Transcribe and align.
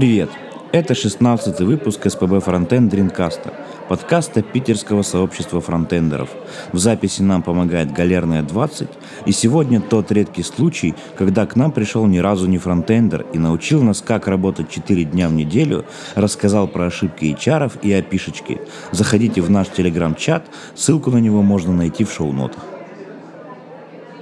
Привет! 0.00 0.30
Это 0.72 0.94
16 0.94 1.60
выпуск 1.60 2.08
СПБ 2.08 2.40
Фронтенд 2.40 2.90
Дринкаста, 2.90 3.52
подкаста 3.86 4.40
питерского 4.40 5.02
сообщества 5.02 5.60
фронтендеров. 5.60 6.30
В 6.72 6.78
записи 6.78 7.20
нам 7.20 7.42
помогает 7.42 7.92
Галерная 7.92 8.42
20, 8.42 8.88
и 9.26 9.32
сегодня 9.32 9.78
тот 9.78 10.10
редкий 10.10 10.42
случай, 10.42 10.94
когда 11.18 11.44
к 11.44 11.54
нам 11.54 11.70
пришел 11.70 12.06
ни 12.06 12.16
разу 12.16 12.46
не 12.46 12.56
фронтендер 12.56 13.26
и 13.34 13.38
научил 13.38 13.82
нас, 13.82 14.00
как 14.00 14.26
работать 14.26 14.70
4 14.70 15.04
дня 15.04 15.28
в 15.28 15.34
неделю, 15.34 15.84
рассказал 16.14 16.66
про 16.66 16.86
ошибки 16.86 17.36
HR 17.38 17.70
и 17.82 17.92
опишечки. 17.92 18.58
Заходите 18.92 19.42
в 19.42 19.50
наш 19.50 19.68
телеграм-чат, 19.68 20.46
ссылку 20.74 21.10
на 21.10 21.18
него 21.18 21.42
можно 21.42 21.74
найти 21.74 22.04
в 22.04 22.10
шоу-нотах. 22.10 22.69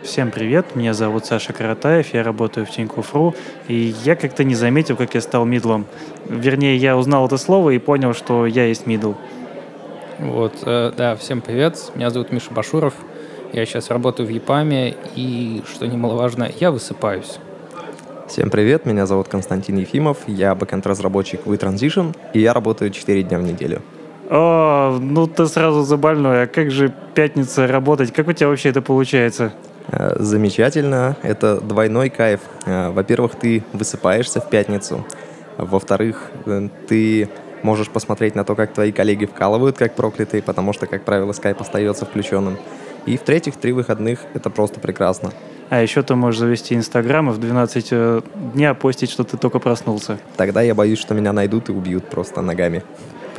Всем 0.03 0.31
привет, 0.31 0.77
меня 0.77 0.95
зовут 0.95 1.27
Саша 1.27 1.53
Каратаев, 1.53 2.15
я 2.15 2.23
работаю 2.23 2.65
в 2.65 2.71
Тинькофф.ру, 2.71 3.35
и 3.67 3.95
я 4.05 4.15
как-то 4.15 4.45
не 4.45 4.55
заметил, 4.55 4.97
как 4.97 5.15
я 5.15 5.21
стал 5.21 5.45
мидлом. 5.45 5.87
Вернее, 6.27 6.77
я 6.77 6.97
узнал 6.97 7.27
это 7.27 7.37
слово 7.37 7.71
и 7.71 7.79
понял, 7.79 8.15
что 8.15 8.47
я 8.47 8.67
есть 8.67 8.87
мидл. 8.87 9.15
Вот, 10.19 10.55
э, 10.65 10.93
да, 10.97 11.17
всем 11.17 11.41
привет, 11.41 11.91
меня 11.95 12.11
зовут 12.11 12.31
Миша 12.33 12.53
Башуров, 12.53 12.95
я 13.53 13.67
сейчас 13.67 13.91
работаю 13.91 14.27
в 14.29 14.31
ЕПАМе, 14.31 14.95
и, 15.17 15.63
что 15.69 15.87
немаловажно, 15.87 16.49
я 16.61 16.71
высыпаюсь. 16.71 17.39
Всем 18.29 18.51
привет, 18.51 18.87
меня 18.87 19.05
зовут 19.05 19.29
Константин 19.29 19.79
Ефимов, 19.79 20.19
я 20.27 20.55
бэкэнд-разработчик 20.55 21.45
в 21.45 21.53
eTransition, 21.53 22.15
и 22.35 22.41
я 22.41 22.53
работаю 22.53 22.91
4 22.91 23.23
дня 23.25 23.39
в 23.39 23.43
неделю. 23.43 23.83
О, 24.31 24.99
ну 25.01 25.27
ты 25.27 25.47
сразу 25.47 25.83
за 25.83 25.97
больной, 25.97 26.43
а 26.43 26.47
как 26.47 26.71
же 26.71 26.95
пятница 27.15 27.67
работать? 27.67 28.13
Как 28.13 28.29
у 28.29 28.33
тебя 28.33 28.49
вообще 28.49 28.69
это 28.69 28.83
получается? 28.83 29.55
Э, 29.91 30.17
замечательно. 30.19 31.17
Это 31.23 31.61
двойной 31.61 32.11
кайф. 32.11 32.41
Э, 32.67 32.91
во-первых, 32.91 33.37
ты 33.37 33.65
высыпаешься 33.73 34.41
в 34.41 34.51
пятницу. 34.51 35.07
Во-вторых, 35.57 36.31
э, 36.47 36.69
ты 36.87 37.29
можешь 37.63 37.89
посмотреть 37.89 38.35
на 38.35 38.45
то, 38.45 38.55
как 38.55 38.73
твои 38.73 38.93
коллеги 38.93 39.25
вкалывают, 39.25 39.79
как 39.79 39.95
проклятые, 39.95 40.43
потому 40.43 40.73
что, 40.73 40.87
как 40.87 41.05
правило, 41.05 41.33
скайп 41.33 41.61
остается 41.61 42.05
включенным. 42.05 42.59
И 43.07 43.17
в-третьих, 43.17 43.57
три 43.57 43.73
выходных— 43.73 44.21
это 44.35 44.51
просто 44.51 44.79
прекрасно. 44.81 45.33
А 45.71 45.81
еще 45.81 46.03
ты 46.03 46.15
можешь 46.15 46.41
завести 46.41 46.75
Инстаграм 46.75 47.31
и 47.31 47.33
в 47.33 47.39
12 47.39 48.23
дня 48.55 48.75
постить, 48.75 49.11
что 49.11 49.25
ты 49.25 49.37
только 49.37 49.59
проснулся. 49.59 50.19
Тогда 50.37 50.63
я 50.63 50.75
боюсь, 50.75 50.99
что 50.99 51.15
меня 51.15 51.33
найдут 51.33 51.69
и 51.69 51.73
убьют 51.73 52.09
просто 52.09 52.43
ногами. 52.43 52.83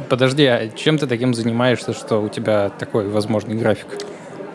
Подожди, 0.09 0.45
а 0.45 0.69
чем 0.69 0.97
ты 0.97 1.07
таким 1.07 1.33
занимаешься, 1.33 1.93
что 1.93 2.21
у 2.21 2.29
тебя 2.29 2.69
такой 2.69 3.07
возможный 3.07 3.55
график? 3.55 3.87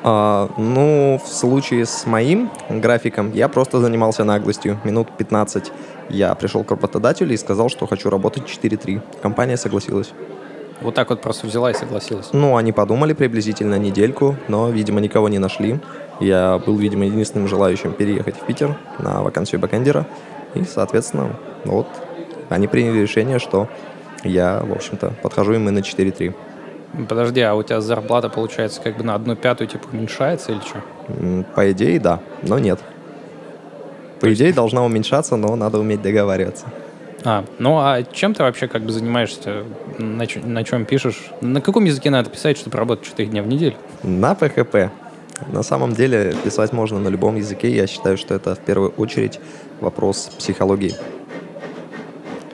А, 0.06 0.50
ну, 0.58 1.18
в 1.24 1.26
случае 1.26 1.86
с 1.86 2.04
моим 2.04 2.50
графиком 2.68 3.32
я 3.32 3.48
просто 3.48 3.80
занимался 3.80 4.22
наглостью. 4.22 4.78
Минут 4.84 5.08
15 5.16 5.72
я 6.10 6.34
пришел 6.34 6.62
к 6.62 6.70
работодателю 6.70 7.32
и 7.32 7.38
сказал, 7.38 7.70
что 7.70 7.86
хочу 7.86 8.10
работать 8.10 8.44
4-3. 8.44 9.00
Компания 9.22 9.56
согласилась. 9.56 10.12
Вот 10.82 10.94
так 10.94 11.08
вот 11.08 11.22
просто 11.22 11.46
взяла 11.46 11.70
и 11.70 11.74
согласилась? 11.74 12.28
Ну, 12.34 12.56
они 12.56 12.72
подумали 12.72 13.14
приблизительно 13.14 13.78
недельку, 13.78 14.36
но, 14.48 14.68
видимо, 14.68 15.00
никого 15.00 15.30
не 15.30 15.38
нашли. 15.38 15.80
Я 16.20 16.58
был, 16.58 16.76
видимо, 16.76 17.06
единственным 17.06 17.48
желающим 17.48 17.94
переехать 17.94 18.36
в 18.36 18.40
Питер 18.40 18.76
на 18.98 19.22
вакансию 19.22 19.58
бэкэндера. 19.58 20.06
И, 20.52 20.64
соответственно, 20.64 21.36
вот 21.64 21.86
они 22.50 22.66
приняли 22.66 22.98
решение, 22.98 23.38
что 23.38 23.68
я, 24.22 24.60
в 24.60 24.72
общем-то, 24.72 25.14
подхожу 25.22 25.54
им 25.54 25.66
и 25.68 25.72
на 25.72 25.78
4-3. 25.78 26.34
Подожди, 27.08 27.40
а 27.40 27.54
у 27.54 27.62
тебя 27.62 27.80
зарплата, 27.80 28.28
получается, 28.28 28.80
как 28.80 28.96
бы 28.96 29.04
на 29.04 29.14
одну 29.14 29.36
пятую 29.36 29.68
типа 29.68 29.86
уменьшается 29.92 30.52
или 30.52 30.60
что? 30.60 31.44
По 31.54 31.70
идее, 31.72 31.98
да, 31.98 32.20
но 32.42 32.58
нет. 32.58 32.80
По 34.20 34.32
идее, 34.32 34.52
должна 34.52 34.84
уменьшаться, 34.84 35.36
но 35.36 35.56
надо 35.56 35.78
уметь 35.78 36.02
договариваться. 36.02 36.66
А, 37.24 37.44
ну 37.58 37.78
а 37.78 38.02
чем 38.02 38.34
ты 38.34 38.42
вообще 38.42 38.68
как 38.68 38.82
бы 38.82 38.92
занимаешься? 38.92 39.64
На, 39.98 40.26
ч- 40.26 40.40
на 40.40 40.62
чем 40.62 40.84
пишешь? 40.84 41.30
На 41.40 41.60
каком 41.60 41.84
языке 41.84 42.10
надо 42.10 42.30
писать, 42.30 42.58
чтобы 42.58 42.76
работать 42.78 43.06
4 43.06 43.28
дня 43.28 43.42
в 43.42 43.46
неделю? 43.46 43.74
На 44.02 44.32
PHP. 44.32 44.90
На 45.50 45.62
самом 45.62 45.94
деле 45.94 46.34
писать 46.44 46.72
можно 46.72 46.98
на 47.00 47.08
любом 47.08 47.36
языке. 47.36 47.74
Я 47.74 47.86
считаю, 47.86 48.16
что 48.18 48.34
это 48.34 48.54
в 48.54 48.60
первую 48.60 48.90
очередь 48.96 49.40
вопрос 49.80 50.30
психологии. 50.38 50.94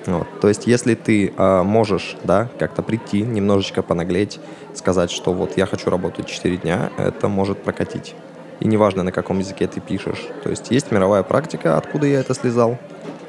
Вот. 0.06 0.26
То 0.40 0.48
есть, 0.48 0.66
если 0.66 0.94
ты 0.94 1.32
э, 1.36 1.62
можешь, 1.62 2.16
да, 2.24 2.48
как-то 2.58 2.82
прийти, 2.82 3.22
немножечко 3.22 3.82
понаглеть, 3.82 4.40
сказать, 4.74 5.10
что 5.10 5.32
вот 5.32 5.56
я 5.56 5.66
хочу 5.66 5.90
работать 5.90 6.26
4 6.26 6.56
дня, 6.58 6.90
это 6.96 7.28
может 7.28 7.62
прокатить. 7.62 8.14
И 8.60 8.68
неважно, 8.68 9.02
на 9.02 9.12
каком 9.12 9.38
языке 9.38 9.66
ты 9.66 9.80
пишешь. 9.80 10.26
То 10.42 10.50
есть, 10.50 10.70
есть 10.70 10.90
мировая 10.90 11.22
практика, 11.22 11.76
откуда 11.76 12.06
я 12.06 12.20
это 12.20 12.34
слезал. 12.34 12.78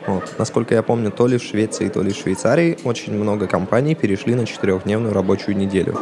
Вот. 0.07 0.33
Насколько 0.37 0.73
я 0.73 0.83
помню, 0.83 1.11
то 1.11 1.27
ли 1.27 1.37
в 1.37 1.43
Швеции, 1.43 1.87
то 1.89 2.01
ли 2.01 2.11
в 2.11 2.17
Швейцарии 2.17 2.77
очень 2.83 3.13
много 3.13 3.47
компаний 3.47 3.95
перешли 3.95 4.35
на 4.35 4.45
четырехдневную 4.45 5.13
рабочую 5.13 5.55
неделю. 5.55 5.99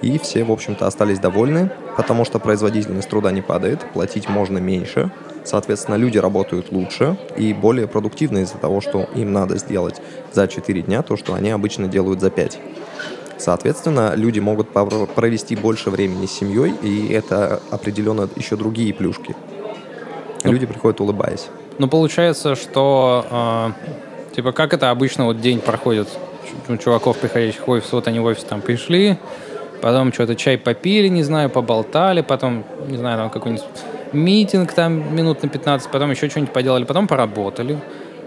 И 0.00 0.18
все, 0.18 0.44
в 0.44 0.52
общем-то, 0.52 0.86
остались 0.86 1.18
довольны, 1.18 1.70
потому 1.96 2.24
что 2.24 2.38
производительность 2.38 3.08
труда 3.08 3.32
не 3.32 3.42
падает, 3.42 3.80
платить 3.92 4.28
можно 4.28 4.58
меньше, 4.58 5.10
Соответственно, 5.44 5.96
люди 5.96 6.18
работают 6.18 6.72
лучше 6.72 7.16
и 7.36 7.52
более 7.52 7.86
продуктивно 7.86 8.38
из-за 8.38 8.56
того, 8.56 8.80
что 8.80 9.06
им 9.14 9.32
надо 9.32 9.58
сделать 9.58 10.00
за 10.32 10.48
4 10.48 10.82
дня 10.82 11.02
то, 11.02 11.16
что 11.16 11.34
они 11.34 11.50
обычно 11.50 11.86
делают 11.86 12.20
за 12.20 12.30
5. 12.30 12.58
Соответственно, 13.36 14.14
люди 14.14 14.40
могут 14.40 14.70
провести 14.70 15.54
больше 15.54 15.90
времени 15.90 16.26
с 16.26 16.32
семьей, 16.32 16.72
и 16.82 17.12
это 17.12 17.60
определенно 17.70 18.28
еще 18.36 18.56
другие 18.56 18.94
плюшки. 18.94 19.36
Ну, 20.44 20.52
люди 20.52 20.66
приходят 20.66 21.00
улыбаясь. 21.00 21.48
Ну, 21.78 21.88
получается, 21.88 22.54
что 22.54 23.26
э, 23.30 24.34
типа 24.34 24.52
как 24.52 24.72
это 24.72 24.90
обычно 24.90 25.24
вот 25.26 25.40
день 25.40 25.60
проходит 25.60 26.08
у 26.68 26.76
чуваков, 26.76 27.18
приходящих 27.18 27.66
в 27.66 27.70
офис, 27.70 27.92
вот 27.92 28.06
они 28.06 28.20
в 28.20 28.24
офис 28.24 28.44
там 28.44 28.60
пришли, 28.60 29.18
потом 29.82 30.12
что-то 30.12 30.36
чай 30.36 30.56
попили, 30.56 31.08
не 31.08 31.22
знаю, 31.22 31.50
поболтали, 31.50 32.20
потом, 32.20 32.64
не 32.88 32.96
знаю, 32.96 33.18
там 33.18 33.30
какой-нибудь 33.30 33.64
митинг 34.14 34.72
там 34.72 35.14
минут 35.14 35.42
на 35.42 35.48
15, 35.48 35.90
потом 35.90 36.10
еще 36.10 36.28
что-нибудь 36.28 36.52
поделали, 36.52 36.84
потом 36.84 37.06
поработали, 37.06 37.78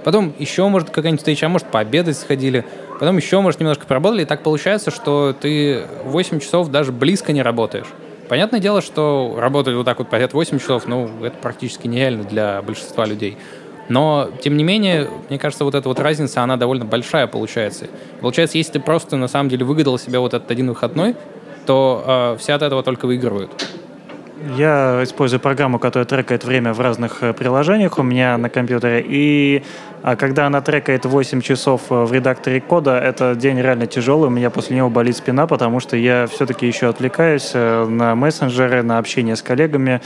потом 0.04 0.34
еще, 0.38 0.68
может, 0.68 0.90
какая-нибудь 0.90 1.22
встреча, 1.22 1.46
а 1.48 1.50
может, 1.50 1.68
пообедать 1.68 2.18
сходили, 2.18 2.66
потом 3.00 3.18
еще, 3.18 3.42
может, 3.42 3.60
немножко 3.60 3.86
поработали, 3.86 4.24
и 4.24 4.26
так 4.26 4.44
получается, 4.44 4.92
что 4.92 5.34
ты 5.34 5.86
8 6.06 6.40
часов 6.40 6.70
даже 6.70 6.92
близко 6.92 7.34
не 7.34 7.42
работаешь. 7.42 7.88
Понятное 8.30 8.60
дело, 8.60 8.82
что 8.82 9.36
работать 9.38 9.76
вот 9.76 9.86
так 9.86 10.00
вот 10.00 10.10
подряд 10.10 10.34
8 10.34 10.60
часов, 10.60 10.86
ну, 10.86 11.10
это 11.24 11.38
практически 11.42 11.88
нереально 11.88 12.24
для 12.24 12.62
большинства 12.62 13.06
людей. 13.06 13.38
Но, 13.90 14.30
тем 14.44 14.58
не 14.58 14.66
менее, 14.66 15.10
мне 15.30 15.40
кажется, 15.40 15.64
вот 15.64 15.74
эта 15.74 15.88
вот 15.88 16.00
разница, 16.00 16.44
она 16.44 16.58
довольно 16.58 16.84
большая 16.84 17.26
получается. 17.28 17.88
Получается, 18.20 18.58
если 18.58 18.74
ты 18.74 18.80
просто, 18.82 19.16
на 19.16 19.30
самом 19.30 19.50
деле, 19.50 19.64
выгадал 19.64 19.98
себе 19.98 20.20
вот 20.20 20.34
этот 20.34 20.52
один 20.52 20.68
выходной, 20.68 21.16
то 21.66 22.04
э, 22.06 22.38
все 22.40 22.54
от 22.54 22.62
этого 22.64 22.84
только 22.84 23.06
выигрывают. 23.06 23.66
Я 24.56 25.02
использую 25.04 25.40
программу, 25.40 25.80
которая 25.80 26.06
трекает 26.06 26.44
время 26.44 26.74
в 26.74 26.80
разных 26.80 27.24
э, 27.24 27.34
приложениях 27.34 27.98
у 27.98 28.04
меня 28.04 28.38
на 28.38 28.50
компьютере. 28.50 29.04
И 29.08 29.64
а 30.04 30.16
когда 30.16 30.46
она 30.46 30.62
трекает 30.62 31.06
8 31.06 31.42
часов 31.42 31.84
э, 31.90 32.04
в 32.04 32.14
редакторе 32.14 32.62
кода, 32.62 32.98
это 32.98 33.36
день 33.36 33.60
реально 33.60 33.88
тяжелый. 33.88 34.28
У 34.28 34.30
меня 34.30 34.50
после 34.50 34.78
него 34.78 34.90
болит 34.90 35.18
спина, 35.18 35.48
потому 35.48 35.80
что 35.80 35.98
я 35.98 36.28
все-таки 36.28 36.68
еще 36.68 36.88
отвлекаюсь 36.88 37.52
э, 37.54 37.86
на 37.86 38.16
мессенджеры, 38.16 38.84
на 38.84 39.00
общение 39.00 39.36
с 39.36 39.42
коллегами 39.42 40.02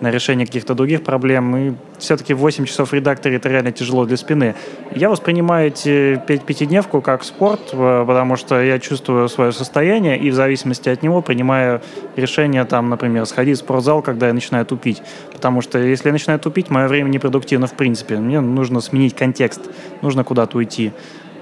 на 0.00 0.10
решение 0.10 0.46
каких-то 0.46 0.74
других 0.74 1.02
проблем. 1.02 1.56
И 1.56 1.72
все-таки 1.98 2.34
8 2.34 2.64
часов 2.64 2.90
в 2.90 2.94
редакторе 2.94 3.36
это 3.36 3.48
реально 3.48 3.72
тяжело 3.72 4.04
для 4.04 4.16
спины. 4.16 4.54
Я 4.94 5.08
воспринимаю 5.08 5.68
эти 5.68 6.20
пятидневку 6.26 7.00
как 7.00 7.24
спорт, 7.24 7.70
э, 7.72 8.04
потому 8.06 8.36
что 8.36 8.60
я 8.60 8.78
чувствую 8.78 9.28
свое 9.28 9.52
состояние 9.52 10.18
и 10.18 10.30
в 10.30 10.34
зависимости 10.34 10.88
от 10.88 11.02
него 11.02 11.22
принимаю 11.22 11.80
решение, 12.16 12.64
там, 12.64 12.90
например, 12.90 13.26
сходить 13.26 13.58
в 13.58 13.60
спортзал, 13.60 14.02
когда 14.02 14.28
я 14.28 14.32
начинаю 14.32 14.66
тупить. 14.66 15.02
Потому 15.32 15.60
что 15.62 15.78
если 15.78 16.08
я 16.08 16.12
начинаю 16.12 16.40
тупить, 16.40 16.70
мое 16.70 16.88
время 16.88 17.08
непродуктивно 17.08 17.66
в 17.66 17.74
принципе. 17.74 18.16
Мне 18.16 18.40
нужно 18.40 18.80
сменить 18.80 19.14
контекст, 19.14 19.62
нужно 20.02 20.24
куда-то 20.24 20.58
уйти 20.58 20.92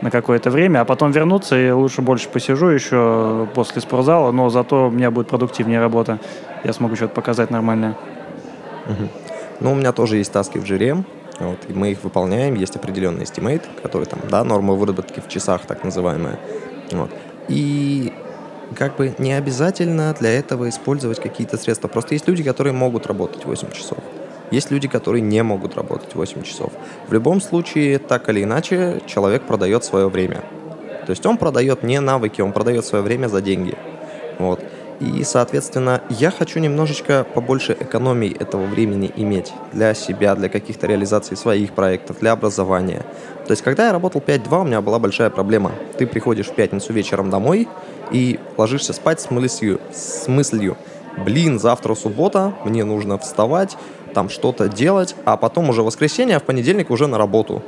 на 0.03 0.11
какое-то 0.11 0.51
время, 0.51 0.81
а 0.81 0.85
потом 0.85 1.13
вернуться 1.13 1.57
и 1.57 1.71
лучше 1.71 2.03
больше 2.03 2.29
посижу 2.29 2.67
еще 2.67 3.49
после 3.55 3.81
спортзала, 3.81 4.33
но 4.33 4.51
зато 4.51 4.89
у 4.89 4.91
меня 4.91 5.11
будет 5.11 5.29
продуктивнее 5.29 5.81
работа. 5.81 6.19
Я 6.65 6.73
смогу 6.73 6.97
что-то 6.97 7.15
показать 7.15 7.51
нормальное. 7.51 7.97
Ну, 9.61 9.73
у 9.73 9.75
меня 9.75 9.93
тоже 9.93 10.17
есть 10.17 10.33
таски 10.33 10.59
в 10.59 10.67
жире, 10.67 11.05
вот, 11.39 11.59
и 11.69 11.73
мы 11.73 11.93
их 11.93 12.03
выполняем, 12.03 12.55
есть 12.55 12.77
определенный 12.77 13.25
estimate, 13.25 13.63
который 13.83 14.07
там, 14.07 14.21
да, 14.29 14.45
норма 14.45 14.75
выработки 14.75 15.21
в 15.21 15.29
часах, 15.29 15.67
так 15.67 15.85
называемая. 15.85 16.39
Вот. 16.91 17.11
И 17.49 18.13
как 18.77 18.97
бы 18.97 19.15
не 19.19 19.33
обязательно 19.33 20.15
для 20.19 20.31
этого 20.31 20.69
использовать 20.69 21.21
какие-то 21.21 21.57
средства. 21.57 21.89
Просто 21.89 22.15
есть 22.15 22.29
люди, 22.29 22.43
которые 22.43 22.73
могут 22.73 23.07
работать 23.07 23.45
8 23.45 23.71
часов. 23.73 23.99
Есть 24.51 24.71
люди, 24.71 24.89
которые 24.89 25.23
не 25.23 25.43
могут 25.43 25.77
работать 25.77 26.15
8 26.15 26.43
часов. 26.43 26.73
В 27.09 27.13
любом 27.13 27.41
случае, 27.41 27.99
так 27.99 28.29
или 28.29 28.43
иначе, 28.43 29.01
человек 29.07 29.43
продает 29.43 29.85
свое 29.85 30.09
время. 30.09 30.43
То 31.07 31.11
есть 31.11 31.25
он 31.27 31.37
продает 31.37 31.83
не 31.83 32.01
навыки, 32.01 32.41
он 32.41 32.53
продает 32.53 32.85
свое 32.85 33.03
время 33.03 33.29
за 33.29 33.41
деньги. 33.41 33.75
Вот. 34.39 34.61
И, 35.03 35.25
соответственно, 35.25 36.01
я 36.09 36.31
хочу 36.31 36.61
немножечко 36.61 37.27
побольше 37.35 37.77
экономии 37.79 38.33
этого 38.39 38.67
времени 38.67 39.11
иметь 39.17 39.53
для 39.73 39.95
себя, 39.95 40.37
для 40.37 40.49
каких-то 40.49 40.87
реализаций 40.87 41.37
своих 41.37 41.73
проектов, 41.73 42.21
для 42.21 42.31
образования. 42.33 43.05
То 43.47 43.51
есть, 43.51 43.63
когда 43.63 43.87
я 43.87 43.93
работал 43.93 44.21
5-2, 44.25 44.61
у 44.61 44.65
меня 44.65 44.81
была 44.81 45.01
большая 45.01 45.31
проблема. 45.31 45.73
Ты 45.99 46.07
приходишь 46.07 46.47
в 46.47 46.55
пятницу 46.55 46.93
вечером 46.93 47.31
домой 47.31 47.69
и 48.13 48.39
ложишься 48.57 48.93
спать 48.93 49.21
с 49.21 49.31
мыслью, 49.31 49.81
с 49.93 50.29
мыслью 50.29 50.77
блин, 51.17 51.59
завтра 51.59 51.95
суббота, 51.95 52.55
мне 52.65 52.85
нужно 52.85 53.19
вставать, 53.19 53.77
там 54.15 54.29
что-то 54.29 54.69
делать, 54.69 55.15
а 55.25 55.37
потом 55.37 55.69
уже 55.69 55.83
воскресенье, 55.83 56.37
а 56.37 56.41
в 56.41 56.45
понедельник 56.45 56.91
уже 56.91 57.07
на 57.07 57.19
работу. 57.19 57.63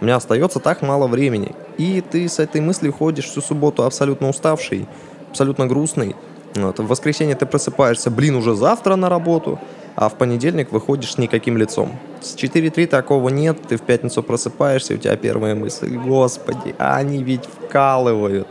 У 0.00 0.04
меня 0.04 0.16
остается 0.16 0.60
так 0.60 0.82
мало 0.82 1.06
времени. 1.06 1.54
И 1.76 2.00
ты 2.00 2.28
с 2.28 2.38
этой 2.38 2.60
мыслью 2.60 2.92
ходишь 2.92 3.26
всю 3.26 3.40
субботу 3.40 3.82
абсолютно 3.82 4.28
уставший, 4.28 4.86
абсолютно 5.30 5.66
грустный. 5.66 6.14
Вот. 6.54 6.78
В 6.78 6.86
воскресенье 6.86 7.34
ты 7.36 7.46
просыпаешься, 7.46 8.10
блин, 8.10 8.36
уже 8.36 8.54
завтра 8.54 8.96
на 8.96 9.08
работу, 9.08 9.60
а 9.96 10.08
в 10.08 10.14
понедельник 10.14 10.72
выходишь 10.72 11.12
с 11.12 11.18
никаким 11.18 11.56
лицом. 11.56 11.98
С 12.20 12.34
4.3 12.36 12.86
такого 12.86 13.28
нет, 13.28 13.58
ты 13.68 13.76
в 13.76 13.82
пятницу 13.82 14.22
просыпаешься, 14.22 14.94
и 14.94 14.96
у 14.96 14.98
тебя 15.00 15.16
первая 15.16 15.54
мысль, 15.54 15.94
господи, 15.96 16.74
они 16.78 17.22
ведь 17.22 17.44
вкалывают, 17.46 18.48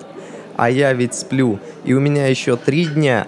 а 0.56 0.70
я 0.70 0.94
ведь 0.94 1.14
сплю, 1.16 1.60
и 1.86 1.94
у 1.94 2.00
меня 2.00 2.28
еще 2.28 2.56
три 2.58 2.86
дня, 2.86 3.28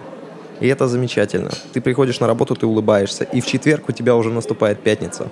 и 0.60 0.68
это 0.68 0.88
замечательно. 0.88 1.51
Ты 1.74 1.81
приходишь 1.81 2.19
на 2.19 2.27
работу, 2.27 2.56
ты 2.56 2.65
улыбаешься, 2.65 3.24
и 3.24 3.42
в 3.42 3.45
четверг 3.45 3.89
у 3.89 3.92
тебя 3.92 4.15
уже 4.15 4.30
наступает 4.30 4.81
пятница. 4.81 5.30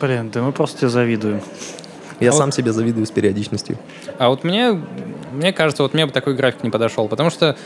Блин, 0.00 0.30
да 0.30 0.42
мы 0.42 0.52
просто 0.52 0.78
тебе 0.80 0.88
завидуем. 0.90 1.40
Я 2.20 2.30
А 2.30 2.32
сам 2.32 2.46
вот- 2.46 2.54
себе 2.54 2.72
завидую 2.72 3.06
с 3.06 3.10
периодичностью. 3.10 3.78
А 4.18 4.28
вот 4.28 4.44
мне, 4.44 4.80
мне 5.32 5.52
кажется, 5.52 5.82
вот 5.82 5.94
мне 5.94 6.06
бы 6.06 6.12
такой 6.12 6.34
график 6.34 6.62
не 6.62 6.70
подошел, 6.70 7.08
потому 7.08 7.30
что 7.30 7.56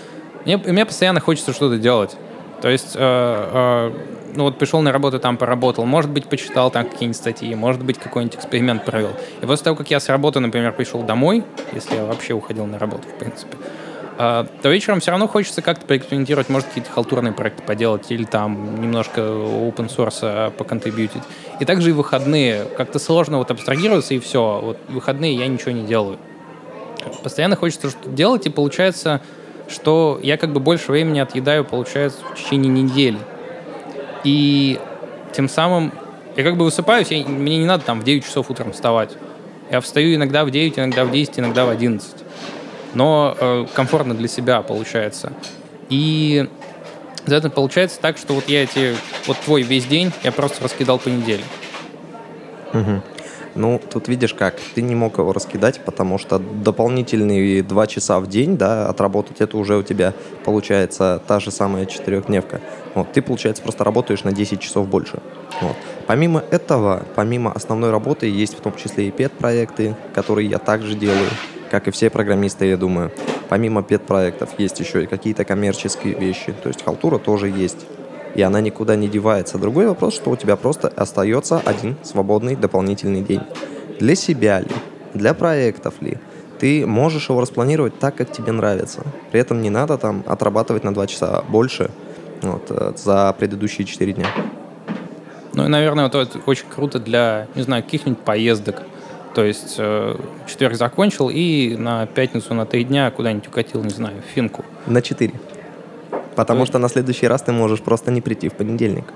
мне, 0.49 0.56
мне 0.56 0.87
постоянно 0.87 1.21
хочется 1.21 1.53
что-то 1.53 1.77
делать. 1.77 2.17
То 2.62 2.71
есть, 2.71 2.97
э, 2.97 2.99
э, 2.99 3.93
ну 4.35 4.45
вот 4.45 4.59
пришел 4.59 4.81
на 4.81 4.93
работу, 4.93 5.21
там 5.21 5.37
поработал, 5.37 5.85
может 5.85 6.11
быть, 6.11 6.25
почитал 6.25 6.71
там 6.71 6.87
какие-нибудь 6.89 7.19
статьи, 7.19 7.55
может 7.55 7.85
быть, 7.85 7.99
какой-нибудь 7.99 8.37
эксперимент 8.37 8.87
провел. 8.87 9.11
И 9.43 9.47
после 9.47 9.65
того, 9.65 9.77
как 9.77 9.91
я 9.91 10.00
с 10.00 10.09
работы, 10.09 10.41
например, 10.41 10.73
пришел 10.73 11.03
домой, 11.03 11.45
если 11.73 11.97
я 11.97 12.05
вообще 12.06 12.33
уходил 12.33 12.65
на 12.65 12.79
работу, 12.79 13.03
в 13.15 13.19
принципе, 13.19 13.59
э, 14.19 14.47
то 14.62 14.69
вечером 14.71 15.00
все 15.00 15.11
равно 15.11 15.29
хочется 15.29 15.61
как-то 15.61 15.85
поэкспериментировать, 15.85 16.49
может, 16.49 16.69
какие-то 16.69 16.91
халтурные 16.93 17.35
проекты 17.35 17.62
поделать 17.62 18.11
или 18.11 18.25
там 18.25 18.81
немножко 18.81 19.21
open 19.21 19.95
source 19.95 20.21
э, 20.23 20.50
поконтрибьютить. 20.53 21.23
И 21.61 21.67
также 21.67 21.91
и 21.91 21.93
выходные. 21.93 22.65
Как-то 22.75 22.99
сложно 22.99 23.37
вот 23.37 23.50
абстрагироваться, 23.50 24.15
и 24.15 24.19
все. 24.19 24.61
Вот 24.62 24.79
выходные 24.89 25.35
я 25.35 25.47
ничего 25.47 25.73
не 25.73 25.83
делаю 25.83 26.17
постоянно 27.23 27.56
хочется 27.56 27.91
что-то 27.91 28.11
делать, 28.11 28.47
и 28.47 28.50
получается, 28.50 29.21
что 29.69 30.19
я 30.23 30.37
как 30.37 30.53
бы 30.53 30.61
больше 30.61 30.91
времени 30.93 31.20
отъедаю, 31.20 31.65
получается, 31.65 32.20
в 32.25 32.35
течение 32.38 32.73
недели. 32.73 33.19
И 34.25 34.79
тем 35.32 35.49
самым 35.49 35.93
я 36.37 36.44
как 36.44 36.56
бы 36.56 36.65
высыпаюсь, 36.65 37.11
я- 37.11 37.25
мне 37.26 37.59
не 37.59 37.67
надо 37.67 37.85
там 37.85 38.00
в 38.00 38.05
9 38.05 38.25
часов 38.25 38.50
утром 38.50 38.73
вставать. 38.73 39.11
Я 39.70 39.81
встаю 39.81 40.15
иногда 40.15 40.44
в 40.44 40.50
9, 40.50 40.79
иногда 40.79 41.05
в 41.05 41.11
10, 41.11 41.38
иногда 41.38 41.67
в 41.67 41.69
11. 41.70 42.25
Но 42.94 43.37
э, 43.38 43.67
комфортно 43.75 44.15
для 44.15 44.29
себя 44.29 44.62
получается. 44.62 45.32
И 45.91 46.49
за 47.26 47.37
это 47.37 47.50
получается 47.50 47.99
так, 48.00 48.17
что 48.17 48.32
вот 48.32 48.49
я 48.49 48.62
эти, 48.62 48.97
вот 49.26 49.37
твой 49.38 49.62
весь 49.62 49.85
день 49.85 50.11
я 50.23 50.32
просто 50.32 50.64
раскидал 50.64 50.99
по 50.99 51.09
неделе. 51.09 51.44
Мгм. 52.73 53.03
Ну, 53.59 53.81
тут 53.91 54.07
видишь 54.07 54.35
как, 54.35 54.55
ты 54.77 54.83
не 54.83 54.95
мог 54.95 55.19
его 55.19 55.33
раскидать, 55.33 55.81
потому 55.85 56.17
что 56.17 56.39
дополнительные 56.39 57.65
два 57.65 57.89
часа 57.89 58.21
в 58.21 58.29
день, 58.29 58.57
да, 58.57 58.89
отработать, 58.89 59.41
это 59.41 59.59
уже 59.59 59.77
у 59.77 59.83
тебя 59.83 60.15
получается 60.45 61.21
та 61.27 61.41
же 61.41 61.51
самая 61.51 61.85
четырехдневка. 61.87 62.61
Вот, 62.95 63.13
ты, 63.13 63.21
получается, 63.21 63.65
просто 63.65 63.83
работаешь 63.83 64.23
на 64.23 64.31
10 64.31 64.61
часов 64.61 64.87
больше. 64.87 65.19
Вот. 65.61 65.75
Помимо 66.07 66.45
этого, 66.53 67.03
помимо 67.17 67.51
основной 67.51 67.91
работы, 67.91 68.29
есть 68.29 68.57
в 68.57 68.61
том 68.61 68.77
числе 68.77 69.09
и 69.09 69.11
пет-проекты, 69.11 69.97
которые 70.15 70.49
я 70.49 70.59
также 70.59 70.95
делаю, 70.95 71.29
как 71.69 71.89
и 71.89 71.91
все 71.91 72.11
программисты, 72.11 72.67
я 72.67 72.77
думаю. 72.77 73.11
Помимо 73.49 73.83
пет-проектов 73.83 74.51
есть 74.59 74.79
еще 74.79 75.03
и 75.03 75.07
какие-то 75.07 75.45
коммерческие 75.45 76.15
вещи, 76.15 76.53
то 76.63 76.69
есть 76.69 76.85
халтура 76.85 77.19
тоже 77.19 77.49
есть 77.49 77.87
и 78.38 78.43
она 78.43 78.61
никуда 78.61 78.94
не 78.94 79.08
девается. 79.08 79.58
Другой 79.58 79.88
вопрос, 79.88 80.14
что 80.14 80.31
у 80.31 80.37
тебя 80.37 80.55
просто 80.55 80.87
остается 80.87 81.58
один 81.58 81.96
свободный 82.05 82.55
дополнительный 82.55 83.20
день. 83.20 83.40
Для 83.99 84.14
себя 84.14 84.61
ли, 84.61 84.70
для 85.12 85.35
проектов 85.35 85.94
ли, 86.00 86.19
ты 86.61 86.87
можешь 86.87 87.31
его 87.31 87.40
распланировать 87.40 87.99
так, 87.99 88.14
как 88.14 88.31
тебе 88.31 88.52
нравится. 88.52 89.02
При 89.32 89.40
этом 89.40 89.61
не 89.61 89.70
надо 89.70 89.99
там 89.99 90.23
отрабатывать 90.25 90.85
на 90.85 90.94
2 90.94 91.06
часа 91.08 91.43
больше 91.49 91.90
вот, 92.43 92.67
э, 92.70 92.93
за 92.96 93.35
предыдущие 93.37 93.85
4 93.85 94.12
дня. 94.12 94.26
Ну 95.55 95.64
и, 95.64 95.69
наверное, 95.69 96.05
вот 96.05 96.14
это 96.14 96.38
очень 96.46 96.67
круто 96.73 97.00
для, 97.00 97.49
не 97.56 97.62
знаю, 97.62 97.82
каких-нибудь 97.82 98.20
поездок. 98.20 98.82
То 99.35 99.44
есть 99.44 99.75
э, 99.79 100.14
четверг 100.46 100.76
закончил 100.76 101.29
и 101.29 101.75
на 101.76 102.06
пятницу 102.06 102.55
на 102.55 102.67
три 102.67 102.85
дня 102.85 103.11
куда-нибудь 103.11 103.49
укатил, 103.49 103.82
не 103.82 103.90
знаю, 103.90 104.23
в 104.23 104.32
Финку. 104.32 104.64
На 104.87 105.02
4. 105.02 105.32
Потому 106.38 106.61
То 106.61 106.67
что 106.67 106.79
на 106.79 106.88
следующий 106.88 107.26
раз 107.26 107.43
ты 107.43 107.50
можешь 107.50 107.81
просто 107.81 108.12
не 108.12 108.20
прийти 108.20 108.49
в 108.49 108.52
понедельник. 108.52 109.06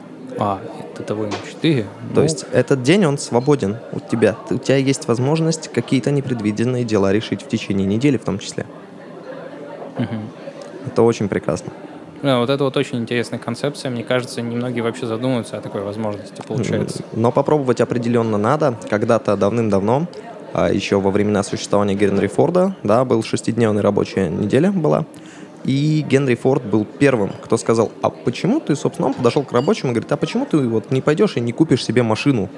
А, 0.40 0.58
это 0.92 1.04
того 1.04 1.22
на 1.26 1.32
четыре. 1.48 1.82
То 2.14 2.16
Ну, 2.16 2.22
есть 2.22 2.44
этот 2.52 2.82
день, 2.82 3.06
он 3.06 3.16
свободен 3.16 3.76
у 3.92 4.00
тебя. 4.00 4.34
У 4.50 4.58
тебя 4.58 4.76
есть 4.76 5.06
возможность 5.06 5.68
какие-то 5.68 6.10
непредвиденные 6.10 6.82
дела 6.82 7.12
решить 7.12 7.42
в 7.42 7.46
течение 7.46 7.86
недели 7.86 8.16
в 8.16 8.24
том 8.24 8.40
числе. 8.40 8.66
мгм. 9.98 10.18
Это 10.86 11.02
очень 11.02 11.28
прекрасно. 11.28 11.70
Да, 12.22 12.40
вот 12.40 12.50
это 12.50 12.64
вот 12.64 12.76
очень 12.76 12.98
интересная 12.98 13.38
концепция. 13.38 13.92
Мне 13.92 14.02
кажется, 14.02 14.42
немногие 14.42 14.82
вообще 14.82 15.06
задумываются 15.06 15.58
о 15.58 15.60
такой 15.60 15.82
возможности, 15.82 16.42
получается. 16.48 17.04
Но 17.12 17.30
попробовать 17.30 17.80
определенно 17.80 18.36
надо. 18.36 18.74
Когда-то 18.90 19.36
давным-давно, 19.36 20.08
а, 20.54 20.72
еще 20.72 21.00
во 21.00 21.12
времена 21.12 21.44
существования 21.44 21.94
Генри 21.94 22.26
Форда, 22.26 22.74
да, 22.82 23.04
был 23.04 23.22
шестидневная 23.22 23.82
рабочая 23.82 24.28
неделя 24.28 24.72
была. 24.72 25.04
И 25.64 26.04
Генри 26.08 26.34
Форд 26.34 26.64
был 26.64 26.84
первым, 26.84 27.30
кто 27.40 27.56
сказал, 27.56 27.92
а 28.02 28.10
почему 28.10 28.58
ты, 28.58 28.74
собственно, 28.74 29.08
он 29.08 29.14
подошел 29.14 29.44
к 29.44 29.52
рабочему 29.52 29.92
и 29.92 29.94
говорит, 29.94 30.10
а 30.10 30.16
почему 30.16 30.44
ты 30.44 30.58
вот 30.58 30.90
не 30.90 31.00
пойдешь 31.00 31.36
и 31.36 31.40
не 31.40 31.52
купишь 31.52 31.84
себе 31.84 32.02
машину? 32.02 32.48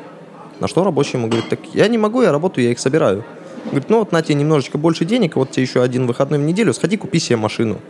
На 0.60 0.68
что 0.68 0.84
рабочий 0.84 1.18
ему 1.18 1.28
говорит, 1.28 1.48
так 1.50 1.60
я 1.74 1.88
не 1.88 1.98
могу, 1.98 2.22
я 2.22 2.32
работаю, 2.32 2.64
я 2.64 2.70
их 2.70 2.78
собираю. 2.78 3.24
Говорит, 3.66 3.90
ну 3.90 3.98
вот 3.98 4.12
на 4.12 4.22
тебе 4.22 4.36
немножечко 4.36 4.78
больше 4.78 5.04
денег, 5.04 5.36
вот 5.36 5.50
тебе 5.50 5.64
еще 5.64 5.82
один 5.82 6.06
выходной 6.06 6.38
в 6.38 6.42
неделю, 6.42 6.72
сходи 6.72 6.96
купи 6.96 7.18
себе 7.18 7.36
машину. 7.36 7.80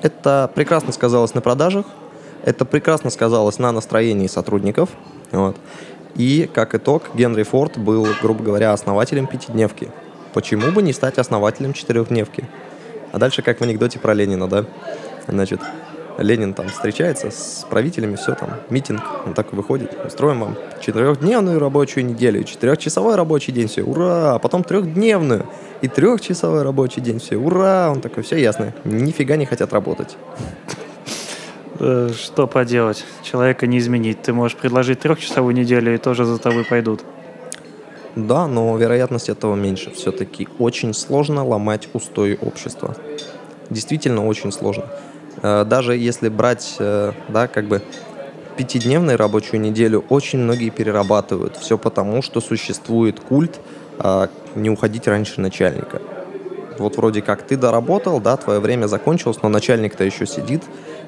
Это 0.00 0.50
прекрасно 0.54 0.92
сказалось 0.92 1.34
на 1.34 1.40
продажах, 1.40 1.86
это 2.44 2.64
прекрасно 2.64 3.10
сказалось 3.10 3.58
на 3.58 3.72
настроении 3.72 4.26
сотрудников. 4.26 4.90
Вот. 5.30 5.56
И, 6.16 6.48
как 6.52 6.74
итог, 6.74 7.04
Генри 7.14 7.42
Форд 7.44 7.78
был, 7.78 8.06
грубо 8.20 8.44
говоря, 8.44 8.72
основателем 8.72 9.26
пятидневки. 9.26 9.88
Почему 10.34 10.70
бы 10.72 10.82
не 10.82 10.92
стать 10.92 11.18
основателем 11.18 11.72
четырехдневки? 11.72 12.44
А 13.12 13.18
дальше, 13.18 13.42
как 13.42 13.60
в 13.60 13.62
анекдоте 13.62 13.98
про 13.98 14.14
Ленина, 14.14 14.48
да? 14.48 14.64
Значит, 15.28 15.60
Ленин 16.18 16.54
там 16.54 16.68
встречается 16.68 17.30
с 17.30 17.66
правителями, 17.68 18.16
все 18.16 18.34
там, 18.34 18.50
митинг, 18.70 19.02
он 19.26 19.34
так 19.34 19.52
выходит, 19.52 19.96
устроим 20.04 20.40
вам 20.40 20.56
четырехдневную 20.80 21.58
рабочую 21.58 22.06
неделю, 22.06 22.42
четырехчасовой 22.44 23.14
рабочий 23.16 23.52
день, 23.52 23.68
все, 23.68 23.82
ура, 23.82 24.34
а 24.34 24.38
потом 24.38 24.64
трехдневную 24.64 25.46
и 25.80 25.88
трехчасовой 25.88 26.62
рабочий 26.62 27.00
день, 27.00 27.18
все, 27.18 27.36
ура, 27.36 27.90
он 27.90 28.00
такой, 28.00 28.22
все 28.22 28.36
ясно, 28.36 28.74
нифига 28.84 29.36
не 29.36 29.46
хотят 29.46 29.72
работать. 29.72 30.16
Э, 31.78 32.10
Что 32.14 32.46
поделать? 32.46 33.04
Человека 33.22 33.66
не 33.66 33.78
изменить. 33.78 34.22
Ты 34.22 34.32
можешь 34.32 34.56
предложить 34.56 35.00
трехчасовую 35.00 35.54
неделю, 35.54 35.94
и 35.94 35.98
тоже 35.98 36.24
за 36.24 36.38
тобой 36.38 36.64
пойдут. 36.64 37.02
Да, 38.16 38.46
но 38.46 38.76
вероятность 38.76 39.28
этого 39.28 39.54
меньше. 39.54 39.90
Все-таки 39.90 40.48
очень 40.58 40.92
сложно 40.92 41.44
ломать 41.46 41.88
устои 41.94 42.38
общества. 42.40 42.94
Действительно 43.70 44.26
очень 44.26 44.52
сложно. 44.52 44.84
Э, 45.42 45.64
Даже 45.64 45.96
если 45.96 46.28
брать, 46.28 46.76
э, 46.78 47.12
да, 47.28 47.48
как 47.48 47.66
бы 47.66 47.82
пятидневную 48.56 49.16
рабочую 49.16 49.60
неделю, 49.60 50.04
очень 50.08 50.38
многие 50.38 50.70
перерабатывают. 50.70 51.56
Все 51.56 51.78
потому, 51.78 52.22
что 52.22 52.40
существует 52.40 53.18
культ 53.18 53.60
а, 53.98 54.28
не 54.54 54.70
уходить 54.70 55.08
раньше 55.08 55.40
начальника. 55.40 56.02
Вот 56.78 56.96
вроде 56.96 57.22
как 57.22 57.42
ты 57.42 57.56
доработал, 57.56 58.20
да, 58.20 58.36
твое 58.36 58.60
время 58.60 58.86
закончилось, 58.86 59.38
но 59.42 59.48
начальник-то 59.48 60.04
еще 60.04 60.26
сидит, 60.26 60.62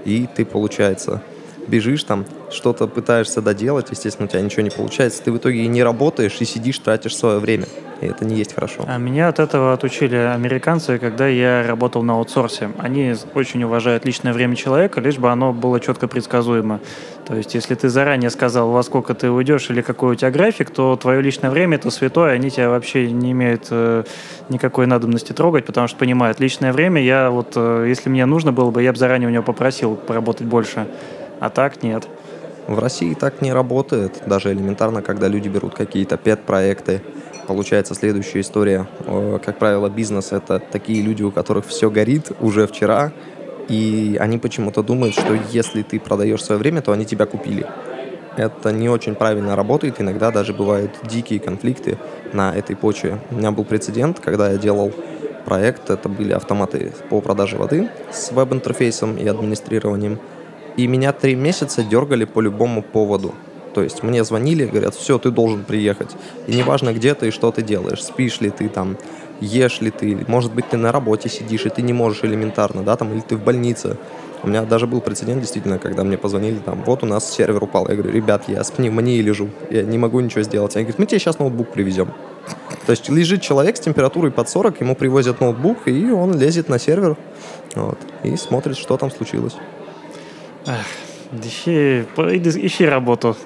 и 0.05 0.27
ты, 0.35 0.45
получается, 0.45 1.23
бежишь 1.67 2.05
там, 2.05 2.25
что-то 2.51 2.87
пытаешься 2.87 3.43
доделать, 3.43 3.89
естественно, 3.91 4.27
у 4.27 4.29
тебя 4.29 4.41
ничего 4.41 4.63
не 4.63 4.71
получается, 4.71 5.23
ты 5.23 5.33
в 5.33 5.37
итоге 5.37 5.65
и 5.65 5.67
не 5.67 5.83
работаешь, 5.83 6.37
и 6.41 6.45
сидишь, 6.45 6.79
тратишь 6.79 7.17
свое 7.17 7.39
время. 7.39 7.67
И 8.01 8.07
это 8.07 8.25
не 8.25 8.37
есть 8.37 8.55
хорошо. 8.55 8.85
А 8.87 8.99
меня 8.99 9.29
от 9.29 9.39
этого 9.39 9.73
отучили 9.73 10.17
американцы, 10.17 10.99
когда 10.99 11.27
я 11.29 11.65
работал 11.67 12.03
на 12.03 12.15
аутсорсе. 12.15 12.71
Они 12.79 13.15
очень 13.35 13.63
уважают 13.63 14.05
личное 14.05 14.33
время 14.33 14.57
человека, 14.57 15.01
лишь 15.01 15.19
бы 15.19 15.31
оно 15.31 15.53
было 15.53 15.81
четко 15.81 16.09
предсказуемо. 16.09 16.81
То 17.27 17.35
есть, 17.35 17.55
если 17.55 17.75
ты 17.75 17.89
заранее 17.89 18.31
сказал, 18.31 18.71
во 18.71 18.83
сколько 18.83 19.15
ты 19.15 19.31
уйдешь 19.31 19.71
или 19.71 19.81
какой 19.81 20.13
у 20.13 20.15
тебя 20.15 20.31
график, 20.31 20.71
то 20.71 20.97
твое 20.97 21.23
личное 21.23 21.51
время 21.51 21.77
это 21.77 21.91
святое, 21.91 22.33
они 22.33 22.51
тебя 22.51 22.69
вообще 22.69 23.11
не 23.11 23.33
имеют 23.33 23.69
э, 23.71 24.05
никакой 24.49 24.87
надобности 24.87 25.33
трогать, 25.33 25.65
потому 25.65 25.89
что 25.89 25.97
понимают, 25.99 26.41
личное 26.41 26.73
время 26.73 27.03
я 27.03 27.31
вот, 27.31 27.53
э, 27.57 27.87
если 27.89 28.11
мне 28.11 28.27
нужно 28.27 28.53
было 28.53 28.71
бы, 28.71 28.83
я 28.83 28.93
бы 28.93 28.99
заранее 28.99 29.29
у 29.29 29.33
него 29.33 29.43
попросил 29.43 29.95
поработать 29.95 30.47
больше. 30.47 30.87
А 31.41 31.51
так 31.51 31.83
нет. 31.83 32.09
В 32.67 32.79
России 32.79 33.13
так 33.15 33.43
не 33.43 33.53
работает, 33.53 34.23
даже 34.27 34.53
элементарно, 34.53 35.03
когда 35.03 35.29
люди 35.29 35.49
берут 35.49 35.75
какие-то 35.75 36.17
пет-проекты. 36.17 37.03
Получается 37.47 37.95
следующая 37.95 38.41
история. 38.41 38.87
Как 39.45 39.59
правило, 39.59 39.91
бизнес— 39.91 40.33
это 40.33 40.59
такие 40.59 41.03
люди, 41.03 41.23
у 41.23 41.31
которых 41.31 41.67
все 41.67 41.91
горит 41.91 42.33
уже 42.41 42.67
вчера, 42.67 43.13
и 43.69 44.17
они 44.19 44.39
почему-то 44.39 44.83
думают, 44.83 45.15
что 45.15 45.35
если 45.53 45.83
ты 45.83 46.01
продаешь 46.01 46.43
свое 46.43 46.59
время, 46.59 46.81
то 46.81 46.93
они 46.93 47.05
тебя 47.05 47.27
купили. 47.27 47.67
Это 48.37 48.73
не 48.73 48.89
очень 48.89 49.15
правильно 49.15 49.57
работает, 49.57 50.01
иногда 50.01 50.31
даже 50.31 50.55
бывают 50.55 50.91
дикие 51.03 51.41
конфликты 51.41 51.99
на 52.33 52.55
этой 52.55 52.77
почве. 52.77 53.19
У 53.31 53.35
меня 53.37 53.51
был 53.51 53.65
прецедент, 53.65 54.21
когда 54.21 54.51
я 54.51 54.57
делал 54.57 54.91
проект, 55.45 55.91
это 55.91 56.09
были 56.09 56.33
автоматы 56.33 56.93
по 57.11 57.21
продаже 57.21 57.59
воды 57.59 57.91
с 58.11 58.33
веб-интерфейсом 58.33 59.19
и 59.19 59.27
администрированием. 59.29 60.19
И 60.77 60.87
меня 60.87 61.13
три 61.13 61.35
месяца 61.35 61.83
дергали 61.83 62.25
по 62.25 62.41
любому 62.41 62.83
поводу. 62.83 63.35
То 63.75 63.83
есть 63.83 64.03
мне 64.03 64.23
звонили, 64.25 64.67
говорят, 64.67 64.95
все, 64.95 65.19
ты 65.19 65.31
должен 65.31 65.65
приехать. 65.65 66.11
И 66.47 66.55
неважно, 66.55 66.93
где 66.93 67.15
ты 67.15 67.29
и 67.29 67.31
что 67.31 67.51
ты 67.51 67.63
делаешь, 67.63 68.05
спишь 68.05 68.41
ли 68.41 68.51
ты 68.51 68.69
там, 68.69 68.97
ешь 69.41 69.81
ли 69.81 69.91
ты, 69.91 70.17
может 70.29 70.53
быть, 70.53 70.69
ты 70.69 70.77
на 70.77 70.93
работе 70.93 71.29
сидишь, 71.29 71.67
и 71.67 71.71
ты 71.71 71.83
не 71.83 71.93
можешь 71.93 72.25
элементарно, 72.25 72.83
да, 72.83 72.97
там, 72.97 73.13
или 73.13 73.21
ты 73.21 73.37
в 73.37 73.43
больнице. 73.43 73.97
У 74.43 74.49
меня 74.49 74.63
даже 74.63 74.87
был 74.87 75.01
прецедент, 75.01 75.41
действительно, 75.41 75.79
когда 75.79 76.05
мне 76.05 76.19
позвонили, 76.19 76.59
там, 76.59 76.83
вот 76.85 77.03
у 77.03 77.07
нас 77.07 77.33
сервер 77.33 77.65
упал. 77.65 77.89
Я 77.89 77.95
говорю, 77.95 78.13
ребят, 78.13 78.45
я 78.47 78.63
с 78.63 78.71
пневмонией 78.71 79.23
лежу, 79.23 79.49
я 79.71 79.83
не 79.83 79.99
могу 79.99 80.21
ничего 80.21 80.43
сделать. 80.43 80.77
Они 80.77 80.85
говорят, 80.85 80.99
мы 80.99 81.07
тебе 81.07 81.19
сейчас 81.19 81.39
ноутбук 81.39 81.71
привезем. 81.71 82.13
То 82.87 82.91
есть 82.91 83.09
лежит 83.09 83.41
человек 83.41 83.77
с 83.77 83.81
температурой 83.81 84.31
под 84.31 84.49
40, 84.49 84.81
ему 84.83 84.95
привозят 84.95 85.41
ноутбук, 85.41 85.89
и 85.89 86.11
он 86.11 86.39
лезет 86.39 86.69
на 86.69 86.79
сервер 86.79 87.17
вот, 87.75 87.99
и 88.23 88.37
смотрит, 88.37 88.77
что 88.77 88.99
там 88.99 89.11
случилось. 89.11 89.55
Ищи, 91.43 92.05
ищи 92.17 92.87
работу. 92.87 93.37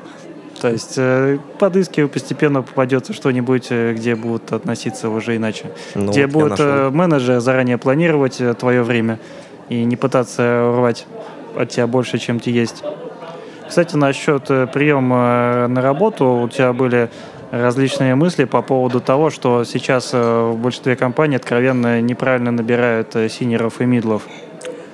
То 0.60 0.68
есть 0.68 0.94
э, 0.96 1.38
подыскивай, 1.58 2.08
постепенно 2.08 2.62
попадется 2.62 3.12
что-нибудь, 3.12 3.68
э, 3.70 3.94
где 3.94 4.16
будут 4.16 4.52
относиться 4.52 5.08
уже 5.08 5.36
иначе. 5.36 5.66
Ну, 5.94 6.10
где 6.10 6.26
вот 6.26 6.48
будет 6.50 6.60
э, 6.60 6.90
менеджер 6.90 7.40
заранее 7.40 7.78
планировать 7.78 8.40
твое 8.58 8.82
время 8.82 9.20
и 9.68 9.84
не 9.84 9.96
пытаться 9.96 10.72
рвать 10.76 11.06
от 11.56 11.68
тебя 11.70 11.86
больше, 11.86 12.18
чем 12.18 12.40
тебе 12.40 12.56
есть. 12.56 12.82
Кстати, 13.68 13.96
насчет 13.96 14.46
приема 14.72 15.66
на 15.68 15.82
работу 15.82 16.26
у 16.26 16.48
тебя 16.48 16.72
были 16.72 17.10
различные 17.50 18.14
мысли 18.14 18.44
по 18.44 18.62
поводу 18.62 19.00
того, 19.00 19.30
что 19.30 19.64
сейчас 19.64 20.12
в 20.12 20.54
большинстве 20.56 20.96
компаний 20.96 21.36
откровенно 21.36 22.00
неправильно 22.00 22.50
набирают 22.50 23.14
синеров 23.30 23.80
и 23.80 23.84
мидлов. 23.84 24.22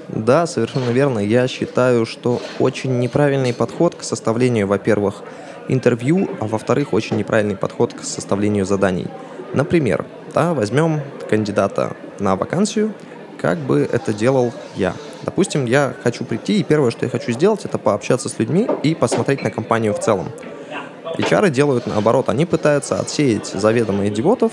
Да, 0.09 0.47
совершенно 0.47 0.91
верно. 0.91 1.19
Я 1.19 1.49
считаю, 1.49 2.07
что 2.07 2.41
очень 2.59 2.99
неправильный 2.99 3.55
подход 3.55 3.95
к 3.95 4.03
составлению, 4.03 4.67
во-первых, 4.67 5.23
интервью, 5.69 6.29
а 6.41 6.47
во-вторых, 6.47 6.93
очень 6.93 7.17
неправильный 7.17 7.57
подход 7.57 7.95
к 7.95 8.05
составлению 8.05 8.67
заданий. 8.67 9.07
Например, 9.55 10.05
да, 10.35 10.53
возьмем 10.53 11.01
кандидата 11.29 11.97
на 12.19 12.37
вакансию, 12.37 12.93
как 13.41 13.59
бы 13.59 13.89
это 13.91 14.13
делал 14.13 14.53
я. 14.77 14.95
Допустим, 15.23 15.65
я 15.65 15.95
хочу 16.03 16.25
прийти, 16.25 16.61
и 16.61 16.63
первое, 16.65 16.91
что 16.91 17.07
я 17.07 17.11
хочу 17.11 17.33
сделать, 17.33 17.65
это 17.65 17.79
пообщаться 17.79 18.29
с 18.29 18.39
людьми 18.39 18.69
и 18.83 18.95
посмотреть 18.95 19.43
на 19.43 19.51
компанию 19.51 19.95
в 19.95 20.01
целом. 20.01 20.29
HR 21.19 21.51
делают 21.51 21.87
наоборот, 21.87 22.29
они 22.29 22.45
пытаются 22.47 22.99
отсеять 22.99 23.47
заведомо 23.47 24.09
идиотов, 24.09 24.53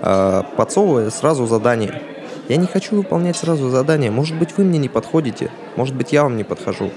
э, 0.00 0.42
подсовывая 0.56 1.10
сразу 1.10 1.46
задание. 1.46 2.02
Я 2.48 2.56
не 2.56 2.66
хочу 2.66 2.96
выполнять 2.96 3.36
сразу 3.36 3.70
задание. 3.70 4.10
Может 4.10 4.36
быть, 4.38 4.56
вы 4.56 4.64
мне 4.64 4.78
не 4.78 4.88
подходите. 4.88 5.50
Может 5.74 5.94
быть, 5.94 6.12
я 6.12 6.22
вам 6.22 6.36
не 6.36 6.44
подхожу. 6.44 6.90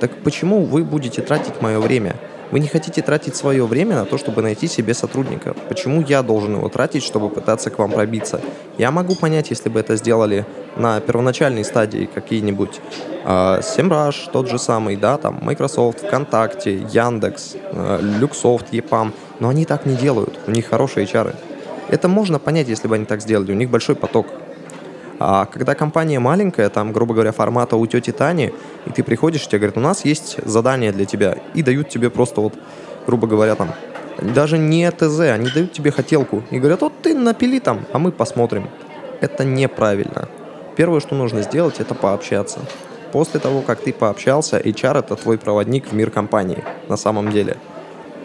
Так 0.00 0.10
почему 0.22 0.64
вы 0.64 0.84
будете 0.84 1.22
тратить 1.22 1.62
мое 1.62 1.78
время? 1.80 2.16
Вы 2.50 2.60
не 2.60 2.68
хотите 2.68 3.00
тратить 3.00 3.34
свое 3.34 3.64
время 3.64 3.96
на 3.96 4.04
то, 4.04 4.18
чтобы 4.18 4.42
найти 4.42 4.66
себе 4.68 4.92
сотрудника. 4.92 5.54
Почему 5.68 6.02
я 6.02 6.22
должен 6.22 6.56
его 6.56 6.68
тратить, 6.68 7.02
чтобы 7.02 7.30
пытаться 7.30 7.70
к 7.70 7.78
вам 7.78 7.90
пробиться? 7.92 8.42
Я 8.76 8.90
могу 8.90 9.14
понять, 9.14 9.48
если 9.48 9.70
бы 9.70 9.80
это 9.80 9.96
сделали 9.96 10.44
на 10.76 11.00
первоначальной 11.00 11.64
стадии 11.64 12.10
какие-нибудь 12.12 12.80
э, 13.24 13.60
SEMrush, 13.60 14.30
тот 14.30 14.50
же 14.50 14.58
самый, 14.58 14.96
да, 14.96 15.16
там 15.16 15.38
Microsoft, 15.40 16.00
ВКонтакте, 16.00 16.76
Яндекс, 16.92 17.54
э, 17.54 18.00
Luxoft, 18.20 18.66
EPAM, 18.72 19.12
но 19.40 19.48
они 19.48 19.64
так 19.64 19.86
не 19.86 19.96
делают, 19.96 20.38
у 20.46 20.50
них 20.50 20.68
хорошие 20.68 21.06
чары. 21.06 21.34
Это 21.88 22.08
можно 22.08 22.38
понять, 22.38 22.68
если 22.68 22.86
бы 22.86 22.96
они 22.96 23.06
так 23.06 23.22
сделали, 23.22 23.52
у 23.52 23.56
них 23.56 23.70
большой 23.70 23.94
поток. 23.94 24.26
А 25.24 25.46
когда 25.46 25.76
компания 25.76 26.18
маленькая, 26.18 26.68
там, 26.68 26.92
грубо 26.92 27.14
говоря, 27.14 27.30
формата 27.30 27.76
у 27.76 27.86
тети 27.86 28.10
Тани, 28.10 28.52
и 28.86 28.90
ты 28.90 29.04
приходишь, 29.04 29.46
тебе 29.46 29.58
говорят, 29.58 29.76
у 29.76 29.80
нас 29.80 30.04
есть 30.04 30.44
задание 30.44 30.90
для 30.90 31.04
тебя, 31.04 31.36
и 31.54 31.62
дают 31.62 31.88
тебе 31.88 32.10
просто 32.10 32.40
вот, 32.40 32.54
грубо 33.06 33.28
говоря, 33.28 33.54
там, 33.54 33.70
даже 34.20 34.58
не 34.58 34.90
ТЗ, 34.90 35.20
они 35.20 35.48
дают 35.48 35.72
тебе 35.72 35.92
хотелку 35.92 36.42
и 36.50 36.58
говорят, 36.58 36.80
вот 36.80 36.92
ты 37.02 37.14
напили 37.14 37.60
там, 37.60 37.86
а 37.92 38.00
мы 38.00 38.10
посмотрим. 38.10 38.68
Это 39.20 39.44
неправильно. 39.44 40.28
Первое, 40.74 40.98
что 40.98 41.14
нужно 41.14 41.42
сделать, 41.42 41.78
это 41.78 41.94
пообщаться. 41.94 42.58
После 43.12 43.38
того, 43.38 43.60
как 43.60 43.80
ты 43.80 43.92
пообщался, 43.92 44.58
HR 44.58 44.98
это 44.98 45.14
твой 45.14 45.38
проводник 45.38 45.86
в 45.86 45.92
мир 45.92 46.10
компании 46.10 46.64
на 46.88 46.96
самом 46.96 47.30
деле. 47.30 47.58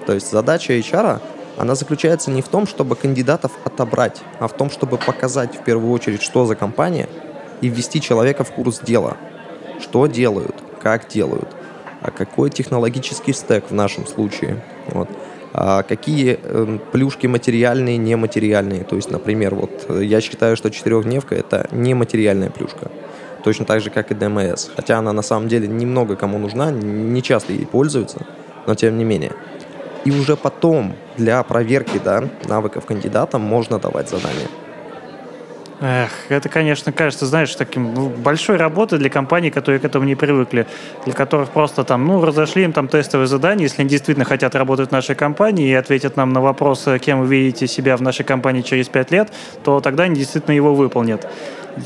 То 0.08 0.14
есть 0.14 0.32
задача 0.32 0.74
HR 0.74 1.20
она 1.58 1.76
заключается 1.76 2.32
не 2.32 2.42
в 2.42 2.48
том, 2.48 2.68
чтобы 2.68 2.96
кандидатов 2.96 3.52
отобрать, 3.66 4.22
а 4.40 4.48
в 4.48 4.54
том, 4.54 4.70
чтобы 4.70 4.98
показать 4.98 5.56
в 5.56 5.64
первую 5.64 5.92
очередь, 5.92 6.22
что 6.22 6.46
за 6.46 6.56
компания, 6.56 7.10
и 7.62 7.70
ввести 7.70 8.00
человека 8.00 8.44
в 8.44 8.52
курс 8.52 8.80
дела. 8.80 9.18
Что 9.80 10.06
делают, 10.08 10.56
как 10.82 11.08
делают, 11.08 11.50
а 12.02 12.12
какой 12.12 12.50
технологический 12.50 13.34
стек 13.34 13.66
в 13.70 13.74
нашем 13.74 14.06
случае. 14.06 14.64
Вот. 14.88 15.10
А 15.54 15.82
какие 15.82 16.40
э, 16.42 16.78
плюшки 16.92 17.26
материальные, 17.26 17.98
нематериальные. 17.98 18.84
То 18.84 18.96
есть, 18.96 19.10
например, 19.10 19.56
вот 19.56 19.86
э, 19.90 20.04
я 20.04 20.22
считаю, 20.22 20.56
что 20.56 20.70
четырехдневка 20.70 21.34
это 21.34 21.68
нематериальная 21.72 22.52
плюшка. 22.52 22.92
Точно 23.44 23.66
так 23.66 23.82
же, 23.82 23.90
как 23.90 24.12
и 24.12 24.14
ДМС. 24.14 24.70
Хотя 24.76 25.00
она 25.00 25.14
на 25.14 25.24
самом 25.24 25.48
деле 25.48 25.68
немного 25.68 26.16
кому 26.16 26.38
нужна, 26.38 26.70
не 26.70 27.24
часто 27.24 27.54
ей 27.54 27.66
пользуются, 27.66 28.26
но 28.68 28.76
тем 28.76 28.98
не 28.98 29.04
менее. 29.04 29.34
И 30.06 30.12
уже 30.12 30.36
потом 30.36 30.96
для 31.18 31.44
проверки 31.44 32.00
да, 32.04 32.24
навыков 32.46 32.86
кандидата 32.86 33.38
можно 33.38 33.80
давать 33.80 34.10
задания. 34.10 34.48
Эх, 35.80 36.10
это, 36.30 36.50
конечно, 36.50 36.92
кажется, 36.92 37.28
знаешь, 37.28 37.54
таким 37.54 37.94
ну, 37.94 38.10
большой 38.10 38.58
работой 38.58 38.98
для 38.98 39.12
компаний, 39.12 39.52
которые 39.52 39.80
к 39.80 39.86
этому 39.86 40.06
не 40.06 40.16
привыкли, 40.16 40.66
для 41.06 41.14
которых 41.14 41.50
просто 41.50 41.84
там, 41.84 42.08
ну, 42.08 42.26
разошли 42.26 42.64
им 42.64 42.74
там 42.74 42.88
тестовые 42.88 43.28
задания, 43.28 43.64
если 43.64 43.82
они 43.82 43.90
действительно 43.90 44.26
хотят 44.26 44.56
работать 44.56 44.90
в 44.90 44.92
нашей 44.92 45.14
компании 45.14 45.70
и 45.70 45.74
ответят 45.74 46.16
нам 46.16 46.34
на 46.34 46.42
вопрос, 46.42 46.88
кем 47.00 47.22
вы 47.22 47.28
видите 47.28 47.68
себя 47.68 47.96
в 47.96 48.02
нашей 48.02 48.26
компании 48.26 48.62
через 48.64 48.88
пять 48.88 49.12
лет, 49.12 49.32
то 49.64 49.80
тогда 49.80 50.06
они 50.06 50.16
действительно 50.16 50.56
его 50.56 50.74
выполнят. 50.74 51.28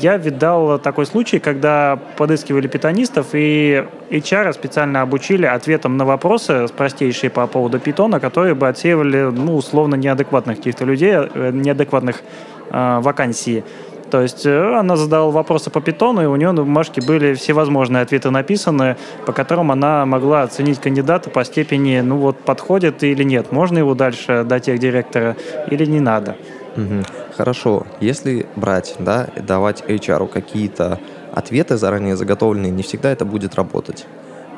Я 0.00 0.16
видал 0.16 0.78
такой 0.78 1.04
случай, 1.04 1.38
когда 1.38 1.98
подыскивали 2.16 2.66
питонистов, 2.66 3.28
и 3.34 3.84
HR 4.10 4.54
специально 4.54 5.02
обучили 5.02 5.44
ответам 5.44 5.98
на 5.98 6.06
вопросы 6.06 6.66
простейшие 6.74 7.28
по 7.28 7.46
поводу 7.46 7.78
питона, 7.78 8.18
которые 8.18 8.54
бы 8.54 8.68
отсеивали, 8.68 9.30
ну, 9.30 9.54
условно, 9.54 9.96
неадекватных 9.96 10.56
каких-то 10.56 10.86
людей, 10.86 11.12
э, 11.12 11.50
неадекватных 11.52 12.22
э, 12.70 13.00
вакансий. 13.00 13.64
То 14.10 14.20
есть 14.20 14.44
э, 14.44 14.74
она 14.78 14.96
задала 14.96 15.30
вопросы 15.30 15.70
по 15.70 15.80
питону, 15.80 16.22
и 16.22 16.26
у 16.26 16.36
нее 16.36 16.52
на 16.52 16.62
бумажке 16.62 17.00
были 17.00 17.32
всевозможные 17.32 18.02
ответы 18.02 18.30
написаны, 18.30 18.96
по 19.24 19.32
которым 19.32 19.72
она 19.72 20.04
могла 20.04 20.42
оценить 20.42 20.80
кандидата 20.80 21.30
по 21.30 21.44
степени, 21.44 22.00
ну 22.00 22.18
вот, 22.18 22.38
подходит 22.38 23.02
или 23.02 23.24
нет, 23.24 23.52
можно 23.52 23.78
его 23.78 23.94
дальше 23.94 24.44
до 24.44 24.60
тех 24.60 24.78
директора 24.78 25.36
или 25.70 25.86
не 25.86 26.00
надо. 26.00 26.36
Хорошо, 27.36 27.86
если 28.00 28.46
брать, 28.56 28.96
да, 28.98 29.28
давать 29.36 29.82
HR 29.88 30.28
какие-то 30.28 31.00
ответы 31.32 31.78
заранее 31.78 32.16
заготовленные, 32.16 32.70
не 32.70 32.82
всегда 32.82 33.10
это 33.10 33.24
будет 33.24 33.54
работать. 33.54 34.06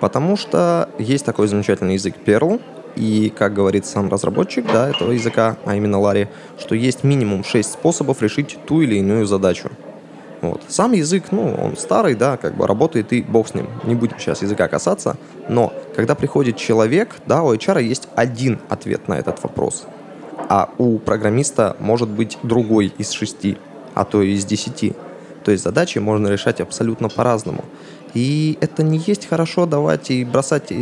Потому 0.01 0.37
что 0.37 0.89
есть 0.99 1.25
такой 1.25 1.47
замечательный 1.47 1.95
язык 1.95 2.17
Perl, 2.27 2.61
и, 2.97 3.33
как 3.37 3.55
говорит 3.55 3.87
сам 3.87 4.09
разработчик 4.09 4.65
да, 4.73 4.91
этого 4.91 5.13
языка, 5.13 5.57
а 5.65 5.75
именно 5.75 5.99
Ларри, 6.01 6.29
что 6.59 6.75
есть 6.75 7.05
минимум 7.05 7.45
6 7.45 7.73
способов 7.73 8.23
решить 8.23 8.59
ту 8.67 8.83
или 8.83 8.97
иную 8.97 9.27
задачу. 9.27 9.71
Вот. 10.41 10.63
Сам 10.69 10.93
язык, 10.93 11.25
ну, 11.31 11.55
он 11.55 11.77
старый, 11.77 12.15
да, 12.15 12.37
как 12.37 12.55
бы 12.55 12.67
работает, 12.67 13.13
и 13.13 13.23
бог 13.23 13.49
с 13.49 13.55
ним. 13.55 13.67
Не 13.85 13.95
будем 13.95 14.19
сейчас 14.19 14.43
языка 14.43 14.69
касаться. 14.69 15.17
Но 15.49 15.73
когда 15.97 16.15
приходит 16.15 16.57
человек, 16.57 17.17
да, 17.27 17.43
у 17.43 17.55
HR 17.55 17.83
есть 17.83 18.09
один 18.15 18.59
ответ 18.69 19.09
на 19.09 19.15
этот 19.15 19.43
вопрос. 19.43 19.87
А 20.49 20.69
у 20.77 20.99
программиста 20.99 21.77
может 21.79 22.11
быть 22.11 22.39
другой 22.43 22.93
из 22.99 23.11
шести, 23.11 23.57
а 23.95 24.05
то 24.05 24.21
и 24.21 24.33
из 24.33 24.45
десяти. 24.45 24.93
То 25.45 25.51
есть 25.51 25.65
задачи 25.65 25.99
можно 25.99 26.29
решать 26.29 26.61
абсолютно 26.61 27.09
по-разному. 27.09 27.65
И 28.15 28.57
это 28.61 28.85
не 28.85 28.99
есть 28.99 29.27
хорошо 29.27 29.67
давать 29.67 30.11
и 30.11 30.25
бросать 30.25 30.71
э, 30.71 30.75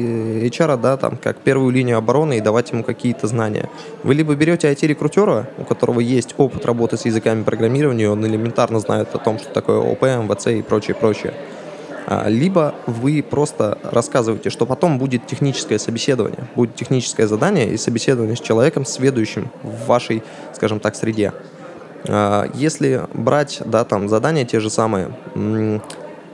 HR, 0.46 0.80
да, 0.80 0.98
там, 0.98 1.16
как 1.16 1.38
первую 1.38 1.72
линию 1.72 1.96
обороны 1.96 2.36
и 2.36 2.40
давать 2.40 2.70
ему 2.72 2.84
какие-то 2.84 3.26
знания. 3.26 3.70
Вы 4.02 4.14
либо 4.14 4.34
берете 4.34 4.70
IT-рекрутера, 4.70 5.48
у 5.56 5.64
которого 5.64 6.00
есть 6.00 6.34
опыт 6.36 6.66
работы 6.66 6.98
с 6.98 7.06
языками 7.06 7.42
программирования, 7.42 8.10
он 8.10 8.24
элементарно 8.26 8.80
знает 8.80 9.14
о 9.14 9.18
том, 9.18 9.38
что 9.38 9.48
такое 9.48 9.78
ОП, 9.78 10.02
МВЦ 10.02 10.48
и 10.48 10.62
прочее, 10.62 10.94
прочее. 10.94 11.32
А, 12.06 12.28
либо 12.28 12.74
вы 12.86 13.22
просто 13.22 13.78
рассказываете, 13.82 14.50
что 14.50 14.66
потом 14.66 14.98
будет 14.98 15.26
техническое 15.26 15.78
собеседование, 15.78 16.46
будет 16.54 16.74
техническое 16.74 17.26
задание 17.26 17.72
и 17.72 17.78
собеседование 17.78 18.36
с 18.36 18.40
человеком, 18.40 18.84
следующим 18.84 19.50
в 19.62 19.86
вашей, 19.86 20.22
скажем 20.52 20.80
так, 20.80 20.96
среде. 20.96 21.32
А, 22.06 22.46
если 22.52 23.04
брать, 23.14 23.62
да, 23.64 23.84
там 23.84 24.10
задания 24.10 24.44
те 24.44 24.60
же 24.60 24.68
самые, 24.68 25.12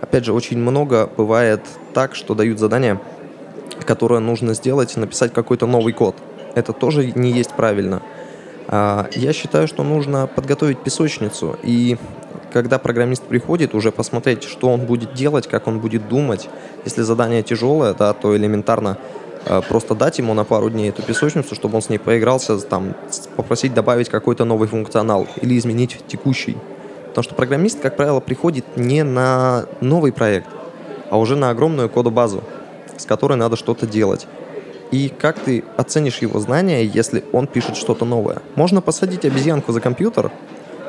Опять 0.01 0.25
же, 0.25 0.33
очень 0.33 0.59
много 0.59 1.11
бывает 1.17 1.61
так, 1.95 2.15
что 2.15 2.35
дают 2.35 2.59
задание, 2.59 3.01
которое 3.85 4.21
нужно 4.21 4.55
сделать, 4.55 4.97
написать 4.97 5.33
какой-то 5.33 5.67
новый 5.67 5.93
код. 5.93 6.17
Это 6.55 6.73
тоже 6.73 7.13
не 7.15 7.31
есть 7.33 7.53
правильно. 7.53 8.03
А, 8.69 9.09
я 9.15 9.33
считаю, 9.33 9.67
что 9.67 9.83
нужно 9.83 10.27
подготовить 10.27 10.79
песочницу 10.79 11.57
и 11.63 11.97
когда 12.53 12.79
программист 12.79 13.23
приходит, 13.25 13.75
уже 13.75 13.93
посмотреть, 13.93 14.45
что 14.45 14.69
он 14.69 14.81
будет 14.81 15.15
делать, 15.15 15.47
как 15.47 15.67
он 15.67 15.81
будет 15.81 16.09
думать. 16.09 16.49
Если 16.85 17.03
задание 17.03 17.43
тяжелое, 17.43 17.95
да, 17.95 18.13
то 18.15 18.37
элементарно 18.37 18.97
а, 19.47 19.61
просто 19.61 19.95
дать 19.95 20.19
ему 20.19 20.35
на 20.35 20.45
пару 20.45 20.71
дней 20.71 20.91
эту 20.91 21.03
песочницу, 21.03 21.55
чтобы 21.55 21.77
он 21.77 21.83
с 21.83 21.89
ней 21.89 21.99
поигрался, 21.99 22.59
там, 22.59 22.95
попросить 23.37 23.75
добавить 23.75 24.09
какой-то 24.09 24.45
новый 24.45 24.69
функционал 24.69 25.27
или 25.41 25.59
изменить 25.59 25.99
текущий. 26.07 26.57
Потому 27.19 27.31
что 27.31 27.35
программист, 27.35 27.81
как 27.81 27.97
правило, 27.97 28.21
приходит 28.21 28.65
не 28.77 29.03
на 29.03 29.67
новый 29.81 30.13
проект, 30.13 30.47
а 31.11 31.19
уже 31.19 31.35
на 31.35 31.51
огромную 31.51 31.89
кодобазу, 31.89 32.45
с 32.97 33.07
которой 33.07 33.37
надо 33.37 33.57
что-то 33.57 33.89
делать. 33.89 34.29
И 34.93 35.09
как 35.09 35.41
ты 35.41 35.65
оценишь 35.77 36.19
его 36.19 36.39
знания, 36.39 36.85
если 36.85 37.25
он 37.33 37.49
пишет 37.49 37.77
что-то 37.77 38.05
новое? 38.05 38.41
Можно 38.55 38.81
посадить 38.81 39.25
обезьянку 39.25 39.73
за 39.73 39.81
компьютер, 39.81 40.31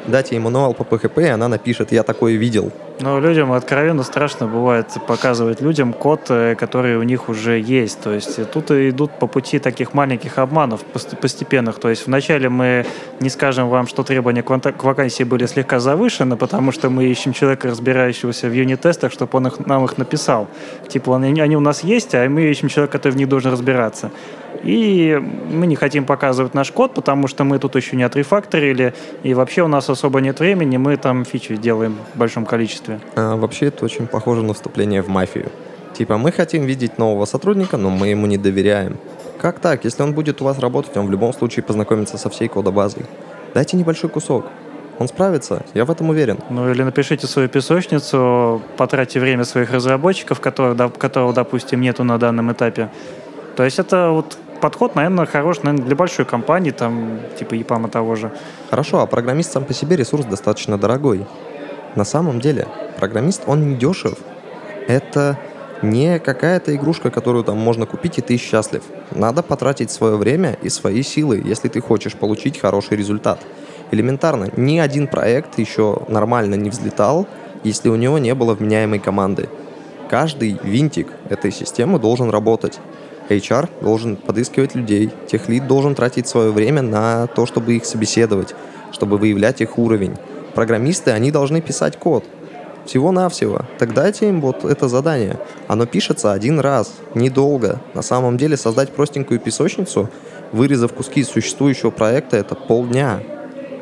дать 0.07 0.31
ей 0.31 0.39
мануал 0.39 0.73
по 0.73 0.83
PHP, 0.83 1.23
и 1.23 1.29
она 1.29 1.47
напишет 1.47 1.91
«я 1.91 2.03
такое 2.03 2.35
видел». 2.35 2.71
Но 3.01 3.17
людям 3.19 3.53
откровенно 3.53 4.03
страшно 4.03 4.45
бывает 4.47 4.87
показывать 5.07 5.61
людям 5.61 5.93
код, 5.93 6.25
э, 6.29 6.55
который 6.55 6.97
у 6.97 7.03
них 7.03 7.29
уже 7.29 7.57
есть. 7.57 8.01
То 8.01 8.13
есть 8.13 8.51
тут 8.51 8.71
идут 8.71 9.11
по 9.11 9.27
пути 9.27 9.57
таких 9.59 9.93
маленьких 9.93 10.37
обманов 10.37 10.81
постепенных. 11.21 11.79
То 11.79 11.89
есть 11.89 12.07
вначале 12.07 12.49
мы 12.49 12.85
не 13.21 13.29
скажем 13.29 13.69
вам, 13.69 13.87
что 13.87 14.03
требования 14.03 14.43
к 14.43 14.83
вакансии 14.83 15.23
были 15.23 15.45
слегка 15.45 15.79
завышены, 15.79 16.35
потому 16.35 16.73
что 16.73 16.89
мы 16.89 17.05
ищем 17.05 17.31
человека, 17.31 17.69
разбирающегося 17.69 18.49
в 18.49 18.53
юнит-тестах, 18.53 19.13
чтобы 19.13 19.37
он 19.37 19.47
их, 19.47 19.65
нам 19.65 19.85
их 19.85 19.97
написал. 19.97 20.47
Типа 20.89 21.15
они, 21.15 21.39
они 21.39 21.55
у 21.55 21.61
нас 21.61 21.85
есть, 21.85 22.13
а 22.15 22.27
мы 22.27 22.43
ищем 22.43 22.67
человека, 22.67 22.97
который 22.97 23.13
в 23.13 23.17
них 23.17 23.29
должен 23.29 23.51
разбираться. 23.53 24.11
И 24.63 25.21
мы 25.51 25.67
не 25.67 25.75
хотим 25.75 26.05
показывать 26.05 26.53
наш 26.53 26.71
код, 26.71 26.93
потому 26.93 27.27
что 27.27 27.43
мы 27.43 27.59
тут 27.59 27.75
еще 27.75 27.95
не 27.95 28.03
отрефакторили, 28.03 28.93
и 29.23 29.33
вообще 29.33 29.63
у 29.63 29.67
нас 29.67 29.89
особо 29.89 30.19
нет 30.21 30.39
времени, 30.39 30.77
мы 30.77 30.97
там 30.97 31.25
фичи 31.25 31.55
делаем 31.55 31.97
в 32.13 32.17
большом 32.17 32.45
количестве. 32.45 32.99
А, 33.15 33.35
вообще 33.35 33.67
это 33.67 33.85
очень 33.85 34.07
похоже 34.07 34.43
на 34.43 34.53
вступление 34.53 35.01
в 35.01 35.07
мафию. 35.07 35.49
Типа 35.93 36.17
мы 36.17 36.31
хотим 36.31 36.63
видеть 36.65 36.97
нового 36.97 37.25
сотрудника, 37.25 37.77
но 37.77 37.89
мы 37.89 38.07
ему 38.07 38.27
не 38.27 38.37
доверяем. 38.37 38.97
Как 39.39 39.59
так? 39.59 39.85
Если 39.85 40.03
он 40.03 40.13
будет 40.13 40.41
у 40.41 40.45
вас 40.45 40.59
работать, 40.59 40.95
он 40.97 41.07
в 41.07 41.11
любом 41.11 41.33
случае 41.33 41.63
познакомится 41.63 42.17
со 42.17 42.29
всей 42.29 42.47
кодобазой. 42.47 43.05
Дайте 43.53 43.77
небольшой 43.77 44.09
кусок. 44.09 44.45
Он 44.99 45.07
справится, 45.07 45.63
я 45.73 45.85
в 45.85 45.91
этом 45.91 46.09
уверен. 46.09 46.39
Ну 46.49 46.69
или 46.69 46.83
напишите 46.83 47.25
свою 47.25 47.47
песочницу, 47.47 48.61
потратьте 48.75 49.21
время 49.21 49.45
своих 49.45 49.71
разработчиков, 49.71 50.41
которых, 50.41 50.97
которого, 50.97 51.31
допустим, 51.31 51.79
нету 51.79 52.03
на 52.03 52.17
данном 52.17 52.51
этапе, 52.51 52.89
то 53.55 53.63
есть 53.63 53.79
это 53.79 54.09
вот 54.11 54.37
подход, 54.59 54.95
наверное, 54.95 55.25
хорош 55.25 55.63
наверное, 55.63 55.85
для 55.85 55.95
большой 55.95 56.25
компании, 56.25 56.71
там, 56.71 57.19
типа 57.37 57.53
ЕПАМа 57.55 57.89
того 57.89 58.15
же. 58.15 58.31
Хорошо, 58.69 58.99
а 58.99 59.05
программист 59.05 59.51
сам 59.51 59.65
по 59.65 59.73
себе 59.73 59.95
ресурс 59.95 60.25
достаточно 60.25 60.77
дорогой. 60.77 61.25
На 61.95 62.05
самом 62.05 62.39
деле, 62.39 62.67
программист, 62.97 63.43
он 63.47 63.69
не 63.69 63.75
дешев. 63.75 64.17
Это 64.87 65.37
не 65.81 66.19
какая-то 66.19 66.75
игрушка, 66.75 67.09
которую 67.09 67.43
там 67.43 67.57
можно 67.57 67.85
купить, 67.85 68.17
и 68.17 68.21
ты 68.21 68.37
счастлив. 68.37 68.83
Надо 69.11 69.43
потратить 69.43 69.91
свое 69.91 70.17
время 70.17 70.57
и 70.61 70.69
свои 70.69 71.03
силы, 71.03 71.41
если 71.43 71.69
ты 71.69 71.81
хочешь 71.81 72.15
получить 72.15 72.59
хороший 72.59 72.97
результат. 72.97 73.39
Элементарно, 73.91 74.49
ни 74.55 74.77
один 74.77 75.07
проект 75.07 75.57
еще 75.57 76.03
нормально 76.07 76.55
не 76.55 76.69
взлетал, 76.69 77.27
если 77.63 77.89
у 77.89 77.95
него 77.95 78.19
не 78.19 78.35
было 78.35 78.53
вменяемой 78.53 78.99
команды. 78.99 79.49
Каждый 80.09 80.59
винтик 80.63 81.07
этой 81.29 81.51
системы 81.51 81.99
должен 81.99 82.29
работать. 82.29 82.79
HR 83.29 83.69
должен 83.81 84.15
подыскивать 84.15 84.75
людей, 84.75 85.11
техлид 85.27 85.67
должен 85.67 85.95
тратить 85.95 86.27
свое 86.27 86.51
время 86.51 86.81
на 86.81 87.27
то, 87.27 87.45
чтобы 87.45 87.75
их 87.75 87.85
собеседовать, 87.85 88.55
чтобы 88.91 89.17
выявлять 89.17 89.61
их 89.61 89.77
уровень. 89.77 90.15
Программисты, 90.55 91.11
они 91.11 91.31
должны 91.31 91.61
писать 91.61 91.97
код. 91.97 92.23
Всего-навсего. 92.85 93.61
Так 93.77 93.93
дайте 93.93 94.29
им 94.29 94.41
вот 94.41 94.65
это 94.65 94.87
задание. 94.87 95.39
Оно 95.67 95.85
пишется 95.85 96.31
один 96.31 96.59
раз, 96.59 96.91
недолго. 97.13 97.79
На 97.93 98.01
самом 98.01 98.37
деле 98.37 98.57
создать 98.57 98.89
простенькую 98.89 99.39
песочницу, 99.39 100.09
вырезав 100.51 100.93
куски 100.93 101.23
существующего 101.23 101.91
проекта, 101.91 102.37
это 102.37 102.55
полдня. 102.55 103.19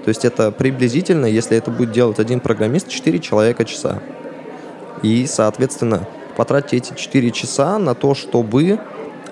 То 0.03 0.09
есть 0.09 0.25
это 0.25 0.51
приблизительно, 0.51 1.25
если 1.25 1.57
это 1.57 1.71
будет 1.71 1.91
делать 1.91 2.19
один 2.19 2.41
программист, 2.41 2.89
4 2.89 3.19
человека 3.19 3.63
часа. 3.63 4.01
И, 5.03 5.25
соответственно, 5.25 6.07
потратьте 6.35 6.77
эти 6.77 6.93
4 6.93 7.31
часа 7.31 7.79
на 7.79 7.93
то, 7.93 8.13
чтобы 8.13 8.79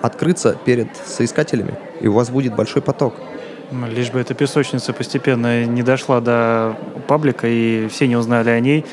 открыться 0.02 0.56
перед 0.64 0.88
соискателями, 0.96 1.74
и 2.00 2.08
у 2.08 2.12
вас 2.12 2.30
будет 2.30 2.54
большой 2.54 2.82
поток. 2.82 3.14
Ну, 3.72 3.88
лишь 3.88 4.10
бы 4.10 4.20
эта 4.20 4.34
песочница 4.34 4.92
постепенно 4.92 5.64
не 5.64 5.82
дошла 5.82 6.20
до 6.20 6.76
паблика, 7.08 7.48
и 7.48 7.88
все 7.88 8.06
не 8.06 8.16
узнали 8.16 8.50
о 8.50 8.60
ней, 8.60 8.84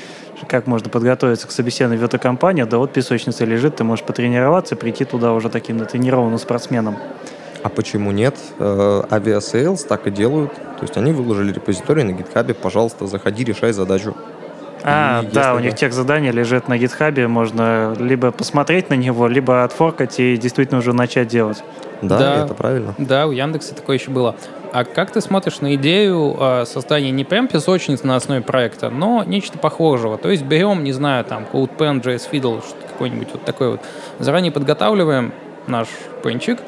как 0.47 0.67
можно 0.67 0.89
подготовиться 0.89 1.47
к 1.47 1.51
собеседованию 1.51 2.01
в 2.01 2.05
эту 2.05 2.19
компанию, 2.19 2.67
да 2.67 2.77
вот 2.77 2.91
песочница 2.91 3.45
лежит, 3.45 3.75
ты 3.77 3.83
можешь 3.83 4.03
потренироваться, 4.03 4.75
прийти 4.75 5.05
туда 5.05 5.33
уже 5.33 5.49
таким 5.49 5.77
натренированным 5.77 6.37
спортсменом. 6.37 6.97
А 7.61 7.69
почему 7.69 8.11
нет? 8.11 8.35
Э, 8.59 9.03
Aviasales 9.09 9.85
так 9.85 10.07
и 10.07 10.11
делают. 10.11 10.53
То 10.53 10.81
есть 10.81 10.97
они 10.97 11.13
выложили 11.13 11.53
репозиторий 11.53 12.03
на 12.03 12.11
гитхабе, 12.11 12.53
пожалуйста, 12.53 13.07
заходи, 13.07 13.45
решай 13.45 13.71
задачу. 13.71 14.15
А, 14.83 15.23
и 15.23 15.27
да, 15.27 15.55
у 15.55 15.59
них 15.59 15.75
тех 15.75 15.93
задания 15.93 16.31
лежит 16.31 16.67
на 16.67 16.77
гитхабе, 16.77 17.27
можно 17.27 17.93
либо 17.97 18.31
посмотреть 18.31 18.89
на 18.89 18.95
него, 18.95 19.27
либо 19.27 19.63
отфоркать 19.63 20.19
и 20.19 20.37
действительно 20.37 20.79
уже 20.79 20.93
начать 20.93 21.27
делать. 21.27 21.63
Да, 22.01 22.17
да 22.17 22.45
это 22.45 22.53
правильно. 22.53 22.93
Да, 22.97 23.27
у 23.27 23.31
Яндекса 23.31 23.73
такое 23.75 23.97
еще 23.97 24.11
было. 24.11 24.35
А 24.73 24.83
как 24.83 25.11
ты 25.11 25.21
смотришь 25.21 25.61
на 25.61 25.75
идею 25.75 26.35
э, 26.39 26.65
создания 26.65 27.11
не 27.11 27.23
прям 27.23 27.47
песочниц 27.47 28.03
на 28.03 28.15
основе 28.15 28.41
проекта, 28.41 28.89
но 28.89 29.23
нечто 29.23 29.57
похожего? 29.57 30.17
То 30.17 30.29
есть 30.29 30.43
берем, 30.43 30.83
не 30.83 30.91
знаю, 30.91 31.23
там, 31.23 31.45
CodePen, 31.51 32.01
JS 32.01 32.29
Fiddle, 32.31 32.63
какой-нибудь 32.89 33.29
вот 33.33 33.45
такой 33.45 33.71
вот, 33.71 33.81
заранее 34.19 34.51
подготавливаем 34.51 35.31
наш 35.67 35.87
пенчик, 36.23 36.59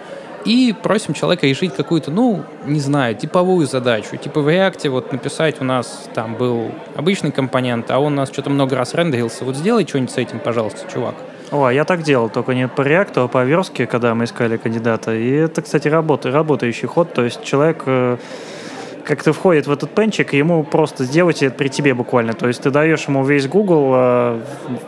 и 0.46 0.74
просим 0.74 1.14
человека 1.14 1.48
решить 1.48 1.76
какую-то, 1.76 2.12
ну, 2.12 2.44
не 2.66 2.80
знаю, 2.80 3.16
типовую 3.16 3.68
задачу. 3.68 4.16
Типа 4.18 4.42
в 4.42 4.48
React 4.48 4.90
вот 4.90 5.12
написать 5.12 5.60
у 5.60 5.64
нас 5.64 6.08
там 6.14 6.36
был 6.36 6.72
обычный 6.96 7.32
компонент, 7.32 7.90
а 7.90 8.00
он 8.00 8.14
у 8.14 8.16
нас 8.16 8.30
что-то 8.30 8.50
много 8.50 8.76
раз 8.76 8.94
рендерился. 8.94 9.44
Вот 9.44 9.56
сделай 9.56 9.86
что-нибудь 9.88 10.12
с 10.12 10.18
этим, 10.18 10.40
пожалуйста, 10.40 10.90
чувак. 10.92 11.16
О, 11.52 11.70
я 11.70 11.84
так 11.84 12.04
делал, 12.04 12.30
только 12.30 12.54
не 12.54 12.68
по 12.68 12.82
React, 12.82 13.26
а 13.26 13.28
по 13.28 13.44
верстке, 13.44 13.88
когда 13.88 14.14
мы 14.16 14.26
искали 14.26 14.58
кандидата. 14.58 15.16
И 15.16 15.30
это, 15.30 15.62
кстати, 15.62 15.88
работа, 15.88 16.32
работающий 16.32 16.88
ход. 16.88 17.14
То 17.14 17.24
есть 17.24 17.44
человек 17.44 17.84
э, 17.86 18.18
как-то 19.04 19.34
входит 19.34 19.68
в 19.68 19.72
этот 19.72 19.92
пенчик, 19.92 20.34
и 20.34 20.38
ему 20.38 20.64
просто 20.64 21.06
сделать 21.06 21.44
это 21.44 21.56
при 21.56 21.70
тебе 21.70 21.94
буквально. 21.94 22.34
То 22.34 22.48
есть 22.48 22.62
ты 22.62 22.72
даешь 22.72 23.08
ему 23.08 23.24
весь 23.24 23.48
Google, 23.48 23.92
э, 23.96 24.42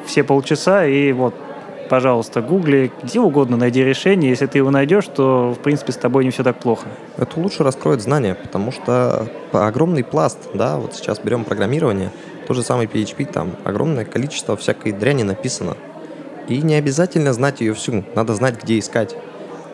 все 0.06 0.24
полчаса, 0.24 0.86
и 0.86 1.12
вот 1.14 1.34
пожалуйста, 1.90 2.42
гугли, 2.42 2.92
где 3.04 3.20
угодно 3.20 3.58
найди 3.58 3.84
решение. 3.84 4.30
Если 4.30 4.46
ты 4.46 4.60
его 4.60 4.72
найдешь, 4.72 5.06
то, 5.08 5.54
в 5.54 5.60
принципе, 5.60 5.92
с 5.92 5.98
тобой 5.98 6.26
не 6.26 6.32
все 6.32 6.44
так 6.44 6.58
плохо. 6.58 6.88
Это 7.18 7.40
лучше 7.40 7.64
раскроет 7.64 8.02
знания, 8.02 8.36
потому 8.36 8.72
что 8.72 9.28
огромный 9.52 10.04
пласт, 10.04 10.50
да, 10.54 10.78
вот 10.78 10.96
сейчас 10.96 11.20
берем 11.20 11.44
программирование, 11.44 12.12
то 12.48 12.54
же 12.54 12.64
самое 12.64 12.88
PHP, 12.88 13.26
там 13.26 13.56
огромное 13.64 14.06
количество 14.06 14.56
всякой 14.56 14.92
дряни 14.92 15.24
написано. 15.24 15.76
И 16.48 16.62
не 16.62 16.76
обязательно 16.76 17.34
знать 17.34 17.62
ее 17.62 17.74
всю, 17.74 18.04
надо 18.16 18.34
знать, 18.34 18.64
где 18.64 18.80
искать. 18.80 19.16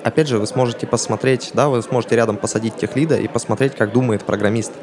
Опять 0.04 0.28
же, 0.28 0.40
вы 0.40 0.48
сможете 0.48 0.88
посмотреть, 0.88 1.52
да, 1.54 1.70
вы 1.70 1.82
сможете 1.82 2.16
рядом 2.16 2.38
посадить 2.38 2.76
тех 2.76 2.96
лида 2.96 3.16
и 3.18 3.28
посмотреть, 3.28 3.76
как 3.76 3.94
думает 3.94 4.24
программист. 4.24 4.74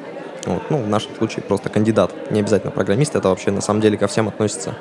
Вот. 0.47 0.63
Ну, 0.71 0.79
в 0.79 0.89
нашем 0.89 1.15
случае 1.17 1.43
просто 1.43 1.69
кандидат, 1.69 2.15
не 2.31 2.41
обязательно 2.41 2.71
программист, 2.71 3.17
это 3.17 3.29
вообще 3.29 3.51
на 3.51 3.61
самом 3.61 3.81
деле 3.81 3.99
ко 3.99 4.07
всем 4.07 4.29
относится. 4.29 4.75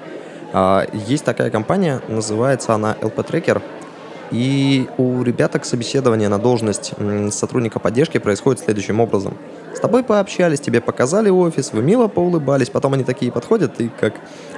А, 0.51 0.87
есть 0.93 1.25
такая 1.25 1.49
компания, 1.49 2.01
называется 2.07 2.73
она 2.73 2.95
LP 3.01 3.25
Tracker, 3.25 3.61
и 4.31 4.87
у 4.97 5.23
ребяток 5.23 5.65
собеседование 5.65 6.29
на 6.29 6.37
должность 6.37 6.93
сотрудника 7.31 7.79
поддержки 7.79 8.17
происходит 8.19 8.61
следующим 8.61 8.99
образом. 8.99 9.35
С 9.73 9.79
тобой 9.79 10.03
пообщались, 10.03 10.59
тебе 10.59 10.81
показали 10.81 11.29
офис, 11.29 11.73
вы 11.73 11.81
мило 11.81 12.07
поулыбались, 12.07 12.69
потом 12.69 12.93
они 12.93 13.03
такие 13.03 13.31
подходят 13.31 13.79
и 13.79 13.89
как 13.99 14.13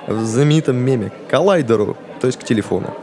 в 0.07 0.25
знаменитом 0.25 0.77
меме 0.77 1.11
к 1.11 1.29
коллайдеру, 1.29 1.95
то 2.19 2.27
есть 2.27 2.39
к 2.39 2.43
телефону. 2.43 2.93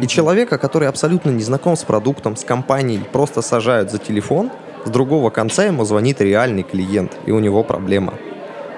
И 0.00 0.06
человека, 0.06 0.58
который 0.58 0.88
абсолютно 0.88 1.30
не 1.30 1.42
знаком 1.42 1.76
с 1.76 1.82
продуктом, 1.82 2.36
с 2.36 2.44
компанией, 2.44 3.02
просто 3.12 3.42
сажают 3.42 3.90
за 3.90 3.98
телефон, 3.98 4.50
с 4.84 4.90
другого 4.90 5.30
конца 5.30 5.64
ему 5.64 5.84
звонит 5.84 6.20
реальный 6.20 6.62
клиент, 6.62 7.12
и 7.26 7.32
у 7.32 7.40
него 7.40 7.64
проблема. 7.64 8.14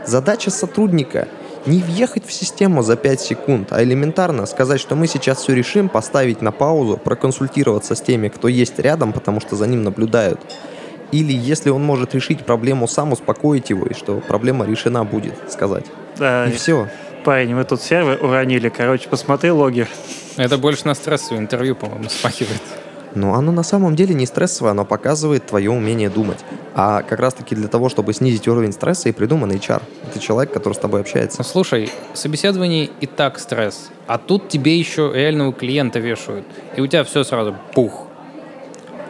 Задача 0.07 0.50
сотрудника 0.50 1.28
не 1.66 1.81
въехать 1.81 2.27
в 2.27 2.33
систему 2.33 2.83
за 2.83 2.96
5 2.96 3.20
секунд, 3.20 3.68
а 3.72 3.83
элементарно 3.83 4.46
сказать, 4.46 4.81
что 4.81 4.96
мы 4.96 5.07
сейчас 5.07 5.42
все 5.42 5.55
решим, 5.55 5.88
поставить 5.88 6.42
на 6.42 6.53
паузу, 6.53 6.96
проконсультироваться 6.96 7.94
с 7.94 8.01
теми, 8.01 8.29
кто 8.29 8.48
есть 8.48 8.79
рядом, 8.79 9.12
потому 9.12 9.40
что 9.40 9.57
за 9.57 9.66
ним 9.66 9.83
наблюдают. 9.83 10.40
Или 11.12 11.33
если 11.33 11.70
он 11.70 11.85
может 11.85 12.14
решить 12.14 12.44
проблему 12.44 12.88
сам, 12.88 13.12
успокоить 13.12 13.70
его, 13.70 13.87
и 13.87 13.94
что 13.94 14.20
проблема 14.20 14.66
решена 14.66 15.05
будет, 15.05 15.35
сказать. 15.51 15.85
Да, 16.18 16.46
и 16.46 16.53
все. 16.53 16.88
Парень, 17.25 17.55
мы 17.55 17.64
тут 17.64 17.81
сервер 17.83 18.18
уронили, 18.25 18.68
короче, 18.68 19.09
посмотри 19.09 19.51
логи. 19.51 19.87
Это 20.37 20.59
больше 20.59 20.87
на 20.87 20.94
стрессовое 20.94 21.40
интервью, 21.40 21.77
по-моему, 21.77 22.09
смахивает. 22.09 22.62
Но 23.14 23.35
оно 23.35 23.53
на 23.53 23.62
самом 23.62 23.96
деле 23.96 24.14
не 24.14 24.27
стрессовое, 24.27 24.72
оно 24.72 24.85
показывает 24.85 25.46
твое 25.46 25.70
умение 25.70 26.09
думать. 26.09 26.38
А 26.75 27.03
как 27.03 27.20
раз-таки 27.20 27.55
для 27.55 27.68
того, 27.68 27.88
чтобы 27.88 28.12
снизить 28.14 28.48
уровень 28.48 28.72
стресса, 28.72 29.09
и 29.09 29.12
придуман 29.12 29.51
HR. 29.53 29.83
Это 30.09 30.18
человек, 30.18 30.53
который 30.53 30.75
с 30.75 30.79
тобой 30.79 31.01
общается. 31.01 31.38
Ну, 31.38 31.44
слушай, 31.44 31.90
собеседование 32.14 32.88
и 33.01 33.07
так 33.07 33.38
стресс, 33.38 33.90
а 34.07 34.18
тут 34.18 34.48
тебе 34.48 34.79
еще 34.79 35.11
реального 35.14 35.53
клиента 35.53 35.98
вешают, 35.98 36.46
и 36.77 36.81
у 36.81 36.87
тебя 36.87 37.05
все 37.05 37.25
сразу 37.25 37.55
пух. 37.75 38.07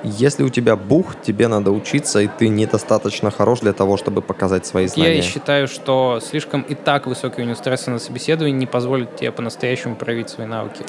Если 0.05 0.43
у 0.43 0.49
тебя 0.49 0.75
бух, 0.75 1.15
тебе 1.23 1.47
надо 1.47 1.71
учиться, 1.71 2.21
и 2.21 2.27
ты 2.27 2.49
недостаточно 2.49 3.31
хорош 3.31 3.61
для 3.61 3.73
того, 3.73 3.97
чтобы 3.97 4.21
показать 4.21 4.67
свои 4.67 4.89
знания. 4.89 5.17
Я 5.17 5.23
считаю, 5.23 5.69
что 5.69 6.19
слишком 6.21 6.63
и 6.63 6.75
так 6.75 7.07
высокий 7.07 7.43
уровень 7.43 7.55
стресса 7.55 7.91
на 7.93 8.01
собеседовании 8.01 8.59
не 8.59 8.67
позволит 8.67 9.15
тебе 9.15 9.31
по-настоящему 9.31 9.95
проявить 9.95 10.29
свои 10.29 10.47
навыки. 10.47 10.85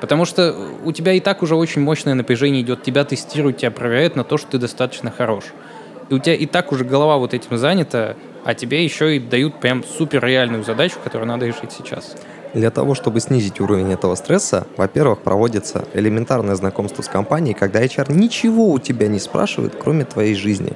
Потому 0.00 0.24
что 0.24 0.54
у 0.84 0.92
тебя 0.92 1.12
и 1.12 1.20
так 1.20 1.42
уже 1.42 1.54
очень 1.54 1.82
мощное 1.82 2.14
напряжение 2.14 2.62
идет, 2.62 2.82
тебя 2.82 3.04
тестируют, 3.04 3.58
тебя 3.58 3.70
проверяют 3.70 4.16
на 4.16 4.24
то, 4.24 4.36
что 4.36 4.52
ты 4.52 4.58
достаточно 4.58 5.10
хорош. 5.10 5.44
И 6.10 6.14
у 6.14 6.18
тебя 6.18 6.34
и 6.34 6.46
так 6.46 6.70
уже 6.72 6.84
голова 6.84 7.16
вот 7.16 7.34
этим 7.34 7.56
занята, 7.56 8.14
а 8.44 8.54
тебе 8.54 8.84
еще 8.84 9.16
и 9.16 9.18
дают 9.18 9.58
прям 9.58 9.82
супер 9.82 10.24
реальную 10.24 10.62
задачу, 10.64 10.96
которую 11.02 11.26
надо 11.26 11.46
решить 11.46 11.72
сейчас. 11.72 12.16
Для 12.54 12.70
того, 12.70 12.94
чтобы 12.94 13.20
снизить 13.20 13.60
уровень 13.60 13.92
этого 13.92 14.14
стресса, 14.14 14.66
во-первых, 14.76 15.20
проводится 15.20 15.84
элементарное 15.94 16.54
знакомство 16.54 17.02
с 17.02 17.08
компанией, 17.08 17.54
когда 17.54 17.84
HR 17.84 18.12
ничего 18.12 18.70
у 18.70 18.78
тебя 18.78 19.08
не 19.08 19.18
спрашивает, 19.18 19.74
кроме 19.82 20.04
твоей 20.04 20.34
жизни. 20.34 20.74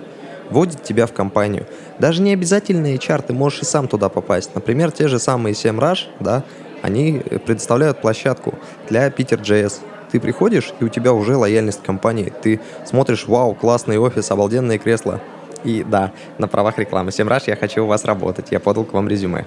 Вводит 0.51 0.83
тебя 0.83 1.07
в 1.07 1.13
компанию. 1.13 1.67
Даже 2.01 2.23
не 2.23 2.33
обязательно 2.33 2.93
HR, 2.93 3.23
ты 3.29 3.33
можешь 3.33 3.63
и 3.63 3.65
сам 3.65 3.87
туда 3.87 4.09
попасть. 4.09 4.55
Например, 4.55 4.91
те 4.91 5.07
же 5.07 5.21
самые 5.21 5.55
7Rush, 5.55 6.09
да, 6.19 6.43
они 6.83 7.23
предоставляют 7.47 8.01
площадку 8.01 8.55
для 8.89 9.09
Peter.js. 9.09 9.81
Ты 10.11 10.19
приходишь, 10.19 10.73
и 10.81 10.85
у 10.85 10.89
тебя 10.89 11.13
уже 11.13 11.37
лояльность 11.37 11.83
компании. 11.83 12.33
Ты 12.43 12.61
смотришь, 12.85 13.27
вау, 13.27 13.55
классный 13.55 13.99
офис, 13.99 14.31
обалденные 14.31 14.79
кресла. 14.79 15.21
И 15.63 15.85
да, 15.85 16.13
на 16.39 16.49
правах 16.49 16.79
рекламы. 16.79 17.11
7Rush, 17.11 17.45
я 17.47 17.57
хочу 17.57 17.85
у 17.85 17.87
вас 17.87 18.05
работать. 18.05 18.47
Я 18.51 18.61
подал 18.61 18.85
к 18.85 18.93
вам 18.93 19.09
резюме. 19.09 19.47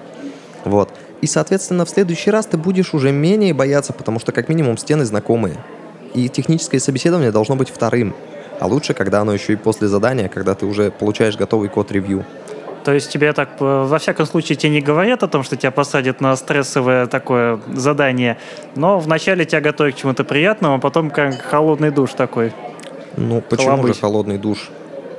Вот. 0.64 0.90
И, 1.20 1.26
соответственно, 1.26 1.84
в 1.84 1.90
следующий 1.90 2.30
раз 2.30 2.46
ты 2.46 2.56
будешь 2.56 2.94
уже 2.94 3.12
менее 3.12 3.52
бояться, 3.52 3.92
потому 3.92 4.18
что 4.18 4.32
как 4.32 4.48
минимум 4.48 4.78
стены 4.78 5.04
знакомые. 5.04 5.56
И 6.14 6.28
техническое 6.28 6.78
собеседование 6.78 7.32
должно 7.32 7.56
быть 7.56 7.68
вторым. 7.68 8.14
А 8.60 8.66
лучше, 8.66 8.94
когда 8.94 9.20
оно 9.20 9.34
еще 9.34 9.54
и 9.54 9.56
после 9.56 9.88
задания, 9.88 10.28
когда 10.28 10.54
ты 10.54 10.64
уже 10.64 10.90
получаешь 10.90 11.36
готовый 11.36 11.68
код 11.68 11.90
ревью. 11.92 12.24
То 12.84 12.92
есть 12.92 13.10
тебе 13.10 13.32
так, 13.32 13.48
э, 13.60 13.84
во 13.86 13.98
всяком 13.98 14.26
случае, 14.26 14.56
тебе 14.56 14.72
не 14.72 14.80
говорят 14.82 15.22
о 15.22 15.28
том, 15.28 15.42
что 15.42 15.56
тебя 15.56 15.70
посадят 15.70 16.20
на 16.20 16.36
стрессовое 16.36 17.06
такое 17.06 17.58
задание, 17.72 18.36
но 18.76 18.98
вначале 18.98 19.46
тебя 19.46 19.62
готовят 19.62 19.94
к 19.94 19.98
чему-то 19.98 20.22
приятному, 20.24 20.74
а 20.74 20.78
потом 20.78 21.10
как 21.10 21.40
холодный 21.40 21.90
душ 21.90 22.12
такой. 22.12 22.52
Ну, 23.16 23.40
почему 23.40 23.70
Холобыть. 23.70 23.94
же 23.94 24.00
холодный 24.00 24.38
душ? 24.38 24.70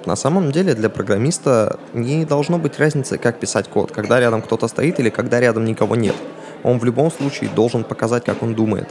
На 0.06 0.16
самом 0.16 0.52
деле 0.52 0.76
для 0.76 0.90
программиста 0.90 1.80
не 1.94 2.26
должно 2.26 2.60
быть 2.60 2.78
разницы, 2.78 3.18
как 3.18 3.40
писать 3.40 3.68
код, 3.68 3.92
когда 3.92 4.20
рядом 4.20 4.44
кто-то 4.44 4.68
стоит 4.68 5.00
или 5.00 5.10
когда 5.10 5.40
рядом 5.40 5.66
никого 5.66 5.96
нет. 5.96 6.16
Он 6.64 6.78
в 6.78 6.86
любом 6.86 7.12
случае 7.12 7.50
должен 7.50 7.84
показать, 7.84 8.24
как 8.24 8.44
он 8.44 8.54
думает. 8.54 8.88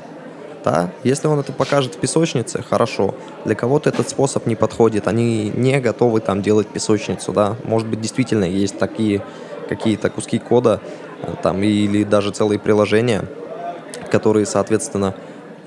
Да? 0.64 0.90
Если 1.04 1.26
он 1.26 1.38
это 1.38 1.52
покажет 1.52 1.94
в 1.94 1.98
песочнице, 1.98 2.62
хорошо. 2.62 3.14
Для 3.44 3.54
кого-то 3.54 3.90
этот 3.90 4.08
способ 4.08 4.46
не 4.46 4.56
подходит, 4.56 5.06
они 5.06 5.52
не 5.54 5.78
готовы 5.78 6.20
там 6.20 6.40
делать 6.40 6.66
песочницу, 6.68 7.32
да. 7.32 7.56
Может 7.64 7.86
быть, 7.88 8.00
действительно 8.00 8.44
есть 8.44 8.78
такие 8.78 9.22
какие-то 9.68 10.10
куски 10.10 10.38
кода 10.38 10.80
э, 11.22 11.34
там 11.42 11.62
или 11.62 12.04
даже 12.04 12.30
целые 12.30 12.58
приложения, 12.58 13.24
которые, 14.10 14.46
соответственно, 14.46 15.14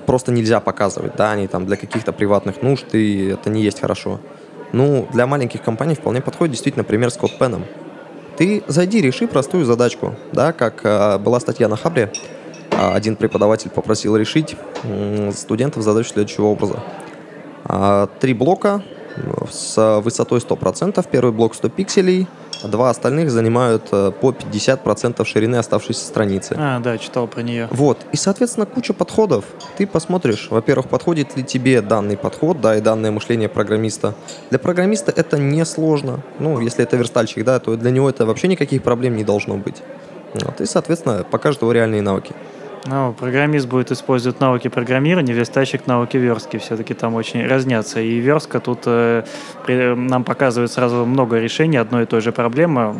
просто 0.06 0.32
нельзя 0.32 0.60
показывать, 0.60 1.16
да, 1.16 1.32
они 1.32 1.46
там 1.48 1.66
для 1.66 1.76
каких-то 1.76 2.12
приватных 2.12 2.62
нужд, 2.62 2.94
и 2.94 3.28
это 3.28 3.50
не 3.50 3.62
есть 3.62 3.80
хорошо. 3.80 4.20
Ну, 4.72 5.08
для 5.12 5.26
маленьких 5.26 5.62
компаний 5.62 5.94
вполне 5.94 6.20
подходит 6.20 6.52
действительно 6.52 6.84
пример 6.84 7.10
с 7.10 7.18
CodePen. 7.18 7.62
Ты 8.36 8.62
зайди, 8.68 9.00
реши 9.00 9.26
простую 9.26 9.64
задачку, 9.64 10.14
да, 10.32 10.52
как 10.52 10.80
э, 10.84 11.18
была 11.18 11.40
статья 11.40 11.68
на 11.68 11.76
Хабре, 11.76 12.12
один 12.78 13.16
преподаватель 13.16 13.70
попросил 13.70 14.16
решить 14.16 14.56
студентов 15.32 15.82
задачу 15.82 16.10
следующего 16.10 16.46
образа. 16.46 16.80
А, 17.64 18.08
три 18.20 18.34
блока 18.34 18.82
с 19.50 20.00
высотой 20.00 20.40
100%. 20.40 21.04
Первый 21.10 21.32
блок 21.32 21.54
100 21.54 21.68
пикселей, 21.70 22.28
два 22.62 22.90
остальных 22.90 23.30
занимают 23.30 23.88
э, 23.92 24.12
по 24.12 24.30
50% 24.30 25.24
ширины 25.24 25.56
оставшейся 25.56 26.06
страницы. 26.06 26.56
А, 26.58 26.80
да, 26.80 26.98
читал 26.98 27.26
про 27.26 27.42
нее. 27.42 27.68
Вот. 27.70 27.98
И, 28.12 28.16
соответственно, 28.16 28.66
куча 28.66 28.92
подходов. 28.94 29.44
Ты 29.76 29.86
посмотришь, 29.86 30.48
во-первых, 30.50 30.88
подходит 30.88 31.36
ли 31.36 31.44
тебе 31.44 31.80
данный 31.80 32.16
подход, 32.16 32.60
да, 32.60 32.76
и 32.76 32.80
данное 32.80 33.10
мышление 33.10 33.48
программиста. 33.48 34.14
Для 34.50 34.58
программиста 34.58 35.12
это 35.14 35.38
несложно. 35.38 36.20
Ну, 36.38 36.60
если 36.60 36.84
это 36.84 36.96
верстальщик, 36.96 37.44
да, 37.44 37.58
то 37.58 37.76
для 37.76 37.90
него 37.90 38.08
это 38.08 38.26
вообще 38.26 38.48
никаких 38.48 38.82
проблем 38.82 39.16
не 39.16 39.24
должно 39.24 39.56
быть. 39.56 39.76
Вот. 40.34 40.60
И, 40.60 40.66
соответственно, 40.66 41.24
покажет 41.28 41.62
его 41.62 41.72
реальные 41.72 42.02
навыки. 42.02 42.34
Ну, 42.86 43.12
программист 43.12 43.68
будет 43.68 43.90
использовать 43.90 44.40
навыки 44.40 44.68
программирования, 44.68 45.32
верстальщик 45.32 45.86
навыки 45.86 46.16
верстки. 46.16 46.58
Все-таки 46.58 46.94
там 46.94 47.14
очень 47.14 47.46
разнятся. 47.46 48.00
И 48.00 48.18
верстка 48.18 48.60
тут 48.60 48.80
э, 48.86 49.24
при, 49.66 49.94
нам 49.94 50.24
показывает 50.24 50.70
сразу 50.70 51.04
много 51.04 51.38
решений 51.38 51.76
одной 51.76 52.04
и 52.04 52.06
той 52.06 52.20
же 52.20 52.32
проблемы. 52.32 52.96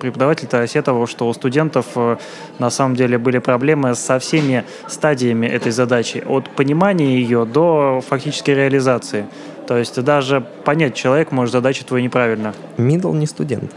Преподаватель-то 0.00 0.60
осетовал, 0.60 1.06
что 1.06 1.28
у 1.28 1.32
студентов 1.32 1.86
э, 1.96 2.16
на 2.58 2.70
самом 2.70 2.96
деле 2.96 3.18
были 3.18 3.38
проблемы 3.38 3.94
со 3.94 4.18
всеми 4.18 4.64
стадиями 4.86 5.46
этой 5.46 5.72
задачи. 5.72 6.22
От 6.26 6.48
понимания 6.50 7.16
ее 7.16 7.44
до 7.44 8.00
фактической 8.06 8.54
реализации. 8.54 9.26
То 9.66 9.76
есть 9.76 10.02
даже 10.02 10.40
понять 10.64 10.94
человек 10.94 11.32
может 11.32 11.52
задачу 11.52 11.84
твою 11.84 12.02
неправильно. 12.02 12.54
Middle 12.76 13.14
не 13.16 13.26
студент 13.26 13.72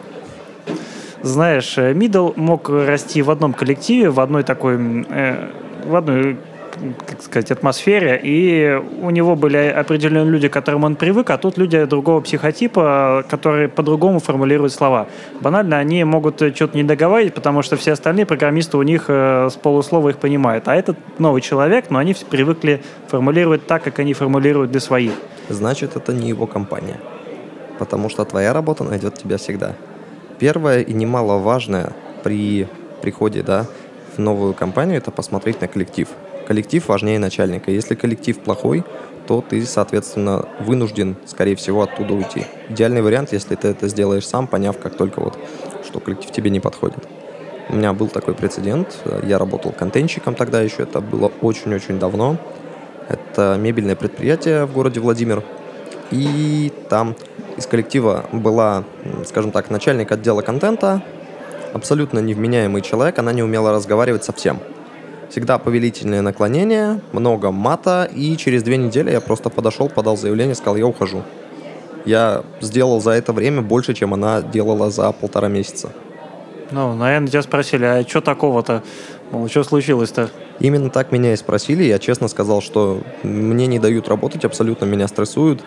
знаешь, 1.24 1.78
Мидл 1.78 2.30
э, 2.30 2.34
мог 2.36 2.70
расти 2.70 3.22
в 3.22 3.30
одном 3.32 3.54
коллективе, 3.54 4.10
в 4.10 4.20
одной 4.20 4.44
такой, 4.44 5.06
э, 5.10 5.48
в 5.86 5.96
одной 5.96 6.38
как 7.06 7.22
сказать, 7.22 7.52
атмосфере, 7.52 8.20
и 8.24 8.82
у 9.02 9.10
него 9.10 9.36
были 9.36 9.58
определенные 9.58 10.32
люди, 10.32 10.48
к 10.48 10.54
которым 10.54 10.84
он 10.84 10.96
привык, 10.96 11.30
а 11.30 11.38
тут 11.38 11.58
люди 11.58 11.84
другого 11.86 12.22
психотипа, 12.22 13.26
которые 13.30 13.68
по-другому 13.68 14.20
формулируют 14.20 14.74
слова. 14.74 15.08
Банально, 15.42 15.78
они 15.78 16.04
могут 16.04 16.36
что-то 16.36 16.76
не 16.76 16.84
договаривать, 16.84 17.34
потому 17.34 17.62
что 17.62 17.76
все 17.76 17.92
остальные 17.92 18.26
программисты 18.26 18.78
у 18.78 18.82
них 18.82 19.06
э, 19.08 19.50
с 19.52 19.56
полуслова 19.56 20.10
их 20.10 20.18
понимают. 20.18 20.68
А 20.68 20.76
этот 20.76 20.98
новый 21.20 21.42
человек, 21.42 21.90
но 21.90 22.00
они 22.00 22.16
привыкли 22.30 22.82
формулировать 23.08 23.68
так, 23.68 23.84
как 23.84 24.00
они 24.00 24.14
формулируют 24.14 24.72
для 24.72 24.80
своих. 24.80 25.12
Значит, 25.50 25.96
это 25.96 26.14
не 26.14 26.30
его 26.30 26.48
компания. 26.48 26.98
Потому 27.80 28.10
что 28.10 28.26
твоя 28.26 28.54
работа 28.54 28.84
найдет 28.84 29.16
тебя 29.16 29.38
всегда. 29.38 29.76
Первое 30.42 30.82
и 30.82 30.92
немаловажное 30.92 31.94
при 32.24 32.68
приходе 33.04 33.44
да, 33.44 33.68
в 34.16 34.20
новую 34.20 34.56
компанию– 34.56 34.98
это 34.98 35.12
посмотреть 35.12 35.62
на 35.62 35.68
коллектив. 35.68 36.08
Коллектив 36.48 36.88
важнее 36.88 37.20
начальника. 37.20 37.70
Если 37.70 37.94
коллектив 37.94 38.40
плохой, 38.40 38.84
то 39.28 39.46
ты, 39.48 39.64
соответственно, 39.64 40.50
вынужден, 40.60 41.16
скорее 41.28 41.56
всего, 41.56 41.84
оттуда 41.84 42.16
уйти. 42.16 42.48
Идеальный 42.70 43.04
вариант, 43.04 43.34
если 43.34 43.54
ты 43.54 43.68
это 43.68 43.88
сделаешь 43.88 44.28
сам, 44.28 44.48
поняв, 44.48 44.80
как 44.80 44.98
только 44.98 45.20
вот, 45.20 45.38
что 45.86 46.00
коллектив 46.00 46.32
тебе 46.32 46.50
не 46.50 46.60
подходит. 46.60 47.08
У 47.70 47.76
меня 47.76 47.94
был 47.94 48.08
такой 48.08 48.34
прецедент. 48.34 48.98
Я 49.22 49.38
работал 49.38 49.72
контентщиком 49.72 50.34
тогда 50.34 50.60
еще. 50.64 50.82
Это 50.82 51.02
было 51.02 51.32
очень-очень 51.42 52.00
давно. 52.00 52.38
Это 53.08 53.58
мебельное 53.60 53.96
предприятие 53.96 54.66
в 54.66 54.74
городе 54.74 55.02
Владимир. 55.02 55.44
И 56.10 56.74
там 56.90 57.16
из 57.62 57.68
коллектива 57.68 58.26
была, 58.32 58.84
скажем 59.26 59.52
так, 59.52 59.70
начальник 59.70 60.12
отдела 60.12 60.42
контента, 60.42 61.02
абсолютно 61.74 62.20
невменяемый 62.20 62.82
человек, 62.82 63.18
она 63.20 63.32
не 63.32 63.44
умела 63.44 63.72
разговаривать 63.72 64.24
совсем. 64.24 64.60
Всегда 65.30 65.58
повелительные 65.60 66.22
наклонения, 66.22 67.00
много 67.14 67.52
мата, 67.52 68.10
и 68.14 68.36
через 68.36 68.64
две 68.64 68.78
недели 68.78 69.12
я 69.12 69.22
просто 69.22 69.50
подошел, 69.50 69.88
подал 69.88 70.18
заявление, 70.18 70.56
сказал, 70.56 70.76
я 70.76 70.86
ухожу. 70.86 71.24
Я 72.04 72.44
сделал 72.60 73.00
за 73.00 73.12
это 73.12 73.32
время 73.32 73.62
больше, 73.62 73.94
чем 73.94 74.14
она 74.14 74.42
делала 74.42 74.90
за 74.90 75.12
полтора 75.12 75.48
месяца. 75.48 75.92
Ну, 76.72 76.96
наверное, 76.96 77.28
тебя 77.28 77.44
спросили, 77.44 77.86
а 77.86 78.04
что 78.08 78.22
такого-то? 78.22 78.82
Мол, 79.32 79.48
что 79.48 79.64
случилось-то? 79.64 80.30
Именно 80.60 80.90
так 80.90 81.12
меня 81.12 81.34
и 81.34 81.36
спросили. 81.36 81.84
Я 81.84 82.00
честно 82.00 82.28
сказал, 82.28 82.62
что 82.62 83.02
мне 83.24 83.68
не 83.68 83.78
дают 83.78 84.10
работать, 84.10 84.46
абсолютно 84.46 84.86
меня 84.86 85.08
стрессуют. 85.08 85.62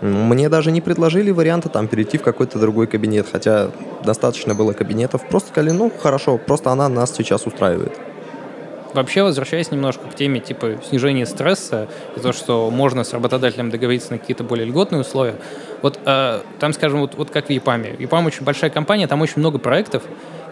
Мне 0.00 0.48
даже 0.48 0.70
не 0.72 0.80
предложили 0.80 1.30
варианта 1.30 1.68
там 1.68 1.88
перейти 1.88 2.18
в 2.18 2.22
какой-то 2.22 2.58
другой 2.58 2.86
кабинет, 2.86 3.26
хотя 3.30 3.70
достаточно 4.04 4.54
было 4.54 4.72
кабинетов. 4.72 5.26
Просто 5.28 5.50
сказали, 5.50 5.70
ну 5.70 5.90
хорошо, 5.90 6.38
просто 6.38 6.70
она 6.70 6.88
нас 6.88 7.14
сейчас 7.14 7.46
устраивает. 7.46 7.92
Вообще, 8.92 9.22
возвращаясь 9.22 9.70
немножко 9.70 10.08
к 10.08 10.14
теме 10.14 10.40
типа 10.40 10.76
снижения 10.88 11.26
стресса 11.26 11.88
и 12.16 12.20
то, 12.20 12.32
что 12.32 12.70
можно 12.70 13.04
с 13.04 13.12
работодателем 13.12 13.70
договориться 13.70 14.12
на 14.12 14.18
какие-то 14.18 14.44
более 14.44 14.66
льготные 14.66 15.00
условия, 15.00 15.36
вот 15.82 15.98
э, 16.04 16.40
там, 16.58 16.72
скажем, 16.72 17.00
вот, 17.00 17.14
вот 17.14 17.30
как 17.30 17.48
в 17.48 17.50
ЕПАМе. 17.50 17.96
ЕПАМ 17.98 18.26
очень 18.26 18.44
большая 18.44 18.70
компания, 18.70 19.06
там 19.06 19.20
очень 19.20 19.38
много 19.38 19.58
проектов, 19.58 20.02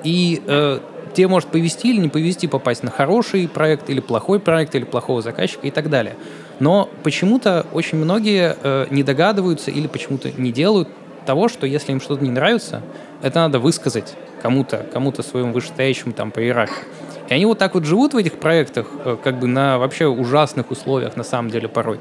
и 0.03 0.43
э, 0.47 0.79
тебе 1.15 1.29
может 1.29 1.49
повести 1.49 1.89
или 1.89 2.01
не 2.01 2.09
повести 2.09 2.47
попасть 2.47 2.83
на 2.83 2.91
хороший 2.91 3.49
проект 3.49 3.89
или 3.89 4.01
плохой 4.01 4.41
проект 4.41 4.75
или 4.75 4.85
плохого 4.85 5.23
заказчика 5.23 5.67
и 5.67 5.71
так 5.71 5.89
далее. 5.91 6.17
Но 6.61 6.89
почему-то 7.03 7.67
очень 7.73 7.99
многие 7.99 8.57
э, 8.63 8.87
не 8.91 9.03
догадываются 9.03 9.71
или 9.71 9.87
почему-то 9.87 10.31
не 10.31 10.53
делают 10.53 10.89
того, 11.27 11.49
что 11.49 11.67
если 11.67 11.93
им 11.93 12.01
что-то 12.01 12.23
не 12.23 12.31
нравится, 12.31 12.83
это 13.23 13.41
надо 13.41 13.59
высказать 13.59 14.15
кому-то, 14.43 14.87
кому-то 14.93 15.23
своему 15.23 15.53
вышестоящему 15.53 16.13
там 16.13 16.31
по 16.31 16.41
иерархии. 16.41 16.85
И 17.29 17.35
они 17.35 17.47
вот 17.47 17.59
так 17.59 17.75
вот 17.75 17.85
живут 17.85 18.13
в 18.13 18.17
этих 18.17 18.35
проектах, 18.35 18.87
э, 19.05 19.17
как 19.23 19.39
бы 19.39 19.47
на 19.47 19.79
вообще 19.79 20.07
ужасных 20.07 20.71
условиях, 20.71 21.17
на 21.17 21.25
самом 21.25 21.51
деле, 21.51 21.69
порой. 21.69 21.99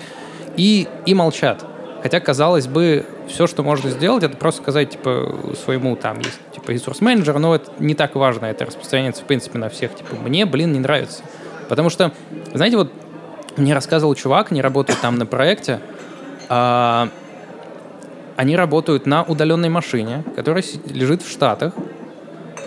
И, 0.57 0.87
и 1.05 1.13
молчат. 1.13 1.65
Хотя, 2.01 2.19
казалось 2.19 2.67
бы, 2.67 3.05
все, 3.29 3.47
что 3.47 3.63
можно 3.63 3.89
сделать, 3.89 4.23
это 4.23 4.35
просто 4.35 4.61
сказать, 4.61 4.91
типа, 4.91 5.53
своему, 5.63 5.95
там, 5.95 6.19
есть, 6.19 6.39
типа, 6.63 6.71
ресурс-менеджер, 6.71 7.37
но 7.39 7.55
это 7.55 7.71
не 7.79 7.93
так 7.93 8.15
важно, 8.15 8.45
это 8.45 8.65
распространяется, 8.65 9.23
в 9.23 9.25
принципе, 9.25 9.57
на 9.57 9.69
всех, 9.69 9.95
типа, 9.95 10.15
мне, 10.15 10.45
блин, 10.45 10.73
не 10.73 10.79
нравится. 10.79 11.23
Потому 11.69 11.89
что, 11.89 12.11
знаете, 12.53 12.77
вот 12.77 12.91
мне 13.57 13.73
рассказывал 13.73 14.15
чувак, 14.15 14.51
они 14.51 14.61
работают 14.61 14.99
там 15.01 15.17
на 15.17 15.25
проекте, 15.25 15.79
а, 16.49 17.09
они 18.35 18.55
работают 18.55 19.05
на 19.05 19.23
удаленной 19.23 19.69
машине, 19.69 20.23
которая 20.35 20.63
лежит 20.85 21.21
в 21.21 21.29
Штатах, 21.29 21.73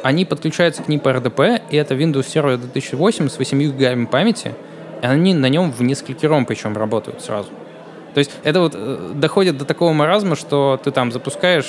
они 0.03 0.25
подключаются 0.25 0.83
к 0.83 0.89
ним 0.89 1.01
по 1.01 1.09
RDP, 1.09 1.63
и 1.71 1.77
это 1.77 1.95
Windows 1.95 2.27
Server 2.27 2.57
2008 2.57 3.29
с 3.29 3.39
8 3.39 3.59
гигабами 3.61 4.07
памяти, 4.07 4.55
и 5.03 5.07
они 5.07 5.35
на 5.35 5.49
нем 5.49 5.73
в 5.73 5.83
несколькером 5.83 6.47
причем 6.47 6.77
работают 6.77 7.23
сразу. 7.23 7.49
То 8.15 8.19
есть 8.19 8.31
это 8.45 8.61
вот 8.61 8.73
э, 8.75 9.13
доходит 9.15 9.59
до 9.59 9.65
такого 9.65 9.93
маразма, 9.93 10.37
что 10.37 10.81
ты 10.83 10.91
там 10.91 11.13
запускаешь, 11.13 11.67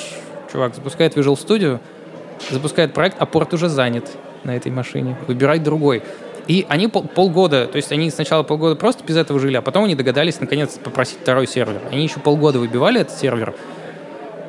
чувак 0.50 0.74
запускает 0.74 1.16
Visual 1.16 1.34
Studio, 1.34 1.80
запускает 2.50 2.94
проект, 2.94 3.16
а 3.18 3.26
порт 3.26 3.54
уже 3.54 3.68
занят 3.68 4.08
на 4.44 4.56
этой 4.56 4.70
машине. 4.72 5.16
Выбирай 5.26 5.58
другой. 5.58 6.02
И 6.46 6.64
они 6.68 6.88
пол, 6.88 7.02
полгода, 7.02 7.66
то 7.66 7.76
есть 7.76 7.92
они 7.92 8.10
сначала 8.10 8.42
полгода 8.42 8.74
просто 8.74 9.04
без 9.04 9.16
этого 9.16 9.38
жили, 9.38 9.56
а 9.56 9.62
потом 9.62 9.84
они 9.84 9.94
догадались 9.94 10.40
наконец 10.40 10.78
попросить 10.82 11.18
второй 11.20 11.46
сервер. 11.46 11.82
Они 11.92 12.02
еще 12.02 12.20
полгода 12.20 12.58
выбивали 12.58 13.02
этот 13.02 13.18
сервер, 13.18 13.54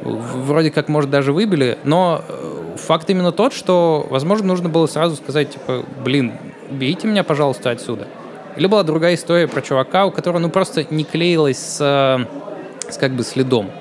вроде 0.01 0.71
как, 0.71 0.87
может, 0.87 1.09
даже 1.09 1.33
выбили, 1.33 1.77
но 1.83 2.23
э, 2.27 2.77
факт 2.77 3.09
именно 3.09 3.33
тот, 3.33 3.53
что, 3.53 4.07
возможно, 4.09 4.47
нужно 4.47 4.69
было 4.69 4.87
сразу 4.87 5.17
сказать, 5.17 5.51
типа, 5.51 5.83
блин, 6.03 6.33
бейте 6.69 7.05
меня, 7.07 7.25
пожалуйста, 7.25 7.71
отсюда. 7.71 8.07
Или 8.55 8.67
была 8.67 8.83
другая 8.83 9.15
история 9.15 9.47
про 9.47 9.61
чувака, 9.61 10.05
у 10.05 10.11
которого 10.11 10.39
ну 10.39 10.49
просто 10.49 10.85
не 10.89 11.03
клеилось 11.03 11.57
с, 11.57 12.27
с 12.89 12.97
как 12.97 13.11
бы 13.11 13.23
следом. 13.23 13.71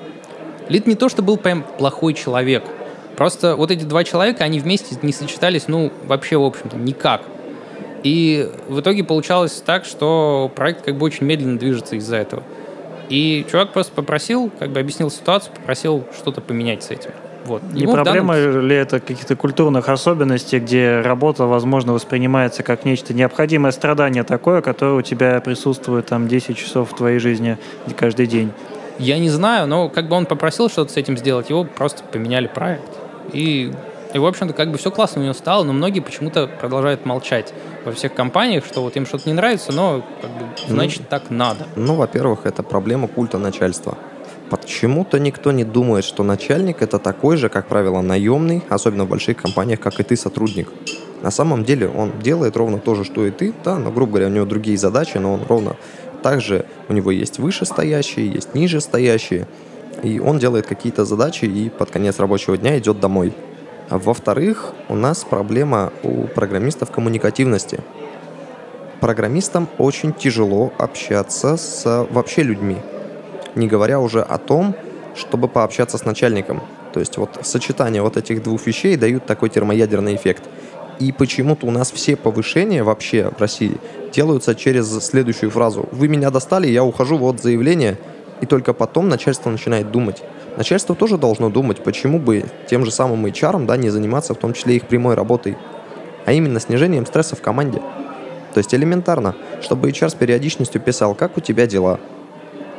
Лид 0.67 0.87
не 0.87 0.95
то, 0.95 1.09
что 1.09 1.21
был 1.21 1.37
прям 1.37 1.63
плохой 1.77 2.13
человек. 2.13 2.63
Просто 3.19 3.57
вот 3.57 3.69
эти 3.69 3.83
два 3.83 4.05
человека, 4.05 4.45
они 4.45 4.61
вместе 4.61 4.95
не 5.01 5.11
сочетались, 5.11 5.67
ну, 5.67 5.91
вообще, 6.07 6.37
в 6.37 6.43
общем-то, 6.45 6.77
никак. 6.77 7.23
И 8.01 8.49
в 8.69 8.79
итоге 8.79 9.03
получалось 9.03 9.61
так, 9.65 9.83
что 9.83 10.49
проект 10.55 10.85
как 10.85 10.95
бы 10.95 11.05
очень 11.05 11.25
медленно 11.25 11.59
движется 11.59 11.97
из-за 11.97 12.15
этого. 12.15 12.43
И 13.09 13.45
чувак 13.51 13.73
просто 13.73 13.91
попросил, 13.91 14.49
как 14.57 14.69
бы 14.69 14.79
объяснил 14.79 15.11
ситуацию, 15.11 15.53
попросил 15.53 16.05
что-то 16.17 16.39
поменять 16.39 16.81
с 16.83 16.91
этим. 16.91 17.11
Вот. 17.43 17.61
Не 17.73 17.81
Ему 17.81 17.91
проблема 17.91 18.35
данном... 18.35 18.65
ли 18.65 18.77
это 18.77 19.01
каких-то 19.01 19.35
культурных 19.35 19.89
особенностей, 19.89 20.59
где 20.59 21.01
работа, 21.01 21.43
возможно, 21.43 21.91
воспринимается 21.91 22.63
как 22.63 22.85
нечто 22.85 23.13
необходимое 23.13 23.73
страдание 23.73 24.23
такое, 24.23 24.61
которое 24.61 24.97
у 24.97 25.01
тебя 25.01 25.41
присутствует 25.41 26.05
там 26.05 26.29
10 26.29 26.55
часов 26.55 26.93
в 26.93 26.95
твоей 26.95 27.19
жизни 27.19 27.57
каждый 27.97 28.27
день? 28.27 28.53
Я 28.97 29.19
не 29.19 29.29
знаю, 29.29 29.67
но 29.67 29.89
как 29.89 30.07
бы 30.07 30.15
он 30.15 30.25
попросил 30.25 30.69
что-то 30.69 30.93
с 30.93 30.95
этим 30.95 31.17
сделать, 31.17 31.49
его 31.49 31.65
просто 31.65 32.01
поменяли 32.03 32.47
проект. 32.47 32.98
И 33.33 33.71
и, 34.13 34.17
в 34.17 34.25
общем-то, 34.25 34.53
как 34.53 34.71
бы 34.71 34.77
все 34.79 34.89
классно 34.89 35.21
у 35.21 35.23
него 35.23 35.35
стало, 35.35 35.63
но 35.63 35.71
многие 35.71 35.99
почему-то 35.99 36.47
продолжают 36.47 37.05
молчать 37.05 37.53
во 37.85 37.91
всех 37.91 38.15
компаниях, 38.15 38.65
что 38.65 38.81
вот 38.81 38.95
им 38.95 39.05
что-то 39.05 39.29
не 39.29 39.33
нравится, 39.33 39.71
но 39.71 40.03
как 40.21 40.31
бы, 40.31 40.45
значит, 40.67 41.01
ну, 41.01 41.05
так 41.09 41.29
надо. 41.29 41.67
Ну, 41.75 41.93
во-первых, 41.93 42.45
это 42.45 42.63
проблема 42.63 43.07
культа 43.07 43.37
начальства. 43.37 43.97
Почему-то 44.49 45.19
никто 45.19 45.51
не 45.51 45.63
думает, 45.63 46.05
что 46.05 46.23
начальник 46.23 46.81
это 46.81 46.97
такой 46.97 47.37
же, 47.37 47.49
как 47.49 47.67
правило, 47.67 48.01
наемный, 48.01 48.63
особенно 48.67 49.05
в 49.05 49.09
больших 49.09 49.37
компаниях, 49.37 49.79
как 49.79 49.99
и 49.99 50.03
ты, 50.03 50.15
сотрудник. 50.15 50.69
На 51.21 51.29
самом 51.29 51.63
деле 51.63 51.87
он 51.87 52.13
делает 52.19 52.57
ровно 52.57 52.79
то 52.79 52.95
же, 52.95 53.03
что 53.03 53.27
и 53.27 53.31
ты, 53.31 53.53
да, 53.63 53.77
но, 53.77 53.91
грубо 53.91 54.13
говоря, 54.13 54.27
у 54.27 54.31
него 54.31 54.45
другие 54.45 54.77
задачи, 54.77 55.17
но 55.17 55.33
он 55.33 55.41
ровно 55.47 55.75
так 56.23 56.41
же, 56.41 56.65
у 56.87 56.93
него 56.93 57.11
есть 57.11 57.37
вышестоящие, 57.37 58.27
есть 58.27 58.55
нижестоящие, 58.55 59.47
и 60.03 60.19
он 60.19 60.39
делает 60.39 60.67
какие-то 60.67 61.05
задачи 61.05 61.45
и 61.45 61.69
под 61.69 61.91
конец 61.91 62.19
рабочего 62.19 62.57
дня 62.57 62.77
идет 62.77 62.99
домой. 62.99 63.33
А 63.89 63.97
во-вторых, 63.97 64.73
у 64.87 64.95
нас 64.95 65.23
проблема 65.23 65.91
у 66.03 66.23
программистов 66.27 66.91
коммуникативности. 66.91 67.79
Программистам 69.01 69.67
очень 69.77 70.13
тяжело 70.13 70.71
общаться 70.77 71.57
с 71.57 72.07
вообще 72.11 72.43
людьми, 72.43 72.77
не 73.55 73.67
говоря 73.67 73.99
уже 73.99 74.21
о 74.21 74.37
том, 74.37 74.75
чтобы 75.15 75.47
пообщаться 75.47 75.97
с 75.97 76.05
начальником. 76.05 76.61
То 76.93 76.99
есть 76.99 77.17
вот 77.17 77.39
сочетание 77.43 78.01
вот 78.01 78.17
этих 78.17 78.43
двух 78.43 78.65
вещей 78.65 78.95
дают 78.95 79.25
такой 79.25 79.49
термоядерный 79.49 80.15
эффект. 80.15 80.43
И 80.99 81.11
почему-то 81.13 81.65
у 81.65 81.71
нас 81.71 81.91
все 81.91 82.15
повышения 82.15 82.83
вообще 82.83 83.31
в 83.35 83.39
России 83.39 83.77
делаются 84.13 84.53
через 84.53 84.89
следующую 84.99 85.49
фразу. 85.49 85.87
Вы 85.91 86.07
меня 86.09 86.29
достали, 86.29 86.67
я 86.67 86.83
ухожу, 86.83 87.17
вот 87.17 87.41
заявление. 87.41 87.97
И 88.41 88.45
только 88.45 88.73
потом 88.73 89.09
начальство 89.09 89.49
начинает 89.49 89.91
думать. 89.91 90.23
Начальство 90.57 90.95
тоже 90.95 91.17
должно 91.17 91.49
думать, 91.49 91.83
почему 91.83 92.19
бы 92.19 92.45
тем 92.69 92.85
же 92.85 92.91
самым 92.91 93.25
HR 93.25 93.65
да, 93.65 93.77
не 93.77 93.89
заниматься 93.89 94.33
в 94.33 94.37
том 94.37 94.53
числе 94.53 94.75
их 94.75 94.87
прямой 94.87 95.15
работой, 95.15 95.57
а 96.25 96.31
именно 96.31 96.59
снижением 96.59 97.05
стресса 97.05 97.35
в 97.35 97.41
команде. 97.41 97.81
То 98.53 98.57
есть 98.57 98.73
элементарно, 98.73 99.35
чтобы 99.61 99.89
HR 99.89 100.09
с 100.09 100.13
периодичностью 100.15 100.81
писал, 100.81 101.15
как 101.15 101.37
у 101.37 101.41
тебя 101.41 101.67
дела, 101.67 101.99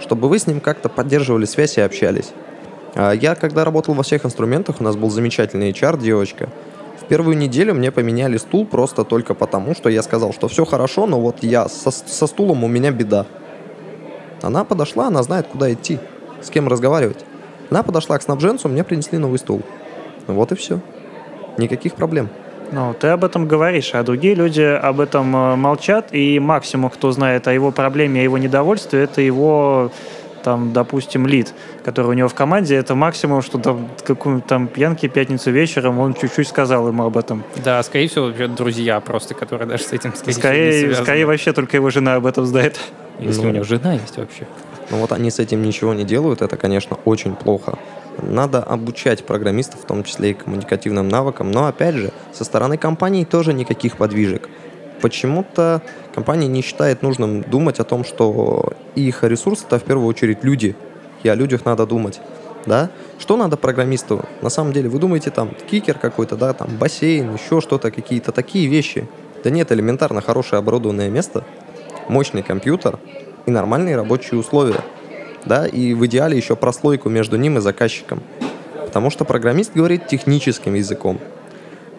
чтобы 0.00 0.28
вы 0.28 0.38
с 0.38 0.46
ним 0.46 0.60
как-то 0.60 0.88
поддерживали 0.88 1.44
связь 1.44 1.78
и 1.78 1.80
общались. 1.80 2.32
А 2.94 3.12
я, 3.12 3.34
когда 3.34 3.64
работал 3.64 3.94
во 3.94 4.02
всех 4.02 4.24
инструментах, 4.24 4.80
у 4.80 4.84
нас 4.84 4.96
был 4.96 5.10
замечательный 5.10 5.70
HR, 5.70 6.00
девочка. 6.00 6.48
В 7.00 7.04
первую 7.04 7.36
неделю 7.36 7.74
мне 7.74 7.90
поменяли 7.90 8.36
стул 8.36 8.66
просто 8.66 9.04
только 9.04 9.34
потому, 9.34 9.74
что 9.74 9.88
я 9.88 10.02
сказал, 10.02 10.32
что 10.32 10.48
все 10.48 10.64
хорошо, 10.64 11.06
но 11.06 11.20
вот 11.20 11.42
я 11.42 11.68
со, 11.68 11.90
со 11.90 12.26
стулом 12.26 12.64
у 12.64 12.68
меня 12.68 12.90
беда. 12.90 13.26
Она 14.42 14.64
подошла, 14.64 15.08
она 15.08 15.22
знает, 15.22 15.46
куда 15.46 15.72
идти, 15.72 15.98
с 16.42 16.50
кем 16.50 16.68
разговаривать. 16.68 17.24
Она 17.70 17.82
подошла 17.82 18.18
к 18.18 18.22
снабженцу, 18.22 18.68
мне 18.68 18.84
принесли 18.84 19.18
новый 19.18 19.38
стул. 19.38 19.62
Вот 20.26 20.52
и 20.52 20.54
все. 20.54 20.80
Никаких 21.56 21.94
проблем. 21.94 22.28
Ну, 22.72 22.94
ты 22.98 23.08
об 23.08 23.24
этом 23.24 23.48
говоришь, 23.48 23.90
а 23.94 24.02
другие 24.02 24.34
люди 24.34 24.62
об 24.62 25.00
этом 25.00 25.34
э, 25.34 25.56
молчат, 25.56 26.10
и 26.12 26.38
максимум, 26.38 26.90
кто 26.90 27.10
знает 27.10 27.48
о 27.48 27.52
его 27.52 27.72
проблеме, 27.72 28.20
о 28.20 28.24
его 28.24 28.38
недовольстве, 28.38 29.02
это 29.02 29.20
его 29.20 29.90
там, 30.42 30.72
допустим, 30.72 31.26
лид, 31.26 31.52
который 31.84 32.06
у 32.06 32.12
него 32.12 32.28
в 32.28 32.34
команде, 32.34 32.76
это 32.76 32.94
максимум, 32.94 33.42
что 33.42 33.58
там 33.58 33.88
какую 34.04 34.40
там 34.40 34.68
пьянки 34.68 35.06
пятницу 35.08 35.50
вечером 35.50 35.98
он 35.98 36.14
чуть-чуть 36.14 36.48
сказал 36.48 36.88
ему 36.88 37.04
об 37.04 37.16
этом. 37.16 37.44
Да, 37.62 37.82
скорее 37.82 38.08
всего, 38.08 38.26
вообще 38.26 38.48
друзья 38.48 39.00
просто, 39.00 39.34
которые 39.34 39.68
даже 39.68 39.84
с 39.84 39.92
этим 39.92 40.14
скорее, 40.14 40.32
скорее, 40.32 40.94
скорее 40.94 41.26
вообще 41.26 41.52
только 41.52 41.76
его 41.76 41.90
жена 41.90 42.14
об 42.14 42.26
этом 42.26 42.46
знает. 42.46 42.78
Если 43.20 43.42
ну, 43.42 43.50
у 43.50 43.52
него 43.52 43.64
жена 43.64 43.94
есть 43.94 44.16
вообще. 44.16 44.46
Ну 44.90 44.98
вот 44.98 45.12
они 45.12 45.30
с 45.30 45.38
этим 45.38 45.62
ничего 45.62 45.94
не 45.94 46.04
делают, 46.04 46.42
это, 46.42 46.56
конечно, 46.56 46.98
очень 47.04 47.34
плохо. 47.34 47.78
Надо 48.22 48.62
обучать 48.62 49.24
программистов, 49.24 49.80
в 49.80 49.84
том 49.84 50.04
числе 50.04 50.30
и 50.30 50.34
коммуникативным 50.34 51.08
навыкам, 51.08 51.50
но, 51.50 51.66
опять 51.66 51.94
же, 51.94 52.12
со 52.32 52.44
стороны 52.44 52.76
компании 52.76 53.24
тоже 53.24 53.52
никаких 53.52 53.96
подвижек. 53.96 54.48
Почему-то 55.00 55.80
компания 56.14 56.48
не 56.48 56.62
считает 56.62 57.02
нужным 57.02 57.42
думать 57.42 57.78
о 57.78 57.84
том, 57.84 58.04
что 58.04 58.72
их 58.94 59.22
ресурс 59.24 59.64
это 59.66 59.78
в 59.78 59.84
первую 59.84 60.06
очередь 60.06 60.44
люди, 60.44 60.76
и 61.22 61.28
о 61.28 61.34
людях 61.34 61.64
надо 61.64 61.86
думать. 61.86 62.20
да? 62.66 62.90
Что 63.18 63.36
надо 63.36 63.56
программисту? 63.56 64.24
На 64.42 64.50
самом 64.50 64.72
деле, 64.72 64.88
вы 64.88 64.98
думаете, 64.98 65.30
там, 65.30 65.50
кикер 65.70 65.98
какой-то, 65.98 66.36
да, 66.36 66.52
там, 66.52 66.68
бассейн, 66.78 67.34
еще 67.34 67.60
что-то, 67.60 67.90
какие-то 67.90 68.32
такие 68.32 68.66
вещи. 68.66 69.08
Да 69.42 69.50
нет, 69.50 69.72
элементарно 69.72 70.20
хорошее 70.20 70.58
оборудованное 70.58 71.08
место, 71.08 71.44
мощный 72.10 72.42
компьютер 72.42 72.98
и 73.46 73.50
нормальные 73.50 73.96
рабочие 73.96 74.38
условия, 74.38 74.80
да, 75.44 75.66
и 75.66 75.94
в 75.94 76.04
идеале 76.06 76.36
еще 76.36 76.56
прослойку 76.56 77.08
между 77.08 77.36
ним 77.36 77.56
и 77.56 77.60
заказчиком. 77.60 78.22
Потому 78.74 79.10
что 79.10 79.24
программист 79.24 79.72
говорит 79.74 80.08
техническим 80.08 80.74
языком, 80.74 81.20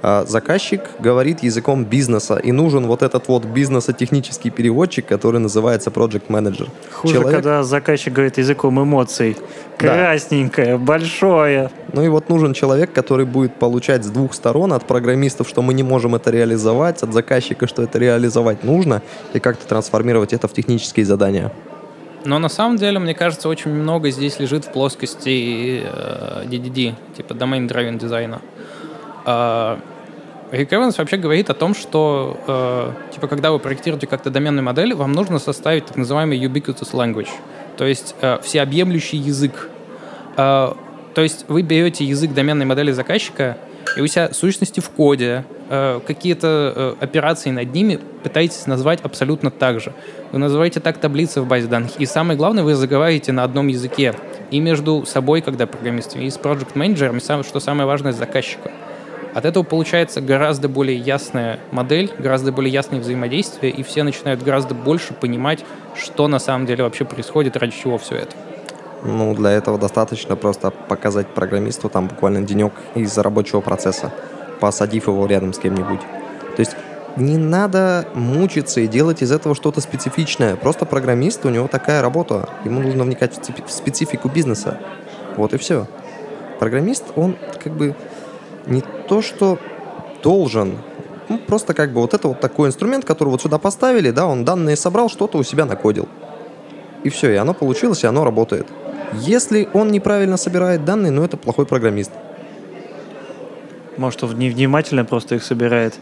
заказчик 0.02 0.82
говорит 1.00 1.44
языком 1.44 1.86
бизнеса, 1.86 2.38
и 2.38 2.52
нужен 2.52 2.88
вот 2.88 3.04
этот 3.04 3.28
вот 3.28 3.46
бизнесо-технический 3.46 4.50
переводчик, 4.50 5.06
который 5.06 5.40
называется 5.40 5.90
Project 5.90 6.28
Manager. 6.28 6.70
Хуже, 6.92 7.14
Человек... 7.14 7.36
когда 7.36 7.64
заказчик 7.64 8.14
говорит 8.14 8.38
языком 8.38 8.82
эмоций. 8.82 9.38
Красненькое, 9.78 10.78
да. 10.78 10.78
большое. 10.78 11.72
Ну 11.94 12.04
и 12.04 12.08
вот 12.08 12.30
нужен 12.30 12.54
человек, 12.54 12.94
который 12.94 13.26
будет 13.26 13.56
получать 13.56 14.04
с 14.04 14.10
двух 14.10 14.34
сторон, 14.34 14.74
от 14.74 14.86
программистов, 14.86 15.48
что 15.48 15.62
мы 15.62 15.74
не 15.74 15.84
можем 15.84 16.16
это 16.16 16.32
реализовать, 16.32 17.04
от 17.04 17.14
заказчика, 17.14 17.68
что 17.68 17.84
это 17.84 18.00
реализовать 18.00 18.64
нужно, 18.64 19.02
и 19.34 19.40
как-то 19.40 19.68
трансформировать 19.68 20.34
это 20.34 20.48
в 20.48 20.54
технические 20.54 21.06
задания. 21.06 21.52
Но 22.26 22.40
на 22.40 22.50
самом 22.50 22.78
деле, 22.78 23.00
мне 23.00 23.16
кажется, 23.16 23.50
очень 23.50 23.72
много 23.72 24.12
здесь 24.12 24.40
лежит 24.40 24.66
в 24.66 24.72
плоскости 24.72 25.82
э, 25.84 26.46
DDD, 26.46 26.94
типа 27.18 27.34
Domain 27.34 27.68
Driven 27.68 27.98
дизайна. 27.98 28.42
Э, 29.26 29.78
Рик 30.52 30.74
Эванс 30.74 30.98
вообще 30.98 31.16
говорит 31.16 31.50
о 31.50 31.54
том, 31.54 31.74
что 31.74 32.38
э, 32.46 33.14
типа 33.14 33.28
когда 33.28 33.52
вы 33.52 33.60
проектируете 33.60 34.06
как-то 34.06 34.30
доменную 34.30 34.64
модель, 34.64 34.94
вам 34.94 35.14
нужно 35.14 35.40
составить 35.40 35.86
так 35.86 35.96
называемый 35.96 36.38
ubiquitous 36.38 36.92
language, 36.92 37.30
то 37.78 37.86
есть 37.86 38.16
э, 38.20 38.38
всеобъемлющий 38.44 39.18
язык. 39.18 39.70
Э, 40.36 40.74
то 41.14 41.22
есть 41.22 41.46
вы 41.48 41.62
берете 41.62 42.04
язык 42.04 42.34
доменной 42.34 42.66
модели 42.66 42.92
заказчика, 42.92 43.58
и 43.96 44.02
у 44.02 44.08
себя 44.08 44.34
сущности 44.34 44.82
в 44.82 44.90
коде, 44.90 45.46
э, 45.70 46.02
какие-то 46.06 46.74
э, 46.76 47.04
операции 47.04 47.52
над 47.52 47.74
ними 47.74 48.00
пытаетесь 48.22 48.68
назвать 48.68 49.00
абсолютно 49.04 49.52
так 49.52 49.80
же. 49.80 49.94
Вы 50.34 50.40
называете 50.40 50.82
так 50.82 50.98
таблицы 50.98 51.42
в 51.42 51.48
базе 51.48 51.68
данных. 51.68 51.92
И 51.98 52.06
самое 52.06 52.38
главное, 52.38 52.64
вы 52.64 52.76
заговариваете 52.76 53.32
на 53.32 53.46
одном 53.46 53.68
языке. 53.68 54.16
И 54.50 54.60
между 54.60 55.06
собой, 55.06 55.42
когда 55.42 55.66
программистами, 55.66 56.26
и 56.26 56.30
с 56.30 56.38
project 56.38 56.72
менеджером, 56.76 57.18
и 57.18 57.22
что 57.22 57.60
самое 57.62 57.88
важное, 57.88 58.12
с 58.12 58.18
заказчиком. 58.18 58.72
От 59.34 59.46
этого 59.46 59.64
получается 59.64 60.20
гораздо 60.20 60.68
более 60.68 60.98
ясная 60.98 61.60
модель, 61.72 62.12
гораздо 62.20 62.52
более 62.52 62.72
ясное 62.72 63.00
взаимодействие, 63.00 63.72
и 63.72 63.82
все 63.84 64.04
начинают 64.04 64.44
гораздо 64.44 64.76
больше 64.76 65.14
понимать, 65.14 65.64
что 65.96 66.28
на 66.28 66.40
самом 66.40 66.66
деле 66.66 66.84
вообще 66.84 67.06
происходит, 67.06 67.56
ради 67.56 67.74
чего 67.74 67.98
все 67.98 68.16
это. 68.16 68.36
Ну, 69.04 69.34
для 69.34 69.52
этого 69.52 69.78
достаточно 69.78 70.36
просто 70.36 70.70
показать 70.70 71.28
программисту 71.28 71.90
там 71.90 72.08
буквально 72.08 72.42
денек 72.42 72.74
из 72.94 73.18
рабочего 73.18 73.62
процесса, 73.62 74.12
посадив 74.60 75.08
его 75.08 75.26
рядом 75.26 75.54
с 75.54 75.60
кем-нибудь. 75.60 76.02
То 76.56 76.60
есть 76.60 76.76
не 77.16 77.38
надо 77.38 78.08
мучиться 78.14 78.82
и 78.82 78.88
делать 78.88 79.22
из 79.22 79.32
этого 79.32 79.56
что-то 79.56 79.82
специфичное. 79.82 80.56
Просто 80.56 80.86
программист, 80.86 81.46
у 81.46 81.50
него 81.50 81.68
такая 81.68 82.02
работа. 82.02 82.50
Ему 82.64 82.82
нужно 82.82 83.04
вникать 83.04 83.40
в 83.66 83.72
специфику 83.72 84.30
бизнеса. 84.30 84.78
Вот 85.36 85.54
и 85.54 85.58
все. 85.58 85.88
Программист, 86.60 87.06
он 87.16 87.38
как 87.64 87.74
бы 87.74 87.96
не 88.66 88.82
то, 89.08 89.22
что 89.22 89.58
должен, 90.24 90.78
ну, 91.30 91.38
просто 91.38 91.74
как 91.74 91.94
бы 91.94 92.02
вот 92.02 92.14
это 92.14 92.28
вот 92.28 92.40
такой 92.40 92.70
инструмент, 92.70 93.06
который 93.06 93.30
вот 93.30 93.42
сюда 93.42 93.58
поставили, 93.58 94.12
да, 94.12 94.28
он 94.28 94.46
данные 94.46 94.76
собрал, 94.76 95.10
что-то 95.10 95.38
у 95.38 95.44
себя 95.44 95.66
накодил. 95.66 96.08
И 97.04 97.10
все, 97.10 97.32
и 97.32 97.36
оно 97.36 97.54
получилось, 97.54 98.04
и 98.04 98.08
оно 98.08 98.24
работает. 98.24 98.68
Если 99.14 99.68
он 99.74 99.92
неправильно 99.92 100.38
собирает 100.38 100.86
данные, 100.86 101.12
ну 101.12 101.24
это 101.24 101.38
плохой 101.38 101.66
программист. 101.66 102.12
Может, 103.98 104.24
он 104.24 104.38
невнимательно 104.38 105.04
просто 105.04 105.36
их 105.36 105.44
собирает. 105.44 105.96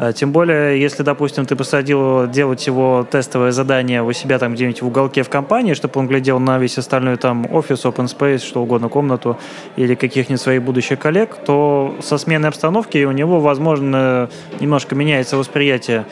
А, 0.00 0.12
тем 0.12 0.30
более, 0.30 0.80
если, 0.80 1.02
допустим, 1.02 1.44
ты 1.44 1.56
посадил 1.56 2.28
делать 2.28 2.64
его 2.68 3.04
тестовое 3.10 3.50
задание 3.50 4.04
у 4.04 4.12
себя 4.12 4.38
там 4.38 4.54
где-нибудь 4.54 4.80
в 4.80 4.86
уголке 4.86 5.24
в 5.24 5.28
компании, 5.28 5.74
чтобы 5.74 5.98
он 5.98 6.06
глядел 6.06 6.38
на 6.38 6.58
весь 6.58 6.78
остальной 6.78 7.16
там 7.16 7.52
офис, 7.52 7.84
open 7.84 8.06
space, 8.06 8.38
что 8.38 8.62
угодно, 8.62 8.88
комнату 8.88 9.38
или 9.74 9.96
каких-нибудь 9.96 10.40
своих 10.40 10.62
будущих 10.62 11.00
коллег, 11.00 11.36
то 11.44 11.96
со 12.00 12.16
сменой 12.16 12.48
обстановки 12.48 13.04
у 13.04 13.10
него, 13.10 13.40
возможно, 13.40 14.30
немножко 14.60 14.94
меняется 14.94 15.36
восприятие 15.36 16.06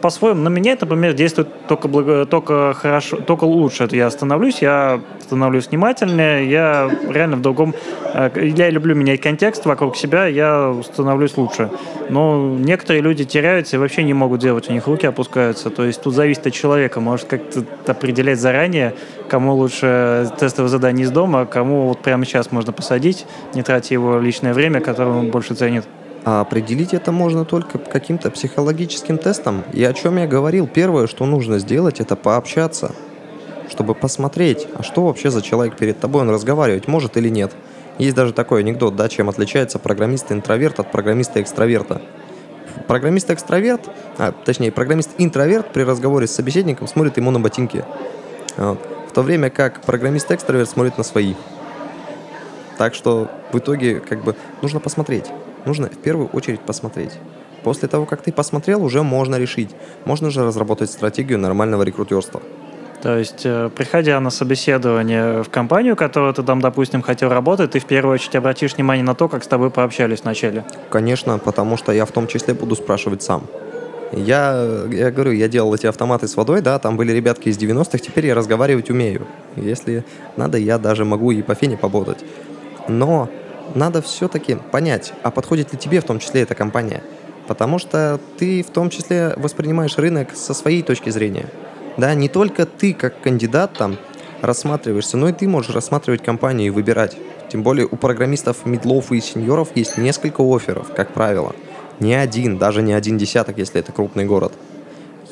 по-своему 0.00 0.42
на 0.42 0.48
меня 0.48 0.76
например, 0.80 1.12
действует 1.14 1.48
только, 1.68 1.88
благо, 1.88 2.26
только 2.26 2.74
хорошо, 2.74 3.16
только 3.18 3.44
лучше. 3.44 3.84
Это 3.84 3.96
я 3.96 4.10
становлюсь, 4.10 4.60
я 4.60 5.00
становлюсь 5.20 5.68
внимательнее, 5.68 6.48
я 6.50 6.90
реально 7.08 7.36
в 7.36 7.42
другом... 7.42 7.74
Э, 8.14 8.30
я 8.34 8.70
люблю 8.70 8.94
менять 8.94 9.20
контекст 9.20 9.64
вокруг 9.66 9.96
себя, 9.96 10.26
я 10.26 10.74
становлюсь 10.84 11.36
лучше. 11.36 11.70
Но 12.08 12.56
некоторые 12.58 13.02
люди 13.02 13.24
теряются 13.24 13.76
и 13.76 13.78
вообще 13.78 14.02
не 14.02 14.14
могут 14.14 14.40
делать, 14.40 14.68
у 14.68 14.72
них 14.72 14.86
руки 14.86 15.06
опускаются. 15.06 15.70
То 15.70 15.84
есть 15.84 16.02
тут 16.02 16.14
зависит 16.14 16.46
от 16.46 16.52
человека. 16.52 17.00
Может 17.00 17.26
как-то 17.26 17.64
определять 17.86 18.40
заранее, 18.40 18.94
кому 19.28 19.54
лучше 19.54 20.30
тестовое 20.38 20.68
задание 20.68 21.04
из 21.04 21.10
дома, 21.10 21.46
кому 21.46 21.88
вот 21.88 22.00
прямо 22.00 22.24
сейчас 22.24 22.52
можно 22.52 22.72
посадить, 22.72 23.26
не 23.54 23.62
тратя 23.62 23.94
его 23.94 24.18
личное 24.18 24.52
время, 24.52 24.80
которое 24.80 25.10
он 25.10 25.30
больше 25.30 25.54
ценит. 25.54 25.84
А 26.26 26.40
определить 26.40 26.92
это 26.92 27.12
можно 27.12 27.44
только 27.44 27.78
каким-то 27.78 28.32
психологическим 28.32 29.16
тестом. 29.16 29.62
И 29.72 29.84
о 29.84 29.92
чем 29.92 30.16
я 30.16 30.26
говорил, 30.26 30.66
первое, 30.66 31.06
что 31.06 31.24
нужно 31.24 31.60
сделать, 31.60 32.00
это 32.00 32.16
пообщаться, 32.16 32.96
чтобы 33.70 33.94
посмотреть, 33.94 34.66
а 34.74 34.82
что 34.82 35.06
вообще 35.06 35.30
за 35.30 35.40
человек 35.40 35.76
перед 35.76 36.00
тобой, 36.00 36.22
он 36.22 36.30
разговаривать 36.30 36.88
может 36.88 37.16
или 37.16 37.28
нет. 37.28 37.52
Есть 37.98 38.16
даже 38.16 38.32
такой 38.32 38.62
анекдот, 38.62 38.96
да, 38.96 39.08
чем 39.08 39.28
отличается 39.28 39.78
программист-интроверт 39.78 40.80
от 40.80 40.90
программиста-экстраверта. 40.90 42.02
Программист-экстраверт, 42.88 43.88
а, 44.18 44.32
точнее, 44.32 44.72
программист-интроверт 44.72 45.72
при 45.72 45.84
разговоре 45.84 46.26
с 46.26 46.32
собеседником 46.32 46.88
смотрит 46.88 47.16
ему 47.18 47.30
на 47.30 47.38
ботинки. 47.38 47.84
Вот. 48.56 48.80
В 49.08 49.12
то 49.12 49.22
время 49.22 49.48
как 49.48 49.82
программист-экстраверт 49.82 50.68
смотрит 50.68 50.98
на 50.98 51.04
свои. 51.04 51.34
Так 52.78 52.94
что 52.94 53.30
в 53.52 53.58
итоге 53.58 54.00
как 54.00 54.24
бы 54.24 54.34
нужно 54.60 54.80
посмотреть 54.80 55.26
нужно 55.66 55.88
в 55.88 55.98
первую 55.98 56.28
очередь 56.28 56.60
посмотреть. 56.60 57.12
После 57.62 57.88
того, 57.88 58.06
как 58.06 58.22
ты 58.22 58.32
посмотрел, 58.32 58.84
уже 58.84 59.02
можно 59.02 59.36
решить. 59.36 59.70
Можно 60.04 60.30
же 60.30 60.44
разработать 60.44 60.90
стратегию 60.90 61.38
нормального 61.38 61.82
рекрутерства. 61.82 62.40
То 63.02 63.18
есть, 63.18 63.42
э, 63.44 63.70
приходя 63.74 64.18
на 64.20 64.30
собеседование 64.30 65.42
в 65.42 65.50
компанию, 65.50 65.96
которую 65.96 66.32
ты 66.32 66.42
там, 66.42 66.60
допустим, 66.60 67.02
хотел 67.02 67.28
работать, 67.28 67.72
ты 67.72 67.78
в 67.78 67.84
первую 67.84 68.14
очередь 68.14 68.36
обратишь 68.36 68.74
внимание 68.74 69.04
на 69.04 69.14
то, 69.14 69.28
как 69.28 69.44
с 69.44 69.46
тобой 69.46 69.70
пообщались 69.70 70.22
вначале. 70.22 70.64
Конечно, 70.90 71.38
потому 71.38 71.76
что 71.76 71.92
я 71.92 72.04
в 72.06 72.12
том 72.12 72.26
числе 72.26 72.54
буду 72.54 72.74
спрашивать 72.74 73.22
сам. 73.22 73.44
Я, 74.12 74.86
я 74.90 75.10
говорю, 75.10 75.32
я 75.32 75.48
делал 75.48 75.74
эти 75.74 75.86
автоматы 75.86 76.28
с 76.28 76.36
водой, 76.36 76.62
да, 76.62 76.78
там 76.78 76.96
были 76.96 77.12
ребятки 77.12 77.48
из 77.48 77.58
90-х, 77.58 77.98
теперь 77.98 78.26
я 78.26 78.34
разговаривать 78.34 78.90
умею. 78.90 79.26
Если 79.56 80.04
надо, 80.36 80.58
я 80.58 80.78
даже 80.78 81.04
могу 81.04 81.32
и 81.32 81.42
по 81.42 81.54
фене 81.54 81.76
пободать. 81.76 82.24
Но 82.88 83.28
надо 83.74 84.02
все-таки 84.02 84.56
понять, 84.70 85.12
а 85.22 85.30
подходит 85.30 85.72
ли 85.72 85.78
тебе 85.78 86.00
в 86.00 86.04
том 86.04 86.18
числе 86.18 86.42
эта 86.42 86.54
компания. 86.54 87.02
Потому 87.46 87.78
что 87.78 88.20
ты 88.38 88.62
в 88.62 88.70
том 88.70 88.90
числе 88.90 89.34
воспринимаешь 89.36 89.98
рынок 89.98 90.34
со 90.34 90.54
своей 90.54 90.82
точки 90.82 91.10
зрения. 91.10 91.46
Да, 91.96 92.14
не 92.14 92.28
только 92.28 92.66
ты 92.66 92.92
как 92.92 93.20
кандидат 93.20 93.72
там 93.74 93.96
рассматриваешься, 94.42 95.16
но 95.16 95.28
и 95.28 95.32
ты 95.32 95.48
можешь 95.48 95.74
рассматривать 95.74 96.22
компанию 96.22 96.68
и 96.68 96.70
выбирать. 96.70 97.16
Тем 97.50 97.62
более 97.62 97.86
у 97.86 97.96
программистов, 97.96 98.66
медлов 98.66 99.12
и 99.12 99.20
сеньоров 99.20 99.68
есть 99.74 99.96
несколько 99.96 100.42
офферов, 100.42 100.92
как 100.94 101.12
правило. 101.12 101.54
Не 102.00 102.14
один, 102.14 102.58
даже 102.58 102.82
не 102.82 102.92
один 102.92 103.16
десяток, 103.16 103.58
если 103.58 103.80
это 103.80 103.92
крупный 103.92 104.24
город. 104.24 104.52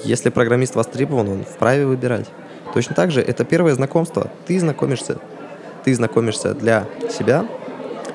Если 0.04 0.30
программист 0.30 0.74
востребован, 0.74 1.28
он 1.28 1.44
вправе 1.44 1.86
выбирать. 1.86 2.26
Точно 2.72 2.94
так 2.94 3.10
же, 3.10 3.20
это 3.20 3.44
первое 3.44 3.74
знакомство. 3.74 4.30
Ты 4.46 4.58
знакомишься, 4.58 5.18
ты 5.84 5.94
знакомишься 5.94 6.54
для 6.54 6.86
себя, 7.10 7.46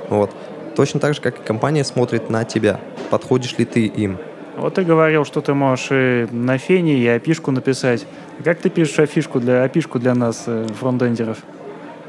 вот. 0.10 0.32
Точно 0.76 1.00
так 1.00 1.14
же, 1.14 1.22
как 1.22 1.40
и 1.40 1.44
компания 1.44 1.84
смотрит 1.84 2.30
на 2.30 2.44
тебя. 2.44 2.80
Подходишь 3.10 3.58
ли 3.58 3.66
ты 3.66 3.86
им? 3.86 4.18
Вот 4.58 4.74
ты 4.74 4.84
говорил, 4.84 5.26
что 5.26 5.42
ты 5.42 5.54
можешь 5.54 5.88
и 5.92 6.28
на 6.32 6.58
фене, 6.58 6.98
и 6.98 7.08
опишку 7.08 7.52
написать. 7.52 8.06
Как 8.44 8.60
ты 8.60 8.70
пишешь 8.70 9.00
афишку 9.00 9.40
для, 9.40 9.64
опишку 9.64 10.00
для 10.00 10.14
нас, 10.16 10.44
э, 10.48 10.68
фронтендеров? 10.80 11.38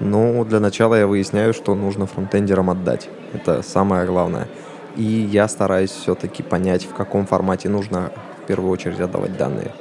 Ну, 0.00 0.44
для 0.44 0.60
начала 0.60 0.96
я 0.96 1.06
выясняю, 1.06 1.52
что 1.52 1.74
нужно 1.74 2.06
фронтендерам 2.06 2.70
отдать. 2.70 3.08
Это 3.34 3.62
самое 3.62 4.06
главное. 4.06 4.48
И 4.96 5.02
я 5.02 5.46
стараюсь 5.46 5.90
все-таки 5.90 6.42
понять, 6.42 6.84
в 6.84 6.94
каком 6.94 7.26
формате 7.26 7.68
нужно 7.68 8.10
в 8.42 8.46
первую 8.46 8.72
очередь 8.72 8.98
отдавать 8.98 9.36
данные. 9.36 9.72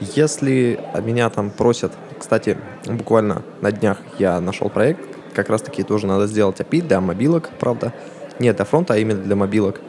Если 0.00 0.80
меня 1.02 1.30
там 1.30 1.50
просят, 1.50 1.92
кстати, 2.18 2.58
буквально 2.86 3.42
на 3.60 3.72
днях 3.72 3.98
я 4.18 4.40
нашел 4.40 4.68
проект, 4.68 5.13
как 5.34 5.50
раз 5.50 5.62
таки 5.62 5.82
тоже 5.82 6.06
надо 6.06 6.26
сделать 6.26 6.60
API 6.60 6.82
для 6.82 7.00
мобилок, 7.00 7.50
правда. 7.60 7.92
Не 8.38 8.52
для 8.52 8.64
фронта, 8.64 8.94
а 8.94 8.96
именно 8.96 9.22
для 9.22 9.36
мобилок. 9.36 9.80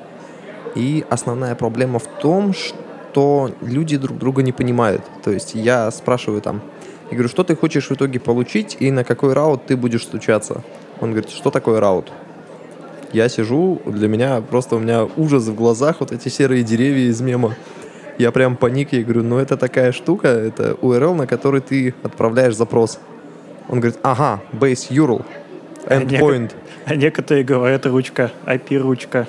И 0.76 1.06
основная 1.10 1.56
проблема 1.56 2.00
в 2.00 2.08
том, 2.22 2.54
что 2.54 3.52
люди 3.62 3.98
друг 3.98 4.18
друга 4.18 4.44
не 4.44 4.52
понимают. 4.52 5.04
То 5.24 5.32
есть 5.32 5.56
я 5.56 5.90
спрашиваю 5.92 6.42
там, 6.42 6.62
я 7.12 7.18
говорю, 7.18 7.30
что 7.30 7.44
ты 7.44 7.56
хочешь 7.56 7.90
в 7.90 7.94
итоге 7.94 8.20
получить 8.20 8.78
и 8.80 8.92
на 8.92 9.04
какой 9.04 9.34
раут 9.34 9.68
ты 9.68 9.78
будешь 9.78 10.04
стучаться. 10.04 10.64
Он 11.00 11.12
говорит, 11.12 11.30
что 11.30 11.52
такое 11.52 11.80
раут? 11.80 12.12
Я 13.14 13.30
сижу, 13.30 13.82
для 13.86 14.08
меня 14.08 14.42
просто 14.42 14.76
у 14.76 14.80
меня 14.80 15.08
ужас 15.16 15.44
в 15.46 15.56
глазах, 15.56 15.98
вот 16.00 16.12
эти 16.12 16.30
серые 16.30 16.64
деревья 16.64 17.10
из 17.10 17.22
мема. 17.22 17.56
Я 18.18 18.32
прям 18.32 18.58
паник, 18.58 18.92
я 18.92 19.04
говорю, 19.04 19.24
ну 19.24 19.38
это 19.38 19.56
такая 19.56 19.92
штука, 19.92 20.28
это 20.28 20.72
URL, 20.82 21.14
на 21.14 21.28
который 21.28 21.62
ты 21.62 21.94
отправляешь 22.04 22.56
запрос. 22.56 23.00
Он 23.70 23.80
говорит, 23.80 24.00
ага, 24.04 24.42
base 24.54 24.90
URL, 24.90 25.26
endpoint. 25.88 26.52
А 26.86 26.96
некоторые 26.96 27.44
говорят 27.44 27.86
ручка, 27.86 28.32
IP-ручка. 28.46 29.28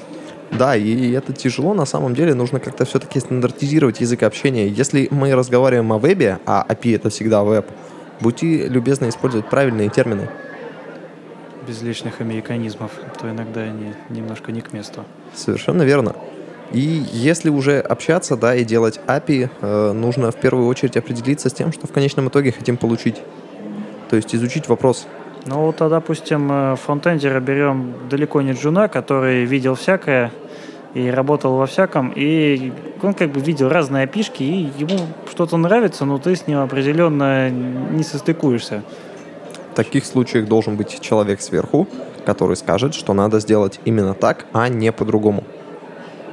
Да, 0.53 0.77
и 0.77 1.13
это 1.13 1.33
тяжело, 1.33 1.75
на 1.75 1.87
самом 1.87 2.15
деле 2.15 2.35
нужно 2.35 2.61
как-то 2.61 2.85
все-таки 2.85 3.19
стандартизировать 3.19 4.01
язык 4.01 4.23
общения. 4.23 4.69
Если 4.69 5.09
мы 5.11 5.35
разговариваем 5.35 5.93
о 5.93 5.99
вебе, 5.99 6.39
а 6.47 6.65
API 6.69 6.97
это 6.97 7.11
всегда 7.11 7.43
веб, 7.43 7.67
будьте 8.21 8.69
любезны 8.69 9.09
использовать 9.09 9.49
правильные 9.49 9.89
термины. 9.89 10.29
Без 11.67 11.83
лишних 11.83 12.21
американизмов, 12.21 12.93
то 13.21 13.29
иногда 13.29 13.63
они 13.63 13.93
немножко 14.09 14.53
не 14.53 14.61
к 14.61 14.73
месту. 14.73 15.05
Совершенно 15.35 15.83
верно. 15.83 16.15
И 16.73 16.81
если 17.13 17.49
уже 17.49 17.81
общаться, 17.81 18.37
да, 18.37 18.55
и 18.55 18.65
делать 18.65 19.01
API, 19.07 19.51
э, 19.61 19.93
нужно 19.93 20.31
в 20.31 20.37
первую 20.37 20.69
очередь 20.69 20.97
определиться 20.97 21.49
с 21.49 21.53
тем, 21.53 21.73
что 21.73 21.87
в 21.87 21.93
конечном 21.93 22.29
итоге 22.29 22.53
хотим 22.53 22.77
получить. 22.77 23.17
То 24.09 24.17
есть 24.17 24.35
изучить 24.35 24.69
вопрос. 24.69 25.07
Ну, 25.47 25.67
вот, 25.67 25.81
а, 25.81 25.89
допустим, 25.89 26.51
э, 26.51 26.77
фронтендера 26.77 27.41
берем 27.41 27.95
далеко 28.11 28.43
не 28.43 28.53
джуна, 28.53 28.89
который 28.89 29.45
видел 29.45 29.75
всякое 29.75 30.33
и 30.95 31.11
работал 31.11 31.57
во 31.57 31.67
всяком, 31.67 32.11
и 32.17 32.73
он 33.03 33.13
как 33.13 33.31
бы 33.31 33.39
видел 33.39 33.69
разные 33.69 34.05
опишки, 34.05 34.43
и 34.43 34.71
ему 34.79 34.99
что-то 35.31 35.59
нравится, 35.59 36.07
но 36.07 36.19
ты 36.19 36.35
с 36.35 36.47
ним 36.47 36.61
определенно 36.61 37.51
не 37.51 38.03
состыкуешься. 38.03 38.83
В 39.73 39.77
таких 39.77 40.07
случаях 40.07 40.49
должен 40.49 40.77
быть 40.77 40.99
человек 41.01 41.43
сверху, 41.43 41.87
который 42.25 42.57
скажет, 42.57 42.95
что 42.95 43.13
надо 43.13 43.41
сделать 43.41 43.79
именно 43.85 44.15
так, 44.15 44.47
а 44.55 44.69
не 44.69 44.91
по-другому. 44.91 45.45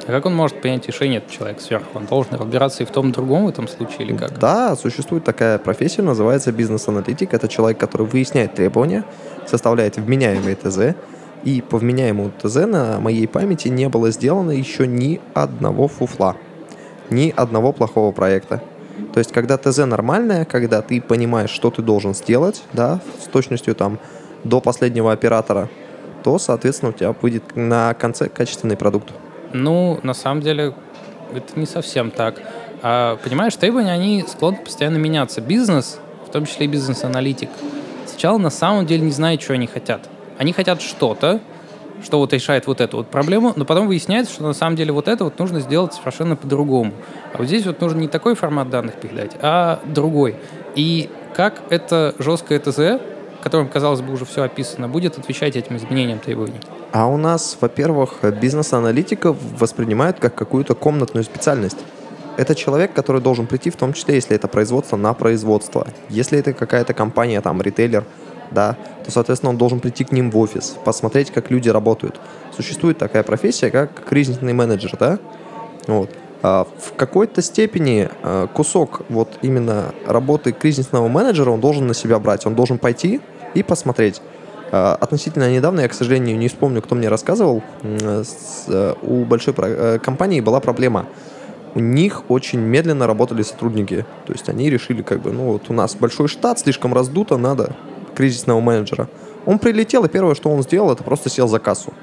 А 0.06 0.12
как 0.12 0.26
он 0.26 0.36
может 0.36 0.62
принять 0.62 0.88
решение, 0.88 1.20
этот 1.20 1.32
человек 1.32 1.62
сверху? 1.62 1.88
Он 1.96 2.06
должен 2.06 2.36
разбираться 2.36 2.84
и 2.84 2.86
в 2.86 2.92
том, 2.92 3.10
и 3.10 3.14
другом 3.14 3.46
в 3.46 3.50
этом 3.50 3.68
случае, 3.68 4.08
или 4.08 4.18
как? 4.18 4.38
Да, 4.38 4.76
существует 4.76 5.24
такая 5.24 5.58
профессия, 5.58 6.02
называется 6.02 6.52
бизнес-аналитик. 6.52 7.34
Это 7.34 7.48
человек, 7.48 7.78
который 7.78 8.06
выясняет 8.06 8.54
требования, 8.54 9.06
составляет 9.46 9.98
вменяемые 9.98 10.56
ТЗ, 10.56 10.96
и 11.44 11.62
по 11.62 11.78
вменяемому 11.78 12.32
ТЗ 12.42 12.56
на 12.66 13.00
моей 13.00 13.28
памяти 13.28 13.68
не 13.70 13.90
было 13.90 14.12
сделано 14.12 14.52
еще 14.52 14.88
ни 14.88 15.20
одного 15.34 15.88
фуфла, 15.88 16.36
ни 17.10 17.34
одного 17.36 17.72
плохого 17.72 18.12
проекта. 18.12 18.62
То 19.14 19.20
есть, 19.20 19.32
когда 19.32 19.58
ТЗ 19.58 19.80
нормальное, 19.80 20.46
когда 20.46 20.82
ты 20.82 21.02
понимаешь, 21.02 21.50
что 21.50 21.72
ты 21.72 21.82
должен 21.82 22.14
сделать, 22.14 22.64
да, 22.74 23.00
с 23.22 23.28
точностью 23.28 23.76
там 23.76 24.00
до 24.44 24.60
последнего 24.60 25.12
оператора, 25.12 25.70
то, 26.24 26.38
соответственно, 26.40 26.92
у 26.92 26.94
тебя 26.94 27.14
выйдет 27.22 27.56
на 27.56 27.94
конце 27.94 28.30
качественный 28.30 28.78
продукт. 28.78 29.12
Ну, 29.54 30.00
на 30.04 30.14
самом 30.14 30.42
деле, 30.42 30.74
это 31.34 31.60
не 31.60 31.66
совсем 31.66 32.12
так. 32.12 32.42
А, 32.82 33.18
понимаешь, 33.18 33.56
требования, 33.56 33.92
они 33.94 34.24
склонны 34.28 34.58
постоянно 34.58 34.98
меняться. 34.98 35.42
Бизнес, 35.42 36.00
в 36.28 36.32
том 36.32 36.46
числе 36.46 36.66
и 36.66 36.70
бизнес-аналитик, 36.70 37.50
сначала 38.06 38.38
на 38.38 38.50
самом 38.50 38.86
деле 38.86 39.04
не 39.04 39.12
знает, 39.12 39.42
что 39.42 39.54
они 39.54 39.68
хотят. 39.68 40.10
Они 40.38 40.52
хотят 40.52 40.82
что-то, 40.82 41.40
что 42.04 42.20
вот 42.20 42.34
решает 42.34 42.68
вот 42.68 42.82
эту 42.82 42.98
вот 42.98 43.08
проблему, 43.08 43.54
но 43.56 43.64
потом 43.64 43.88
выясняется, 43.88 44.34
что 44.34 44.44
на 44.44 44.54
самом 44.54 44.76
деле 44.76 44.92
вот 44.92 45.08
это 45.08 45.24
вот 45.24 45.40
нужно 45.40 45.62
сделать 45.62 45.94
совершенно 45.94 46.36
по-другому. 46.36 46.92
А 47.34 47.38
вот 47.38 47.48
здесь 47.48 47.66
вот 47.66 47.80
нужно 47.80 48.00
не 48.00 48.08
такой 48.08 48.36
формат 48.36 48.70
данных 48.70 48.96
передать, 48.96 49.32
а 49.42 49.80
другой. 49.86 50.36
И 50.76 51.10
как 51.36 51.62
это 51.70 52.14
жесткое 52.20 52.60
ТЗ 52.60 53.00
котором, 53.44 53.68
казалось 53.68 54.02
бы, 54.02 54.14
уже 54.14 54.24
все 54.24 54.44
описано, 54.44 54.88
будет 54.88 55.18
отвечать 55.18 55.58
этим 55.58 55.76
изменениям 55.76 56.20
требований? 56.20 56.62
А 56.94 57.08
у 57.08 57.18
нас, 57.18 57.58
во-первых, 57.60 58.20
бизнес-аналитиков 58.40 59.36
воспринимают 59.58 60.20
как 60.20 60.36
какую-то 60.36 60.76
комнатную 60.76 61.24
специальность. 61.24 61.80
Это 62.38 62.54
человек, 62.54 62.94
который 62.94 63.20
должен 63.20 63.48
прийти, 63.48 63.72
в 63.72 63.76
том 63.76 63.94
числе, 63.94 64.14
если 64.14 64.36
это 64.36 64.48
производство, 64.48 64.96
на 64.96 65.16
производство. 65.16 65.88
Если 66.10 66.38
это 66.38 66.54
какая-то 66.54 66.94
компания, 66.94 67.42
там, 67.42 67.64
ритейлер, 67.64 68.04
да, 68.52 68.78
то, 69.04 69.12
соответственно, 69.12 69.50
он 69.50 69.58
должен 69.58 69.80
прийти 69.80 70.04
к 70.04 70.12
ним 70.12 70.30
в 70.30 70.38
офис, 70.38 70.76
посмотреть, 70.86 71.32
как 71.32 71.50
люди 71.50 71.68
работают. 71.68 72.22
Существует 72.56 73.00
такая 73.00 73.24
профессия, 73.24 73.72
как 73.72 74.06
кризисный 74.06 74.54
менеджер, 74.54 74.96
да? 75.00 75.18
Вот. 75.88 76.12
А 76.44 76.68
в 76.78 76.94
какой-то 76.94 77.42
степени 77.42 78.08
а, 78.22 78.46
кусок 78.46 79.02
вот 79.10 79.40
именно 79.42 79.96
работы 80.06 80.52
кризисного 80.52 81.08
менеджера 81.08 81.50
он 81.50 81.60
должен 81.60 81.88
на 81.88 81.96
себя 81.96 82.20
брать. 82.20 82.46
Он 82.46 82.54
должен 82.54 82.78
пойти 82.78 83.20
и 83.56 83.64
посмотреть. 83.64 84.22
А, 84.76 84.98
относительно 85.00 85.54
недавно, 85.54 85.82
я, 85.82 85.88
к 85.88 85.94
сожалению, 85.94 86.36
не 86.36 86.48
вспомню, 86.48 86.82
кто 86.82 86.96
мне 86.96 87.08
рассказывал, 87.08 87.62
э, 87.84 88.94
у 89.04 89.24
большой 89.24 89.54
э, 89.56 90.00
компании 90.00 90.42
была 90.42 90.60
проблема. 90.62 91.06
У 91.76 91.80
них 91.80 92.24
очень 92.28 92.60
медленно 92.60 93.06
работали 93.06 93.44
сотрудники. 93.44 94.04
То 94.26 94.34
есть 94.34 94.50
они 94.50 94.72
решили, 94.72 95.04
как 95.04 95.22
бы, 95.22 95.32
ну 95.32 95.52
вот 95.52 95.70
у 95.70 95.74
нас 95.74 95.94
большой 95.94 96.28
штат, 96.28 96.58
слишком 96.58 96.92
раздуто, 96.92 97.38
надо 97.38 97.76
кризисного 98.16 98.62
менеджера. 98.62 99.10
Он 99.46 99.60
прилетел, 99.60 100.06
и 100.06 100.10
первое, 100.10 100.34
что 100.34 100.50
он 100.50 100.64
сделал, 100.64 100.92
это 100.92 101.04
просто 101.04 101.30
сел 101.30 101.48
за 101.48 101.60
кассу. 101.60 101.94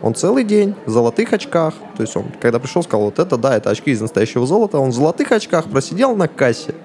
Он 0.00 0.14
целый 0.14 0.44
день 0.44 0.76
в 0.86 0.90
золотых 0.90 1.32
очках, 1.32 1.74
то 1.96 2.02
есть 2.02 2.14
он, 2.16 2.26
когда 2.40 2.60
пришел, 2.60 2.84
сказал, 2.84 3.06
вот 3.06 3.18
это 3.18 3.36
да, 3.36 3.56
это 3.56 3.70
очки 3.70 3.90
из 3.90 4.00
настоящего 4.00 4.46
золота, 4.46 4.78
он 4.78 4.90
в 4.90 4.94
золотых 4.94 5.32
очках 5.32 5.64
просидел 5.64 6.14
на 6.14 6.28
кассе, 6.28 6.76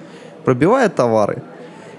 пробивая 0.44 0.90
товары. 0.90 1.44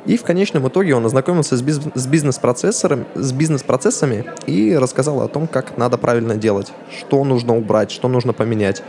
И 0.06 0.16
в 0.16 0.22
конечном 0.22 0.66
итоге 0.66 0.94
он 0.94 1.04
ознакомился 1.04 1.56
с, 1.56 1.62
биз- 1.62 1.92
с 1.94 2.06
бизнес-процессором, 2.06 3.06
с 3.14 3.32
бизнес-процессами 3.32 4.24
и 4.46 4.74
рассказал 4.76 5.20
о 5.20 5.28
том, 5.28 5.46
как 5.46 5.76
надо 5.76 5.98
правильно 5.98 6.36
делать, 6.36 6.72
что 6.98 7.22
нужно 7.24 7.56
убрать, 7.56 7.90
что 7.90 8.08
нужно 8.08 8.32
поменять. 8.32 8.82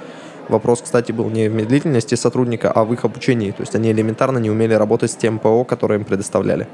Вопрос, 0.48 0.82
кстати, 0.82 1.12
был 1.12 1.30
не 1.30 1.50
в 1.50 1.54
медлительности 1.54 2.16
сотрудника, 2.16 2.72
а 2.72 2.84
в 2.84 2.94
их 2.94 3.06
обучении. 3.06 3.52
То 3.52 3.62
есть 3.62 3.76
они 3.76 3.92
элементарно 3.92 4.38
не 4.38 4.50
умели 4.50 4.74
работать 4.74 5.12
с 5.12 5.16
тем 5.16 5.40
ПО, 5.40 5.64
которое 5.64 6.00
им 6.00 6.06
предоставляли. 6.06 6.68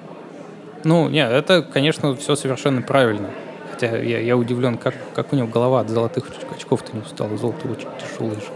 Ну, 0.83 1.09
нет, 1.09 1.31
это, 1.31 1.63
конечно, 1.63 2.15
все 2.15 2.35
совершенно 2.35 2.81
правильно. 2.81 3.29
Хотя 3.71 3.97
я, 3.97 4.19
я 4.19 4.37
удивлен, 4.37 4.77
как, 4.77 4.93
как 5.13 5.33
у 5.33 5.35
него 5.35 5.47
голова 5.47 5.81
от 5.81 5.89
золотых 5.89 6.25
очков-то 6.55 6.95
не 6.95 7.01
устала. 7.01 7.35
Золото 7.37 7.67
очень 7.67 7.87
тяжелое 7.99 8.35
же. 8.35 8.47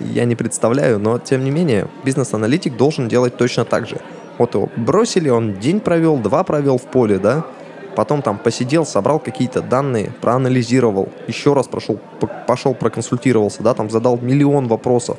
Я 0.00 0.24
не 0.24 0.36
представляю, 0.36 0.98
но 0.98 1.18
тем 1.18 1.44
не 1.44 1.50
менее, 1.50 1.88
бизнес-аналитик 2.04 2.76
должен 2.76 3.08
делать 3.08 3.36
точно 3.36 3.64
так 3.64 3.88
же. 3.88 3.98
Вот 4.38 4.54
его. 4.54 4.68
Бросили, 4.76 5.28
он 5.28 5.54
день 5.54 5.80
провел, 5.80 6.16
два 6.16 6.42
провел 6.44 6.78
в 6.78 6.82
поле, 6.82 7.18
да, 7.18 7.44
потом 7.94 8.22
там 8.22 8.38
посидел, 8.38 8.84
собрал 8.84 9.18
какие-то 9.18 9.62
данные, 9.62 10.12
проанализировал, 10.20 11.08
еще 11.28 11.54
раз 11.54 11.68
прошел, 11.68 11.98
пошел 12.46 12.74
проконсультировался, 12.74 13.62
да, 13.62 13.74
там 13.74 13.90
задал 13.90 14.18
миллион 14.18 14.66
вопросов, 14.66 15.18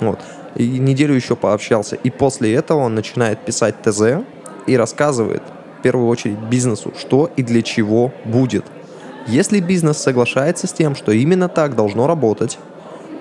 вот, 0.00 0.20
и 0.54 0.78
неделю 0.78 1.14
еще 1.14 1.36
пообщался, 1.36 1.96
и 1.96 2.10
после 2.10 2.54
этого 2.54 2.80
он 2.80 2.94
начинает 2.94 3.40
писать 3.40 3.74
ТЗ 3.82 4.24
и 4.66 4.76
рассказывает, 4.76 5.42
в 5.80 5.82
первую 5.82 6.08
очередь, 6.08 6.38
бизнесу, 6.38 6.92
что 6.98 7.30
и 7.36 7.42
для 7.42 7.62
чего 7.62 8.12
будет. 8.24 8.64
Если 9.26 9.60
бизнес 9.60 9.98
соглашается 9.98 10.66
с 10.66 10.72
тем, 10.72 10.94
что 10.94 11.12
именно 11.12 11.48
так 11.48 11.76
должно 11.76 12.06
работать, 12.06 12.58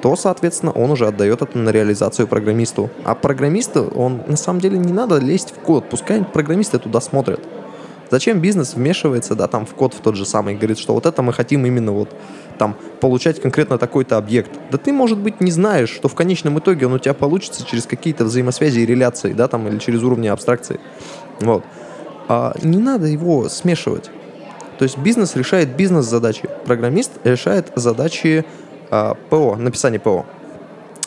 то, 0.04 0.18
соответственно, 0.18 0.74
он 0.74 0.92
уже 0.92 1.08
отдает 1.08 1.42
это 1.42 1.58
на 1.58 1.70
реализацию 1.70 2.28
программисту. 2.28 2.90
А 3.06 3.16
программисту, 3.16 3.90
он 3.96 4.22
на 4.28 4.36
самом 4.36 4.60
деле 4.60 4.78
не 4.78 4.92
надо 4.92 5.18
лезть 5.18 5.54
в 5.56 5.60
код, 5.62 5.90
пускай 5.90 6.22
программисты 6.26 6.78
туда 6.78 7.00
смотрят. 7.00 7.40
Зачем 8.12 8.42
бизнес 8.42 8.74
вмешивается, 8.74 9.34
да, 9.34 9.48
там 9.48 9.66
в 9.66 9.74
код 9.76 9.94
в 9.94 10.02
тот 10.02 10.18
же 10.18 10.26
самый, 10.26 10.56
говорит, 10.56 10.78
что 10.78 10.94
вот 10.94 11.06
это 11.06 11.22
мы 11.22 11.32
хотим 11.32 11.66
именно 11.66 11.94
вот 11.94 12.10
там 12.58 12.76
получать 13.00 13.42
конкретно 13.42 13.78
такой-то 13.78 14.18
объект. 14.18 14.52
Да 14.72 14.78
ты, 14.78 14.92
может 14.92 15.20
быть, 15.20 15.40
не 15.40 15.52
знаешь, 15.52 15.90
что 15.90 16.10
в 16.10 16.16
конечном 16.16 16.60
итоге 16.60 16.86
он 16.88 16.94
у 16.96 17.00
тебя 17.00 17.14
получится 17.14 17.66
через 17.66 17.86
какие-то 17.86 18.26
взаимосвязи 18.26 18.82
и 18.82 18.86
реляции, 18.86 19.32
да, 19.32 19.48
там, 19.48 19.70
или 19.70 19.78
через 19.78 20.04
уровни 20.04 20.28
абстракции. 20.28 20.82
Вот. 21.40 21.64
А 22.28 22.54
не 22.62 22.78
надо 22.78 23.08
его 23.08 23.48
смешивать. 23.48 24.12
То 24.78 24.84
есть 24.84 24.98
бизнес 24.98 25.38
решает 25.38 25.78
бизнес-задачи, 25.78 26.50
программист 26.66 27.12
решает 27.24 27.72
задачи 27.76 28.44
ПО, 29.30 29.56
написание 29.56 30.00
ПО. 30.00 30.26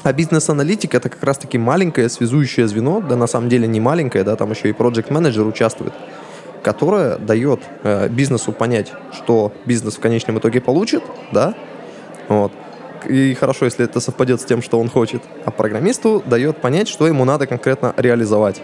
А 0.03 0.13
бизнес-аналитик 0.13 0.95
это 0.95 1.09
как 1.09 1.23
раз-таки 1.23 1.59
маленькое 1.59 2.09
связующее 2.09 2.69
звено, 2.69 3.01
да 3.01 3.17
на 3.17 3.27
самом 3.27 3.49
деле 3.49 3.67
не 3.67 3.81
маленькое, 3.81 4.25
да, 4.25 4.37
там 4.37 4.51
еще 4.51 4.69
и 4.69 4.73
проект 4.73 5.11
менеджер 5.11 5.47
участвует, 5.47 5.93
которое 6.63 7.19
дает 7.19 7.61
э, 7.83 8.09
бизнесу 8.09 8.53
понять, 8.53 8.93
что 9.13 9.53
бизнес 9.65 9.97
в 9.97 10.01
конечном 10.01 10.39
итоге 10.39 10.61
получит, 10.61 11.03
да, 11.33 11.55
вот. 12.29 12.53
И 13.09 13.35
хорошо, 13.35 13.67
если 13.67 13.85
это 13.85 14.01
совпадет 14.01 14.41
с 14.41 14.45
тем, 14.45 14.63
что 14.63 14.81
он 14.81 14.89
хочет. 14.89 15.23
А 15.45 15.51
программисту 15.51 16.23
дает 16.27 16.57
понять, 16.59 16.89
что 16.89 17.07
ему 17.07 17.25
надо 17.25 17.47
конкретно 17.47 17.95
реализовать. 17.97 18.63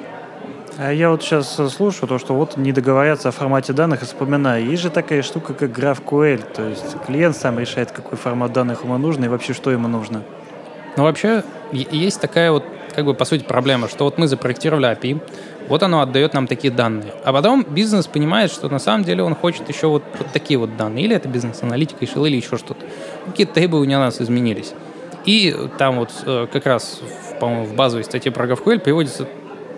А 0.78 0.90
я 0.90 1.10
вот 1.10 1.22
сейчас 1.22 1.58
э, 1.60 1.68
слушаю 1.68 2.08
то, 2.08 2.18
что 2.18 2.34
вот 2.34 2.56
не 2.56 2.72
договорятся 2.72 3.28
о 3.28 3.32
формате 3.32 3.74
данных 3.74 4.02
и 4.02 4.06
вспоминаю. 4.06 4.64
Есть 4.64 4.82
же 4.82 4.90
такая 4.90 5.22
штука, 5.22 5.52
как 5.52 5.70
GraphQL, 5.78 6.42
то 6.50 6.66
есть 6.66 6.96
клиент 7.06 7.36
сам 7.36 7.58
решает, 7.58 7.92
какой 7.92 8.16
формат 8.16 8.52
данных 8.52 8.84
ему 8.84 8.96
нужно 8.96 9.26
и 9.26 9.28
вообще 9.28 9.52
что 9.52 9.70
ему 9.70 9.88
нужно. 9.88 10.22
Ну, 10.96 11.02
вообще, 11.04 11.42
есть 11.72 12.20
такая 12.20 12.52
вот, 12.52 12.64
как 12.94 13.04
бы, 13.04 13.12
по 13.14 13.24
сути, 13.26 13.44
проблема, 13.44 13.88
что 13.88 14.04
вот 14.04 14.16
мы 14.16 14.28
запроектировали 14.28 14.90
API, 14.90 15.20
Вот 15.68 15.82
оно 15.82 16.00
отдает 16.00 16.32
нам 16.32 16.46
такие 16.46 16.72
данные. 16.72 17.12
А 17.24 17.32
потом 17.32 17.64
бизнес 17.68 18.06
понимает, 18.06 18.50
что 18.50 18.68
на 18.68 18.78
самом 18.78 19.04
деле 19.04 19.22
он 19.22 19.34
хочет 19.34 19.68
еще 19.68 19.88
вот, 19.88 20.02
вот 20.18 20.28
такие 20.32 20.58
вот 20.58 20.76
данные. 20.76 21.04
Или 21.04 21.16
это 21.16 21.28
бизнес-аналитика 21.28 22.00
решил, 22.00 22.24
или 22.24 22.36
еще 22.36 22.56
что-то. 22.56 22.84
Какие-то 23.26 23.54
тейбы 23.54 23.80
у 23.80 23.84
нас 23.84 24.20
изменились. 24.20 24.72
И 25.24 25.54
там 25.78 25.96
вот 25.98 26.10
э, 26.26 26.46
как 26.52 26.66
раз, 26.66 27.00
по-моему, 27.40 27.64
в 27.64 27.74
базовой 27.74 28.04
статье 28.04 28.32
про 28.32 28.46
GraphQL 28.46 28.80
приводится 28.80 29.28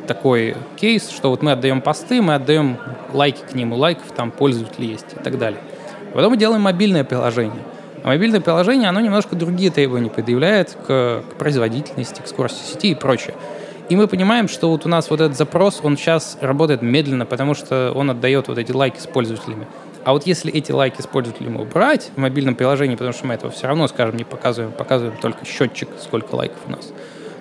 такой 0.06 0.56
кейс, 0.76 1.10
что 1.10 1.30
вот 1.30 1.42
мы 1.42 1.52
отдаем 1.52 1.80
посты, 1.80 2.22
мы 2.22 2.34
отдаем 2.34 2.78
лайки 3.12 3.40
к 3.40 3.54
ним, 3.54 3.72
у 3.72 3.76
лайков 3.76 4.12
там 4.12 4.30
пользователь 4.30 4.84
есть 4.84 5.06
и 5.14 5.22
так 5.22 5.38
далее. 5.38 5.60
Потом 6.12 6.32
мы 6.32 6.36
делаем 6.36 6.62
мобильное 6.62 7.04
приложение. 7.04 7.62
А 8.02 8.08
мобильное 8.08 8.40
приложение, 8.40 8.88
оно 8.88 9.00
немножко 9.00 9.34
другие 9.34 9.70
требования 9.70 10.10
предъявляет 10.10 10.76
к, 10.86 11.22
к 11.28 11.34
производительности, 11.38 12.20
к 12.20 12.26
скорости 12.26 12.72
сети 12.72 12.90
и 12.90 12.94
прочее. 12.94 13.34
И 13.88 13.96
мы 13.96 14.08
понимаем, 14.08 14.48
что 14.48 14.70
вот 14.70 14.86
у 14.86 14.88
нас 14.88 15.10
вот 15.10 15.20
этот 15.20 15.36
запрос, 15.36 15.80
он 15.82 15.96
сейчас 15.96 16.38
работает 16.40 16.80
медленно, 16.80 17.26
потому 17.26 17.54
что 17.54 17.92
он 17.94 18.10
отдает 18.10 18.48
вот 18.48 18.58
эти 18.58 18.72
лайки 18.72 18.98
с 18.98 19.06
пользователями. 19.06 19.66
А 20.04 20.12
вот 20.12 20.26
если 20.26 20.52
эти 20.52 20.70
лайки 20.70 21.00
с 21.00 21.06
пользователями 21.06 21.58
убрать 21.58 22.10
в 22.14 22.18
мобильном 22.18 22.54
приложении, 22.54 22.94
потому 22.94 23.12
что 23.12 23.26
мы 23.26 23.34
этого 23.34 23.50
все 23.50 23.66
равно, 23.66 23.88
скажем, 23.88 24.16
не 24.16 24.24
показываем, 24.24 24.72
показываем 24.72 25.16
только 25.18 25.44
счетчик, 25.46 25.88
сколько 26.02 26.34
лайков 26.34 26.58
у 26.66 26.70
нас, 26.70 26.92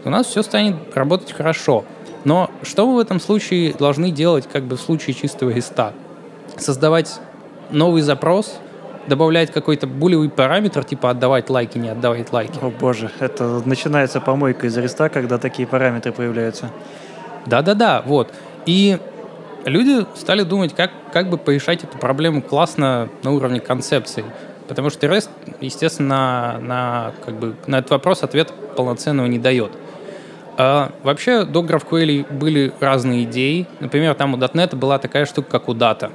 то 0.04 0.10
у 0.10 0.10
нас 0.10 0.28
все 0.28 0.44
станет 0.44 0.76
работать 0.96 1.32
хорошо. 1.34 1.86
Но 2.26 2.50
что 2.62 2.88
мы 2.88 2.96
в 2.96 3.00
этом 3.00 3.20
случае 3.20 3.74
должны 3.74 4.12
делать, 4.12 4.48
как 4.52 4.64
бы 4.64 4.78
в 4.78 4.82
случае 4.82 5.14
чистого 5.14 5.50
листа? 5.50 5.94
Создавать 6.58 7.20
новый 7.70 8.02
запрос, 8.02 8.58
добавлять 9.08 9.52
какой-то 9.52 9.88
булевый 9.88 10.30
параметр, 10.30 10.84
типа 10.84 11.10
отдавать 11.10 11.50
лайки, 11.50 11.78
не 11.78 11.90
отдавать 11.90 12.32
лайки. 12.32 12.58
О 12.62 12.70
боже, 12.70 13.12
это 13.20 13.62
начинается 13.66 14.22
помойка 14.22 14.68
из 14.68 14.78
реста, 14.78 15.10
когда 15.10 15.38
такие 15.38 15.68
параметры 15.68 16.12
появляются. 16.12 16.70
Да-да-да, 17.46 18.02
вот. 18.06 18.34
И 18.66 18.98
люди 19.66 20.06
стали 20.16 20.44
думать, 20.44 20.74
как, 20.74 20.92
как 21.12 21.30
бы 21.30 21.38
порешать 21.38 21.84
эту 21.84 21.98
проблему 21.98 22.42
классно 22.42 23.10
на 23.24 23.32
уровне 23.32 23.60
концепции. 23.60 24.24
Потому 24.68 24.90
что 24.90 25.08
REST, 25.08 25.30
естественно, 25.60 26.58
на, 26.60 26.60
на, 26.60 27.12
как 27.26 27.36
бы, 27.36 27.56
на 27.68 27.80
этот 27.80 27.92
вопрос 27.92 28.24
ответ 28.24 28.52
полноценного 28.78 29.28
не 29.28 29.40
дает. 29.40 29.72
А, 30.58 30.92
вообще, 31.04 31.46
до 31.46 31.62
GraphQL 31.62 32.32
были 32.32 32.74
разные 32.80 33.24
идеи. 33.24 33.66
Например, 33.80 34.14
там 34.14 34.34
у 34.34 34.38
.NET 34.38 34.76
была 34.76 35.00
такая 35.00 35.26
штука, 35.26 35.50
как 35.52 35.70
у 35.70 35.74
Data. 35.74 36.12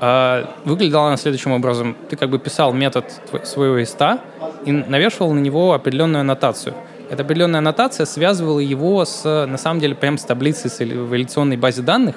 А, 0.00 0.48
выглядела 0.64 1.08
она 1.08 1.16
следующим 1.16 1.52
образом. 1.52 1.96
Ты 2.08 2.16
как 2.16 2.30
бы 2.30 2.38
писал 2.38 2.72
метод 2.72 3.06
своего 3.44 3.76
листа 3.76 4.20
и 4.64 4.72
навешивал 4.72 5.32
на 5.32 5.40
него 5.40 5.72
определенную 5.72 6.20
аннотацию. 6.20 6.74
Эта 7.10 7.22
определенная 7.22 7.58
аннотация 7.58 8.06
связывала 8.06 8.60
его 8.60 9.04
с, 9.04 9.24
на 9.24 9.58
самом 9.58 9.80
деле, 9.80 9.94
прям 9.94 10.16
с 10.16 10.24
таблицей 10.24 10.70
с 10.70 10.80
эволюционной 10.80 11.56
базе 11.56 11.82
данных 11.82 12.16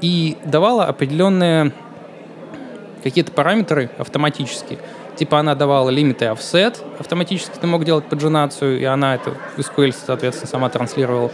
и 0.00 0.36
давала 0.44 0.86
определенные 0.86 1.72
какие-то 3.02 3.32
параметры 3.32 3.90
автоматически. 3.98 4.78
Типа 5.18 5.40
она 5.40 5.56
давала 5.56 5.90
лимиты 5.90 6.26
offset, 6.26 6.76
автоматически 7.00 7.58
ты 7.60 7.66
мог 7.66 7.84
делать 7.84 8.04
поджинацию, 8.04 8.78
и 8.78 8.84
она 8.84 9.16
это 9.16 9.34
в 9.56 9.58
SQL, 9.58 9.92
соответственно, 9.92 10.48
сама 10.48 10.68
транслировала. 10.68 11.32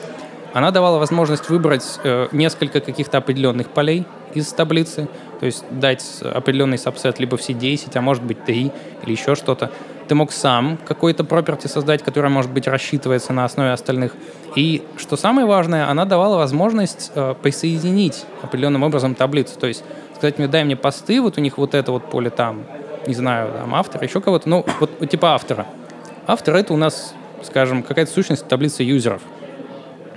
Она 0.55 0.71
давала 0.71 0.99
возможность 0.99 1.51
выбрать 1.51 2.01
э, 2.03 2.29
несколько 2.33 2.81
каких-то 2.81 3.19
определенных 3.19 3.69
полей 3.69 4.07
из 4.33 4.51
таблицы, 4.55 5.07
то 5.39 5.45
есть 5.45 5.65
дать 5.71 6.03
определенный 6.23 6.79
сабсет 6.79 7.19
либо 7.19 7.37
все 7.37 7.53
10, 7.53 7.95
а 7.95 8.01
может 8.01 8.23
быть 8.23 8.43
3 8.45 8.73
или 9.03 9.13
еще 9.13 9.35
что-то. 9.35 9.71
Ты 10.09 10.15
мог 10.15 10.33
сам 10.33 10.79
какой-то 10.87 11.23
property 11.23 11.69
создать, 11.69 12.03
который, 12.03 12.31
может 12.31 12.53
быть, 12.53 12.67
рассчитывается 12.67 13.35
на 13.35 13.45
основе 13.45 13.71
остальных. 13.71 14.15
И, 14.57 14.83
что 14.97 15.17
самое 15.17 15.47
важное, 15.47 15.91
она 15.91 16.07
давала 16.07 16.39
возможность 16.39 17.13
э, 17.15 17.35
присоединить 17.43 18.25
определенным 18.41 18.83
образом 18.83 19.15
таблицу. 19.15 19.59
То 19.59 19.67
есть 19.67 19.85
сказать 20.17 20.39
мне, 20.39 20.49
дай 20.49 20.65
мне 20.65 20.77
посты, 20.77 21.21
вот 21.21 21.37
у 21.37 21.43
них 21.43 21.59
вот 21.59 21.75
это 21.75 21.93
вот 21.93 22.09
поле 22.09 22.31
там, 22.31 22.65
не 23.07 23.15
знаю, 23.15 23.53
там 23.53 23.75
автора, 23.75 24.05
еще 24.05 24.21
кого-то, 24.21 24.49
ну, 24.49 24.65
вот, 24.81 25.09
типа 25.09 25.35
автора. 25.35 25.67
Автор— 26.27 26.55
это 26.57 26.73
у 26.73 26.77
нас, 26.77 27.15
скажем, 27.43 27.83
какая-то 27.83 28.11
сущность 28.11 28.47
таблицы 28.47 28.83
юзеров. 28.83 29.23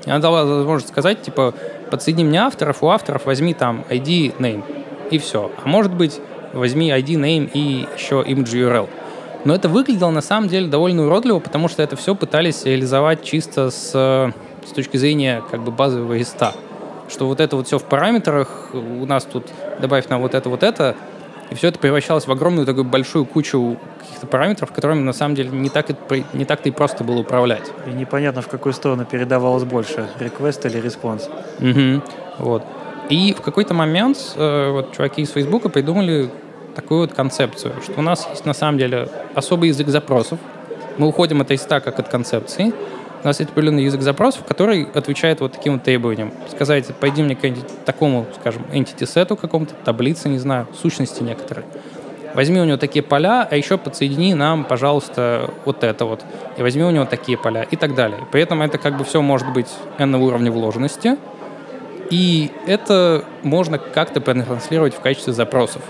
И 0.06 0.10
она 0.10 0.20
дала 0.20 0.46
возможность 0.46 0.92
сказать, 0.92 1.22
типа, 1.22 1.54
подсоедини 1.92 2.26
мне 2.26 2.40
авторов, 2.40 2.82
у 2.84 2.88
авторов 2.88 3.26
возьми 3.26 3.54
там 3.54 3.84
ID, 3.90 4.38
name, 4.38 4.64
и 5.12 5.18
все. 5.18 5.52
А 5.64 5.68
может 5.68 5.94
быть, 5.94 6.20
возьми 6.54 6.90
ID, 6.90 7.16
name 7.16 7.50
и 7.54 7.88
еще 7.98 8.22
image 8.22 8.54
URL. 8.54 8.90
Но 9.46 9.54
это 9.54 9.70
выглядело 9.70 10.10
на 10.10 10.22
самом 10.22 10.50
деле 10.50 10.68
довольно 10.68 11.06
уродливо, 11.06 11.40
потому 11.40 11.68
что 11.68 11.84
это 11.84 11.96
все 11.96 12.16
пытались 12.16 12.66
реализовать 12.66 13.24
чисто 13.24 13.70
с, 13.70 13.92
с 13.92 14.72
точки 14.74 14.98
зрения 14.98 15.44
как 15.50 15.62
бы 15.62 15.72
базового 15.72 16.14
листа. 16.14 16.54
Что 17.10 17.28
вот 17.28 17.40
это 17.40 17.56
вот 17.56 17.68
все 17.68 17.80
в 17.80 17.84
параметрах, 17.84 18.70
у 18.74 19.06
нас 19.06 19.24
тут 19.24 19.48
добавь 19.80 20.10
нам 20.10 20.22
вот 20.22 20.34
это, 20.34 20.50
вот 20.50 20.64
это, 20.64 20.96
и 21.50 21.56
все 21.56 21.70
это 21.70 21.80
превращалось 21.80 22.28
в 22.28 22.32
огромную 22.32 22.66
такую 22.66 22.84
большую 22.84 23.26
кучу 23.26 23.78
каких-то 24.00 24.28
параметров, 24.28 24.72
которыми 24.72 25.02
на 25.02 25.14
самом 25.14 25.36
деле 25.36 25.50
не 25.50 25.70
так, 25.70 25.88
не 26.34 26.46
так-то 26.46 26.70
и 26.70 26.72
просто 26.72 27.04
было 27.04 27.20
управлять. 27.20 27.72
И 27.88 27.92
непонятно, 27.92 28.42
в 28.42 28.48
какую 28.48 28.74
сторону 28.74 29.06
передавалось 29.06 29.64
больше, 29.64 30.08
request 30.20 30.68
или 30.70 30.84
response. 30.84 31.30
Угу. 31.60 32.04
Вот. 32.40 32.64
И 33.10 33.34
в 33.34 33.42
какой-то 33.42 33.74
момент 33.74 34.18
э, 34.36 34.72
вот 34.72 34.92
чуваки 34.94 35.22
из 35.22 35.32
Фейсбука 35.32 35.70
придумали 35.70 36.30
такую 36.76 37.02
вот 37.02 37.14
концепцию, 37.14 37.74
что 37.82 37.94
у 37.98 38.02
нас 38.02 38.28
есть 38.30 38.46
на 38.46 38.54
самом 38.54 38.78
деле 38.78 39.10
особый 39.34 39.70
язык 39.70 39.88
запросов. 39.88 40.40
Мы 40.98 41.08
уходим 41.08 41.42
от 41.42 41.52
иста 41.52 41.80
как 41.80 42.00
от 42.00 42.10
концепции, 42.10 42.74
у 43.24 43.28
нас 43.28 43.40
есть 43.40 43.52
определенный 43.52 43.84
язык 43.84 44.02
запросов, 44.02 44.46
который 44.46 44.88
отвечает 44.94 45.42
вот 45.42 45.54
таким 45.54 45.74
вот 45.74 45.84
требованиям. 45.84 46.32
Сказать, 46.50 46.88
пойди 47.00 47.24
мне 47.24 47.36
к 47.36 47.42
такому, 47.86 48.26
скажем, 48.40 48.64
entity 48.72 49.06
сету 49.06 49.36
какому-то, 49.36 49.74
таблице, 49.84 50.30
не 50.30 50.38
знаю, 50.38 50.68
сущности 50.80 51.24
некоторые. 51.24 51.66
Возьми 52.34 52.62
у 52.62 52.66
него 52.66 52.78
такие 52.78 53.02
поля, 53.02 53.48
а 53.50 53.56
еще 53.56 53.78
подсоедини 53.78 54.36
нам, 54.36 54.64
пожалуйста, 54.64 55.50
вот 55.66 55.84
это 55.84 56.06
вот. 56.06 56.24
И 56.58 56.62
возьми 56.62 56.84
у 56.84 56.92
него 56.92 57.06
такие 57.06 57.38
поля 57.38 57.64
и 57.64 57.76
так 57.76 57.96
далее. 57.96 58.20
При 58.32 58.42
этом 58.42 58.62
это 58.62 58.78
как 58.78 58.98
бы 58.98 59.04
все 59.04 59.22
может 59.22 59.52
быть 59.52 59.74
n 59.98 60.12
на 60.12 60.20
уровне 60.20 60.52
вложенности. 60.52 61.18
И 62.12 62.52
это 62.68 63.26
можно 63.44 63.80
как-то 63.80 64.22
транслировать 64.22 64.94
в 64.94 65.00
качестве 65.00 65.34
запросов. 65.34 65.82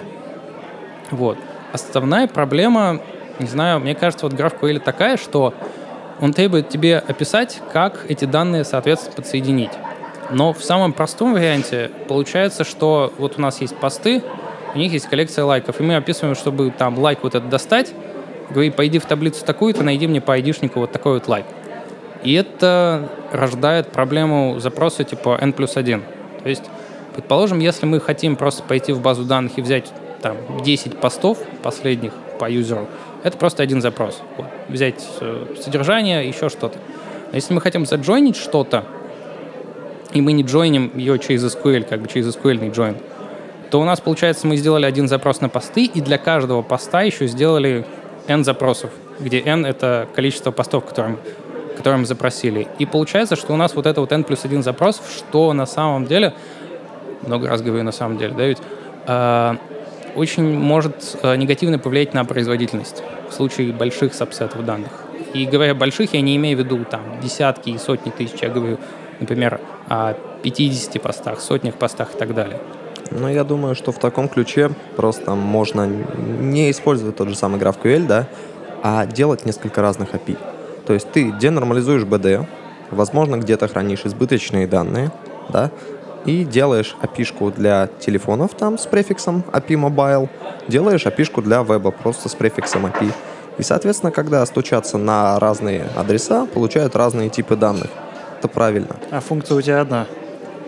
Вот. 1.11 1.37
Основная 1.73 2.27
проблема, 2.27 3.01
не 3.39 3.47
знаю, 3.47 3.79
мне 3.79 3.93
кажется, 3.93 4.25
вот 4.25 4.33
GraphQL 4.33 4.79
такая, 4.79 5.17
что 5.17 5.53
он 6.19 6.33
требует 6.33 6.69
тебе 6.69 6.97
описать, 6.97 7.61
как 7.71 8.05
эти 8.09 8.25
данные, 8.25 8.63
соответственно, 8.63 9.15
подсоединить. 9.15 9.71
Но 10.29 10.53
в 10.53 10.63
самом 10.63 10.93
простом 10.93 11.33
варианте 11.33 11.91
получается, 12.07 12.63
что 12.63 13.13
вот 13.17 13.37
у 13.37 13.41
нас 13.41 13.61
есть 13.61 13.75
посты, 13.77 14.23
у 14.75 14.77
них 14.77 14.91
есть 14.91 15.07
коллекция 15.07 15.45
лайков, 15.45 15.79
и 15.79 15.83
мы 15.83 15.95
описываем, 15.95 16.35
чтобы 16.35 16.71
там 16.71 16.97
лайк 16.99 17.19
вот 17.23 17.35
этот 17.35 17.49
достать, 17.49 17.93
говори, 18.49 18.69
пойди 18.69 18.99
в 18.99 19.05
таблицу 19.05 19.45
такую-то, 19.45 19.83
найди 19.83 20.07
мне 20.07 20.19
по 20.19 20.33
айдишнику 20.33 20.79
вот 20.79 20.91
такой 20.91 21.13
вот 21.13 21.27
лайк. 21.27 21.45
И 22.23 22.33
это 22.33 23.09
рождает 23.31 23.91
проблему 23.91 24.59
запроса 24.59 25.03
типа 25.03 25.37
n 25.39 25.53
плюс 25.53 25.77
1. 25.77 26.03
То 26.43 26.49
есть, 26.49 26.63
предположим, 27.15 27.59
если 27.59 27.85
мы 27.85 27.99
хотим 27.99 28.35
просто 28.35 28.63
пойти 28.63 28.91
в 28.91 29.01
базу 29.01 29.23
данных 29.23 29.57
и 29.57 29.61
взять 29.61 29.91
там 30.21 30.35
10 30.63 30.97
постов 30.97 31.37
последних 31.63 32.13
по 32.39 32.49
юзеру, 32.49 32.87
это 33.23 33.37
просто 33.37 33.63
один 33.63 33.81
запрос. 33.81 34.21
Вот. 34.37 34.47
Взять 34.69 35.05
э, 35.21 35.55
содержание, 35.59 36.27
еще 36.27 36.49
что-то. 36.49 36.77
А 37.31 37.35
если 37.35 37.53
мы 37.53 37.61
хотим 37.61 37.85
заджойнить 37.85 38.35
что-то, 38.35 38.85
и 40.13 40.21
мы 40.21 40.31
не 40.31 40.43
джойним 40.43 40.91
ее 40.95 41.19
через 41.19 41.43
SQL, 41.43 41.83
как 41.83 42.01
бы 42.01 42.07
через 42.07 42.35
SQL 42.35 42.71
join, 42.71 43.01
то 43.69 43.81
у 43.81 43.83
нас, 43.83 43.99
получается, 43.99 44.47
мы 44.47 44.55
сделали 44.55 44.85
один 44.85 45.07
запрос 45.07 45.41
на 45.41 45.49
посты, 45.49 45.85
и 45.85 46.01
для 46.01 46.17
каждого 46.17 46.61
поста 46.61 47.01
еще 47.01 47.27
сделали 47.27 47.85
n 48.27 48.43
запросов, 48.43 48.91
где 49.19 49.41
n— 49.41 49.65
это 49.67 50.07
количество 50.15 50.51
постов, 50.51 50.85
которые 50.85 51.17
мы 51.97 52.05
запросили. 52.05 52.67
И 52.79 52.85
получается, 52.85 53.35
что 53.35 53.53
у 53.53 53.57
нас 53.57 53.75
вот 53.75 53.85
это 53.85 54.01
вот 54.01 54.11
n 54.11 54.23
плюс 54.23 54.45
один 54.45 54.63
запрос, 54.63 55.01
что 55.17 55.51
на 55.53 55.65
самом 55.65 56.05
деле, 56.05 56.33
много 57.25 57.49
раз 57.49 57.61
говорю 57.61 57.83
на 57.83 57.91
самом 57.91 58.17
деле, 58.17 58.33
да, 58.37 58.45
ведь, 58.45 58.59
э, 59.07 59.55
очень 60.17 60.57
может 60.57 61.15
э, 61.21 61.35
негативно 61.35 61.77
повлиять 61.77 62.13
на 62.13 62.25
производительность 62.25 63.03
в 63.29 63.33
случае 63.33 63.71
больших 63.71 64.15
сабсетов 64.15 64.65
данных. 64.65 64.91
И 65.33 65.45
говоря 65.45 65.75
больших, 65.75 66.13
я 66.15 66.21
не 66.21 66.35
имею 66.37 66.57
в 66.57 66.61
виду 66.61 66.83
там 66.85 67.01
десятки 67.21 67.69
и 67.69 67.77
сотни 67.77 68.09
тысяч, 68.09 68.39
я 68.41 68.49
говорю, 68.49 68.79
например, 69.19 69.61
о 69.87 70.13
50 70.41 71.01
постах, 71.01 71.39
сотнях 71.39 71.75
постах 71.75 72.15
и 72.15 72.17
так 72.17 72.33
далее. 72.33 72.59
Ну, 73.11 73.29
я 73.29 73.43
думаю, 73.43 73.75
что 73.75 73.91
в 73.91 73.99
таком 73.99 74.27
ключе 74.27 74.71
просто 74.95 75.35
можно 75.35 75.87
не 75.87 76.71
использовать 76.71 77.15
тот 77.15 77.29
же 77.29 77.35
самый 77.35 77.59
GraphQL, 77.59 78.07
да, 78.07 78.27
а 78.81 79.05
делать 79.05 79.45
несколько 79.45 79.81
разных 79.81 80.13
API. 80.13 80.37
То 80.87 80.93
есть 80.93 81.11
ты 81.11 81.31
денормализуешь 81.31 82.03
BD, 82.03 82.45
возможно, 82.89 83.37
где-то 83.37 83.67
хранишь 83.67 84.01
избыточные 84.05 84.67
данные, 84.67 85.11
да, 85.49 85.69
и 86.27 86.43
делаешь 86.43 86.95
api 87.01 87.55
для 87.55 87.87
телефонов 87.99 88.51
там 88.53 88.77
с 88.77 88.85
префиксом 88.85 89.43
API 89.51 89.89
Mobile, 89.89 90.29
делаешь 90.67 91.05
api 91.05 91.41
для 91.41 91.63
веба 91.63 91.89
просто 91.89 92.29
с 92.29 92.35
префиксом 92.35 92.85
API. 92.85 93.11
И, 93.57 93.63
соответственно, 93.63 94.11
когда 94.11 94.45
стучатся 94.45 94.99
на 94.99 95.39
разные 95.39 95.87
адреса, 95.95 96.45
получают 96.45 96.95
разные 96.95 97.29
типы 97.29 97.55
данных. 97.55 97.89
Это 98.37 98.47
правильно. 98.47 98.97
А 99.09 99.19
функция 99.19 99.57
у 99.57 99.61
тебя 99.61 99.81
одна? 99.81 100.05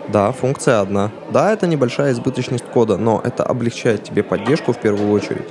Да, 0.08 0.32
функция 0.32 0.80
одна. 0.80 1.12
Да, 1.30 1.52
это 1.52 1.68
небольшая 1.68 2.12
избыточность 2.12 2.64
кода, 2.64 2.96
но 2.96 3.20
это 3.22 3.44
облегчает 3.44 4.02
тебе 4.02 4.24
поддержку 4.24 4.72
в 4.72 4.78
первую 4.78 5.12
очередь. 5.12 5.46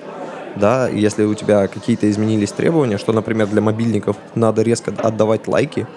Да, 0.56 0.90
если 0.90 1.24
у 1.24 1.34
тебя 1.36 1.68
какие-то 1.68 2.10
изменились 2.10 2.52
требования, 2.52 2.98
что, 2.98 3.14
например, 3.14 3.48
для 3.48 3.62
мобильников 3.62 4.18
надо 4.36 4.64
резко 4.64 4.92
отдавать 5.02 5.48
лайки, 5.48 5.88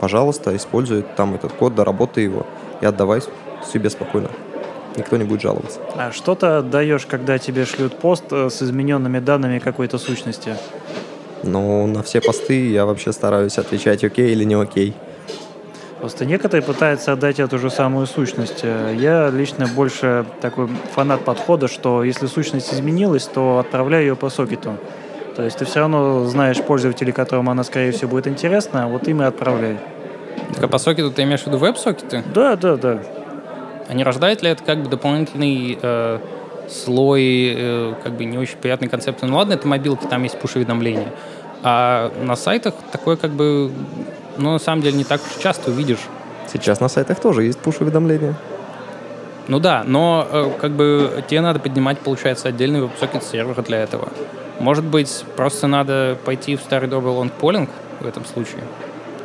пожалуйста, 0.00 0.56
используй 0.56 1.04
там 1.16 1.34
этот 1.34 1.52
код, 1.52 1.74
доработай 1.74 2.24
его 2.24 2.46
и 2.80 2.86
отдавай 2.86 3.20
себе 3.64 3.90
спокойно. 3.90 4.30
Никто 4.96 5.16
не 5.16 5.24
будет 5.24 5.42
жаловаться. 5.42 5.80
А 5.96 6.10
что 6.12 6.34
ты 6.34 6.46
отдаешь, 6.46 7.06
когда 7.06 7.38
тебе 7.38 7.64
шлют 7.64 7.96
пост 7.98 8.24
э, 8.30 8.50
с 8.50 8.62
измененными 8.62 9.20
данными 9.20 9.58
какой-то 9.58 9.98
сущности? 9.98 10.56
Ну, 11.44 11.86
на 11.86 12.02
все 12.02 12.20
посты 12.20 12.68
я 12.70 12.84
вообще 12.84 13.12
стараюсь 13.12 13.58
отвечать 13.58 14.02
окей 14.02 14.32
или 14.32 14.44
не 14.44 14.54
окей. 14.54 14.94
Просто 16.00 16.24
некоторые 16.24 16.64
пытаются 16.64 17.12
отдать 17.12 17.40
эту 17.40 17.58
же 17.58 17.70
самую 17.70 18.06
сущность. 18.06 18.60
Э, 18.62 18.94
Я 18.96 19.30
лично 19.30 19.66
больше 19.68 20.24
такой 20.40 20.68
фанат 20.94 21.24
подхода, 21.24 21.68
что 21.68 22.02
если 22.02 22.26
сущность 22.26 22.72
изменилась, 22.72 23.24
то 23.24 23.58
отправляю 23.58 24.04
ее 24.04 24.16
по 24.16 24.30
сокету. 24.30 24.78
То 25.36 25.44
есть 25.44 25.58
ты 25.58 25.64
все 25.64 25.80
равно 25.80 26.24
знаешь 26.24 26.60
пользователей, 26.60 27.12
которым 27.12 27.48
она, 27.50 27.62
скорее 27.62 27.92
всего, 27.92 28.10
будет 28.10 28.26
интересна, 28.26 28.84
а 28.84 28.88
вот 28.88 29.06
им 29.06 29.22
и 29.22 29.24
отправляй. 29.24 29.78
Так 30.54 30.64
а 30.64 30.68
по 30.68 30.78
сокету 30.78 31.12
ты 31.12 31.22
имеешь 31.22 31.42
в 31.42 31.46
виду 31.46 31.58
веб-сокеты? 31.58 32.24
Да, 32.34 32.56
да, 32.56 32.76
да. 32.76 33.00
А 33.88 33.94
не 33.94 34.04
рождает 34.04 34.42
ли 34.42 34.50
это 34.50 34.62
как 34.62 34.82
бы 34.82 34.90
дополнительный 34.90 35.78
э, 35.80 36.18
слой, 36.68 37.54
э, 37.56 37.94
как 38.02 38.12
бы 38.12 38.26
не 38.26 38.36
очень 38.36 38.58
приятной 38.58 38.88
концепции? 38.88 39.26
Ну 39.26 39.36
ладно, 39.36 39.54
это 39.54 39.66
мобилки, 39.66 40.04
там 40.06 40.22
есть 40.24 40.38
пуш-уведомления. 40.38 41.12
А 41.62 42.12
на 42.22 42.36
сайтах 42.36 42.74
такое 42.92 43.16
как 43.16 43.30
бы, 43.30 43.72
ну 44.36 44.52
на 44.52 44.58
самом 44.58 44.82
деле 44.82 44.96
не 44.98 45.04
так 45.04 45.22
уж 45.22 45.42
часто 45.42 45.70
увидишь. 45.70 46.06
Сейчас 46.52 46.80
на 46.80 46.88
сайтах 46.88 47.18
тоже 47.18 47.44
есть 47.44 47.58
пуш-уведомления. 47.58 48.34
Ну 49.48 49.58
да, 49.58 49.82
но 49.86 50.28
э, 50.30 50.50
как 50.60 50.72
бы 50.72 51.24
тебе 51.26 51.40
надо 51.40 51.58
поднимать, 51.58 51.98
получается, 51.98 52.48
отдельный 52.48 52.82
WebSocket 52.82 53.24
сервер 53.24 53.62
для 53.62 53.78
этого. 53.78 54.10
Может 54.60 54.84
быть, 54.84 55.24
просто 55.36 55.66
надо 55.66 56.18
пойти 56.26 56.56
в 56.56 56.60
старый 56.60 56.90
добрый 56.90 57.14
long 57.14 57.34
polling 57.34 57.70
в 58.00 58.06
этом 58.06 58.26
случае. 58.26 58.64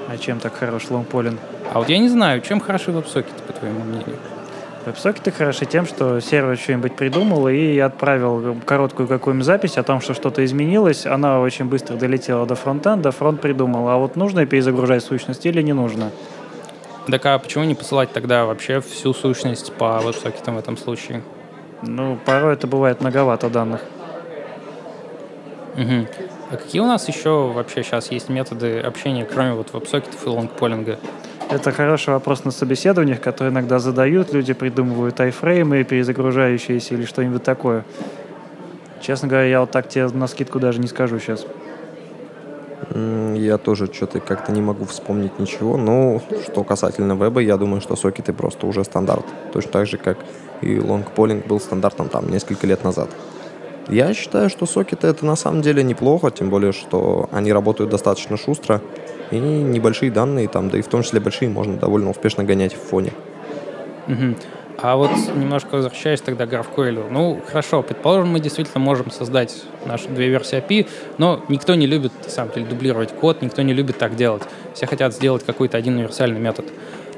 А 0.07 0.18
чем 0.18 0.39
так 0.39 0.55
хорош 0.55 0.89
long 0.89 1.06
polling? 1.06 1.39
А 1.74 1.80
вот 1.80 1.89
я 1.89 1.97
не 1.97 2.07
знаю, 2.07 2.39
чем 2.39 2.61
хороши 2.61 2.93
веб-сокеты, 2.93 3.41
по 3.45 3.51
твоему 3.51 3.84
мнению? 3.84 4.18
Веб-сокеты 4.86 5.32
хороши 5.32 5.66
тем, 5.66 5.86
что 5.86 6.20
сервер 6.20 6.58
что-нибудь 6.58 6.96
придумал 6.96 7.48
и 7.48 7.78
отправил 7.78 8.58
короткую 8.66 9.08
какую-нибудь 9.08 9.46
запись 9.46 9.78
о 9.78 9.84
том, 9.84 10.02
что 10.02 10.14
что-то 10.14 10.44
изменилось. 10.44 11.06
Она 11.06 11.40
очень 11.40 11.66
быстро 11.66 11.96
долетела 11.96 12.46
до 12.46 12.56
фронтенда, 12.56 13.12
фронт 13.12 13.40
придумал. 13.40 13.88
А 13.88 13.98
вот 13.98 14.18
нужно 14.18 14.46
перезагружать 14.46 15.04
сущность 15.04 15.46
или 15.46 15.62
не 15.62 15.72
нужно? 15.72 16.12
Так 17.08 17.26
а 17.26 17.40
почему 17.40 17.64
не 17.64 17.76
посылать 17.76 18.12
тогда 18.12 18.46
вообще 18.46 18.82
всю 18.82 19.14
сущность 19.14 19.72
по 19.74 20.00
веб-сокетам 20.00 20.56
в 20.56 20.60
этом 20.60 20.76
случае? 20.76 21.24
Ну, 21.82 22.18
порой 22.26 22.54
это 22.54 22.68
бывает 22.68 23.00
многовато 23.00 23.50
данных. 23.50 23.82
Мгм. 25.78 26.08
А 26.52 26.58
какие 26.58 26.82
у 26.82 26.86
нас 26.86 27.08
еще 27.08 27.52
вообще 27.54 27.84
сейчас 27.84 28.12
есть 28.12 28.28
методы 28.28 28.80
общения, 28.80 29.26
кроме 29.26 29.54
вот 29.54 29.72
веб-сокетов 29.72 30.26
и 30.26 30.30
лонгполинга? 30.30 31.00
Это 31.54 31.72
хороший 31.72 32.10
вопрос 32.10 32.45
на 32.45 32.51
собеседованиях, 32.51 33.22
которые 33.22 33.51
иногда 33.51 33.78
задают. 33.78 34.34
Люди 34.34 34.54
придумывают 34.54 35.20
айфреймы, 35.20 35.84
перезагружающиеся 35.84 36.95
или 36.95 37.06
что-нибудь 37.06 37.43
такое. 37.43 37.86
Честно 39.01 39.28
говоря, 39.28 39.45
я 39.45 39.60
вот 39.60 39.70
так 39.70 39.88
тебе 39.88 40.08
на 40.08 40.26
скидку 40.26 40.60
даже 40.60 40.80
не 40.80 40.88
скажу 40.88 41.20
сейчас. 41.20 41.45
Я 43.36 43.60
тоже 43.60 43.86
что-то 43.86 44.20
как-то 44.20 44.51
не 44.51 44.62
могу 44.62 44.86
вспомнить 44.86 45.38
ничего. 45.38 45.78
Но 45.78 46.24
что 46.43 46.64
касательно 46.64 47.14
веба, 47.14 47.39
я 47.39 47.56
думаю, 47.58 47.82
что 47.82 47.95
сокеты 47.95 48.34
просто 48.34 48.66
уже 48.66 48.84
стандарт. 48.84 49.26
Точно 49.51 49.72
так 49.74 49.86
же, 49.86 49.97
как 49.97 50.18
и 50.62 50.80
лонгполинг 50.80 51.45
был 51.45 51.60
стандартом 51.60 52.10
там 52.10 52.32
несколько 52.32 52.66
лет 52.66 52.84
назад. 52.84 53.10
Я 53.89 54.16
считаю, 54.16 54.49
что 54.49 54.66
сокеты 54.66 55.06
это 55.06 55.24
на 55.24 55.36
самом 55.36 55.62
деле 55.62 55.84
неплохо, 55.84 56.32
тем 56.32 56.49
более, 56.49 56.72
что 56.72 57.30
они 57.32 57.54
работают 57.54 57.91
достаточно 57.91 58.38
шустро. 58.38 58.82
И 59.38 59.40
небольшие 59.40 60.12
данные 60.12 60.48
там, 60.48 60.70
да 60.70 60.78
и 60.78 60.82
в 60.82 60.88
том 60.88 61.04
числе 61.04 61.20
большие, 61.20 61.50
можно 61.50 61.78
довольно 61.78 62.10
успешно 62.10 62.44
гонять 62.44 62.74
в 62.74 62.80
фоне. 62.80 63.14
Мгм. 64.08 64.36
А 64.82 64.98
вот 64.98 65.12
немножко 65.36 65.76
возвращаясь 65.76 66.20
тогда 66.20 66.46
к 66.46 66.52
GraphQL. 66.52 67.08
Ну, 67.10 67.40
хорошо, 67.48 67.84
предположим, 67.84 68.30
мы 68.30 68.40
действительно 68.40 68.80
можем 68.80 69.12
создать 69.12 69.64
наши 69.86 70.10
две 70.10 70.28
версии 70.28 70.58
API, 70.58 70.88
но 71.18 71.42
никто 71.48 71.76
не 71.76 71.88
любит, 71.88 72.12
на 72.24 72.30
самом 72.30 72.52
деле, 72.54 72.66
дублировать 72.66 73.14
код, 73.14 73.42
никто 73.42 73.62
не 73.62 73.74
любит 73.74 73.98
так 73.98 74.16
делать. 74.16 74.44
Все 74.74 74.86
хотят 74.86 75.14
сделать 75.14 75.46
какой-то 75.46 75.78
один 75.78 75.96
универсальный 75.96 76.40
метод. 76.40 76.66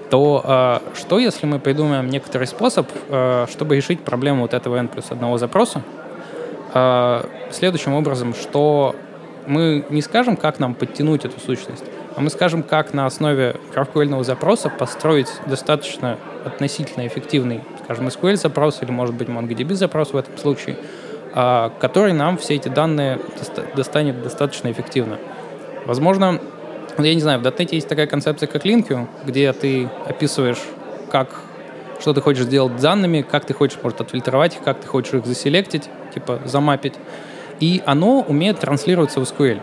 То 0.10 0.42
а, 0.44 0.82
что, 0.96 1.18
если 1.18 1.48
мы 1.48 1.60
придумаем 1.60 2.08
некоторый 2.08 2.46
способ, 2.46 2.88
а, 3.10 3.48
чтобы 3.50 3.76
решить 3.76 4.02
проблему 4.02 4.44
вот 4.44 4.54
этого 4.54 4.76
n 4.76 4.88
плюс 4.88 5.10
одного 5.10 5.38
запроса, 5.40 5.82
а, 6.74 7.28
следующим 7.50 7.94
образом, 7.94 8.36
что 8.36 8.96
мы 9.48 9.86
не 9.90 10.02
скажем, 10.02 10.38
как 10.38 10.60
нам 10.60 10.76
подтянуть 10.76 11.26
эту 11.26 11.40
сущность, 11.40 11.86
а 12.16 12.22
мы 12.22 12.30
скажем, 12.30 12.64
как 12.64 12.94
на 12.94 13.06
основе 13.06 13.58
GraphQL 13.74 14.24
запроса 14.24 14.70
построить 14.70 15.28
достаточно 15.48 16.18
относительно 16.46 17.06
эффективный, 17.08 17.62
скажем, 17.84 18.08
SQL-запрос 18.08 18.82
или, 18.82 18.92
может 18.92 19.16
быть, 19.16 19.28
MongoDB-запрос 19.28 20.14
в 20.14 20.18
этом 20.18 20.38
случае, 20.38 20.78
а, 21.34 21.72
который 21.80 22.14
нам 22.14 22.38
все 22.38 22.56
эти 22.56 22.70
данные 22.70 23.20
доста- 23.38 23.66
достанет 23.76 24.24
достаточно 24.24 24.72
эффективно. 24.72 25.18
Возможно, 25.86 26.40
я 26.98 27.14
не 27.14 27.20
знаю, 27.20 27.40
в 27.40 27.44
.NET 27.44 27.76
есть 27.76 27.90
такая 27.90 28.08
концепция, 28.08 28.48
как 28.48 28.66
LinkU, 28.66 29.08
где 29.26 29.52
ты 29.52 29.90
описываешь, 30.08 30.62
как, 31.12 31.42
что 32.00 32.14
ты 32.14 32.22
хочешь 32.22 32.46
сделать 32.46 32.80
с 32.80 32.82
данными, 32.82 33.22
как 33.30 33.44
ты 33.44 33.54
хочешь, 33.54 33.78
может, 33.84 34.00
отфильтровать 34.00 34.56
их, 34.56 34.64
как 34.64 34.80
ты 34.80 34.88
хочешь 34.88 35.14
их 35.14 35.26
заселектить, 35.26 35.90
типа 36.14 36.40
замапить. 36.46 36.94
И 37.60 37.84
оно 37.86 38.22
умеет 38.22 38.60
транслироваться 38.60 39.20
в 39.20 39.24
SQL. 39.24 39.60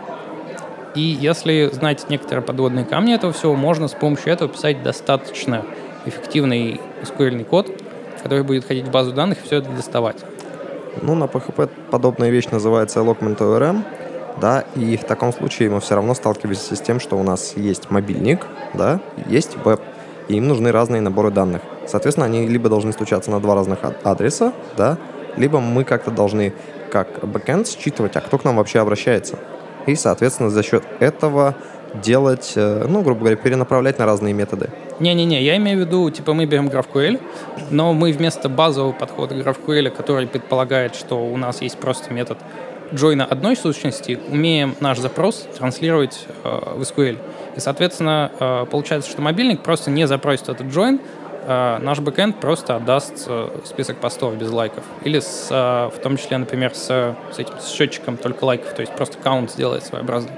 И 0.95 1.01
если 1.01 1.69
знать 1.73 2.05
некоторые 2.09 2.43
подводные 2.43 2.85
камни 2.85 3.15
этого 3.15 3.33
всего, 3.33 3.55
можно 3.55 3.87
с 3.87 3.93
помощью 3.93 4.31
этого 4.31 4.49
писать 4.49 4.83
достаточно 4.83 5.65
эффективный 6.05 6.79
SQL 7.01 7.43
код, 7.45 7.71
который 8.21 8.43
будет 8.43 8.65
ходить 8.65 8.87
в 8.87 8.91
базу 8.91 9.11
данных 9.11 9.39
и 9.39 9.45
все 9.45 9.57
это 9.57 9.69
доставать. 9.69 10.17
Ну, 11.01 11.15
на 11.15 11.25
PHP 11.25 11.69
подобная 11.89 12.29
вещь 12.29 12.47
называется 12.51 12.99
Eloquent 12.99 13.37
ORM, 13.37 13.83
да, 14.39 14.63
и 14.75 14.97
в 14.97 15.03
таком 15.05 15.33
случае 15.33 15.69
мы 15.69 15.79
все 15.79 15.95
равно 15.95 16.13
сталкиваемся 16.13 16.75
с 16.75 16.81
тем, 16.81 16.99
что 16.99 17.17
у 17.17 17.23
нас 17.23 17.53
есть 17.55 17.89
мобильник, 17.89 18.45
да, 18.73 18.99
есть 19.27 19.57
веб, 19.63 19.81
и 20.27 20.35
им 20.35 20.47
нужны 20.47 20.71
разные 20.71 21.01
наборы 21.01 21.31
данных. 21.31 21.61
Соответственно, 21.87 22.27
они 22.27 22.47
либо 22.47 22.69
должны 22.69 22.91
стучаться 22.93 23.31
на 23.31 23.39
два 23.39 23.55
разных 23.55 23.83
ад- 23.83 23.97
адреса, 24.05 24.53
да, 24.77 24.97
либо 25.35 25.59
мы 25.59 25.83
как-то 25.83 26.11
должны, 26.11 26.53
как 26.91 27.27
бэкэнд, 27.27 27.67
считывать, 27.67 28.15
а 28.15 28.21
кто 28.21 28.37
к 28.37 28.43
нам 28.43 28.57
вообще 28.57 28.79
обращается. 28.79 29.39
И, 29.85 29.95
соответственно, 29.95 30.49
за 30.49 30.63
счет 30.63 30.83
этого 30.99 31.55
делать, 32.01 32.53
э, 32.55 32.85
ну, 32.87 33.01
грубо 33.01 33.21
говоря, 33.21 33.35
перенаправлять 33.35 33.99
на 33.99 34.05
разные 34.05 34.33
методы. 34.33 34.69
Не-не-не, 34.99 35.43
я 35.43 35.57
имею 35.57 35.77
в 35.77 35.81
виду, 35.81 36.09
типа 36.09 36.33
мы 36.33 36.45
берем 36.45 36.67
GraphQL, 36.67 37.21
но 37.69 37.93
мы 37.93 38.11
вместо 38.11 38.49
базового 38.49 38.93
подхода 38.93 39.35
GraphQL, 39.35 39.89
который 39.91 40.27
предполагает, 40.27 40.95
что 40.95 41.23
у 41.23 41.37
нас 41.37 41.61
есть 41.61 41.77
просто 41.77 42.13
метод 42.13 42.37
джойна 42.93 43.25
одной 43.25 43.55
сущности, 43.55 44.19
умеем 44.29 44.75
наш 44.79 44.99
запрос 44.99 45.47
транслировать 45.57 46.25
э, 46.43 46.59
в 46.75 46.81
SQL. 46.81 47.17
И, 47.55 47.59
соответственно, 47.59 48.31
э, 48.39 48.65
получается, 48.69 49.09
что 49.09 49.21
мобильник 49.21 49.61
просто 49.61 49.89
не 49.89 50.07
запросит 50.07 50.49
этот 50.49 50.67
join, 50.67 50.99
наш 51.47 51.99
бэкэнд 51.99 52.39
просто 52.39 52.75
отдаст 52.75 53.25
э, 53.27 53.49
список 53.65 53.97
постов 53.97 54.35
без 54.35 54.51
лайков. 54.51 54.83
Или 55.03 55.19
с, 55.19 55.47
э, 55.49 55.95
в 55.95 55.99
том 56.01 56.17
числе, 56.17 56.37
например, 56.37 56.73
с, 56.73 57.15
с 57.31 57.39
этим 57.39 57.59
с 57.59 57.71
счетчиком 57.71 58.17
только 58.17 58.43
лайков, 58.45 58.73
то 58.73 58.81
есть 58.81 58.95
просто 58.95 59.17
каунт 59.17 59.51
сделает 59.51 59.83
своеобразный. 59.83 60.33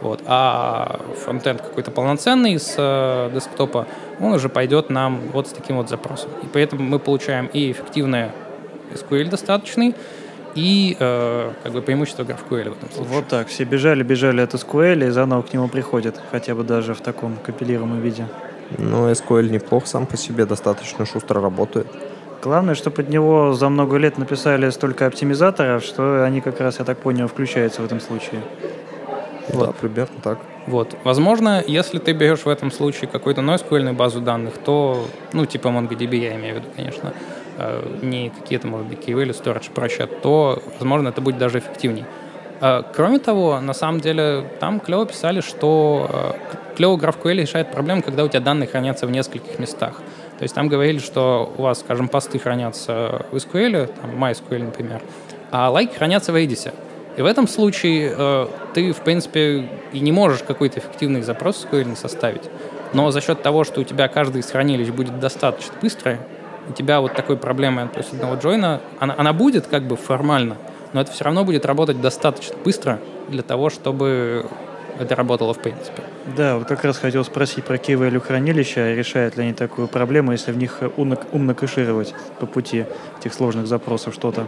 Вот. 0.00 0.20
А 0.26 1.00
фронтенд 1.24 1.62
какой-то 1.62 1.90
полноценный 1.90 2.58
с 2.58 2.74
э, 2.76 3.30
десктопа, 3.34 3.86
он 4.20 4.32
уже 4.32 4.48
пойдет 4.48 4.90
нам 4.90 5.20
вот 5.32 5.48
с 5.48 5.52
таким 5.52 5.76
вот 5.76 5.88
запросом. 5.88 6.30
И 6.42 6.46
поэтому 6.52 6.82
мы 6.82 6.98
получаем 6.98 7.46
и 7.46 7.72
эффективный 7.72 8.30
SQL 8.92 9.28
достаточный, 9.28 9.94
и 10.54 10.96
э, 10.98 11.52
как 11.62 11.72
бы 11.72 11.82
преимущество 11.82 12.22
GraphQL 12.22 12.70
в 12.70 12.76
этом 12.78 12.90
случае. 12.90 13.14
Вот 13.14 13.28
так. 13.28 13.48
Все 13.48 13.64
бежали, 13.64 14.02
бежали 14.02 14.40
от 14.40 14.54
SQL 14.54 15.06
и 15.06 15.10
заново 15.10 15.42
к 15.42 15.52
нему 15.52 15.68
приходят. 15.68 16.20
Хотя 16.30 16.54
бы 16.54 16.64
даже 16.64 16.94
в 16.94 17.00
таком 17.00 17.36
компилируемом 17.36 18.00
виде. 18.00 18.26
Но 18.78 19.10
SQL 19.10 19.48
неплох 19.48 19.86
сам 19.86 20.06
по 20.06 20.16
себе, 20.16 20.46
достаточно 20.46 21.06
шустро 21.06 21.40
работает. 21.40 21.86
Главное, 22.42 22.74
что 22.74 22.90
под 22.90 23.08
него 23.08 23.54
за 23.54 23.68
много 23.68 23.96
лет 23.96 24.18
написали 24.18 24.70
столько 24.70 25.06
оптимизаторов, 25.06 25.82
что 25.82 26.24
они 26.24 26.40
как 26.40 26.60
раз, 26.60 26.78
я 26.78 26.84
так 26.84 26.98
понял, 26.98 27.26
включаются 27.28 27.82
в 27.82 27.84
этом 27.84 28.00
случае. 28.00 28.40
Да, 29.52 29.72
примерно 29.72 30.20
так. 30.22 30.38
Вот. 30.66 30.96
Возможно, 31.04 31.62
если 31.66 31.98
ты 31.98 32.12
берешь 32.12 32.44
в 32.44 32.48
этом 32.48 32.70
случае 32.70 33.08
какую-то 33.08 33.40
NoSQL 33.40 33.92
базу 33.92 34.20
данных, 34.20 34.58
то, 34.58 35.06
ну, 35.32 35.46
типа 35.46 35.68
MongoDB, 35.68 36.16
я 36.16 36.34
имею 36.36 36.56
в 36.56 36.58
виду, 36.58 36.68
конечно, 36.74 37.12
э, 37.58 37.98
не 38.02 38.30
какие-то, 38.30 38.66
может 38.66 38.86
быть, 38.88 38.98
KV 38.98 39.22
или 39.22 39.32
Storage 39.32 39.70
прочее, 39.72 40.06
то, 40.06 40.62
возможно, 40.78 41.08
это 41.08 41.20
будет 41.20 41.38
даже 41.38 41.58
эффективней. 41.58 42.04
Э, 42.60 42.82
Кроме 42.94 43.18
того, 43.18 43.60
на 43.60 43.74
самом 43.74 44.00
деле, 44.00 44.44
там 44.58 44.80
клево 44.80 45.06
писали, 45.06 45.40
что 45.40 46.10
э, 46.12 46.56
клево 46.76 46.96
GraphQL 46.96 47.40
решает 47.40 47.72
проблему, 47.72 48.02
когда 48.02 48.24
у 48.24 48.28
тебя 48.28 48.40
данные 48.40 48.68
хранятся 48.68 49.06
в 49.06 49.10
нескольких 49.10 49.58
местах. 49.58 50.00
То 50.38 50.42
есть 50.42 50.54
там 50.54 50.68
говорили, 50.68 50.98
что 50.98 51.52
у 51.56 51.62
вас, 51.62 51.80
скажем, 51.80 52.08
посты 52.08 52.38
хранятся 52.38 53.26
в 53.32 53.36
SQL, 53.36 53.86
там 53.86 54.22
MySQL, 54.22 54.64
например, 54.64 55.02
а 55.50 55.70
лайки 55.70 55.94
хранятся 55.94 56.32
в 56.32 56.36
Redis. 56.36 56.72
И 57.16 57.22
в 57.22 57.26
этом 57.26 57.48
случае 57.48 58.14
э, 58.16 58.46
ты, 58.74 58.92
в 58.92 59.00
принципе, 59.00 59.68
и 59.92 60.00
не 60.00 60.12
можешь 60.12 60.42
какой-то 60.42 60.80
эффективный 60.80 61.22
запрос 61.22 61.64
SQL 61.64 61.96
составить. 61.96 62.42
Но 62.92 63.10
за 63.10 63.22
счет 63.22 63.42
того, 63.42 63.64
что 63.64 63.80
у 63.80 63.84
тебя 63.84 64.08
каждый 64.08 64.42
из 64.42 64.50
хранилищ 64.50 64.88
будет 64.88 65.18
достаточно 65.18 65.74
быстрый, 65.80 66.18
у 66.68 66.72
тебя 66.72 67.00
вот 67.00 67.14
такой 67.14 67.36
проблемы 67.36 67.82
относительного 67.82 68.36
джойна, 68.36 68.80
она, 68.98 69.14
она 69.16 69.32
будет 69.32 69.66
как 69.66 69.84
бы 69.84 69.96
формально, 69.96 70.56
но 70.92 71.00
это 71.00 71.12
все 71.12 71.24
равно 71.24 71.44
будет 71.44 71.64
работать 71.64 72.00
достаточно 72.00 72.56
быстро 72.62 73.00
для 73.28 73.42
того, 73.42 73.70
чтобы 73.70 74.46
это 75.00 75.14
работало 75.14 75.54
в 75.54 75.58
принципе. 75.58 76.02
Да, 76.36 76.58
вот 76.58 76.68
как 76.68 76.84
раз 76.84 76.98
хотел 76.98 77.24
спросить 77.24 77.64
про 77.64 77.76
key 77.76 77.98
value 77.98 78.20
хранилища. 78.20 78.94
Решают 78.94 79.36
ли 79.36 79.44
они 79.44 79.52
такую 79.52 79.88
проблему, 79.88 80.32
если 80.32 80.52
в 80.52 80.56
них 80.56 80.80
умно, 80.96 81.18
умно 81.32 81.54
кэшировать 81.54 82.14
по 82.40 82.46
пути 82.46 82.84
этих 83.20 83.34
сложных 83.34 83.66
запросов 83.66 84.14
что-то? 84.14 84.46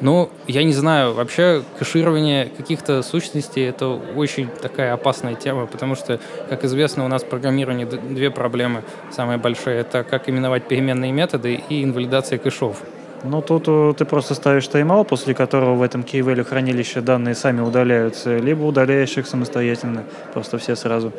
Ну, 0.00 0.28
я 0.48 0.64
не 0.64 0.72
знаю, 0.72 1.14
вообще 1.14 1.62
кэширование 1.78 2.46
каких-то 2.46 3.02
сущностей— 3.02 3.64
это 3.68 3.88
очень 3.88 4.48
такая 4.48 4.92
опасная 4.92 5.34
тема, 5.34 5.66
потому 5.66 5.94
что, 5.94 6.20
как 6.48 6.64
известно, 6.64 7.04
у 7.04 7.08
нас 7.08 7.22
в 7.22 7.26
программировании 7.26 7.84
две 7.84 8.30
проблемы 8.30 8.82
самые 9.12 9.38
большие. 9.38 9.78
Это 9.78 10.02
как 10.02 10.28
именовать 10.28 10.64
переменные 10.64 11.12
методы 11.12 11.60
и 11.68 11.84
инвалидация 11.84 12.38
кэшов. 12.38 12.82
Ну, 13.24 13.40
тут 13.40 13.64
э, 13.66 13.94
ты 13.96 14.04
просто 14.04 14.34
ставишь 14.34 14.68
тайм 14.68 15.04
после 15.04 15.34
которого 15.34 15.74
в 15.74 15.82
этом 15.82 16.02
value 16.02 16.44
хранилище 16.44 17.00
данные 17.00 17.34
сами 17.34 17.62
удаляются, 17.62 18.36
либо 18.36 18.64
удаляешь 18.64 19.16
их 19.16 19.26
самостоятельно, 19.26 20.04
просто 20.34 20.58
все 20.58 20.76
сразу. 20.76 21.10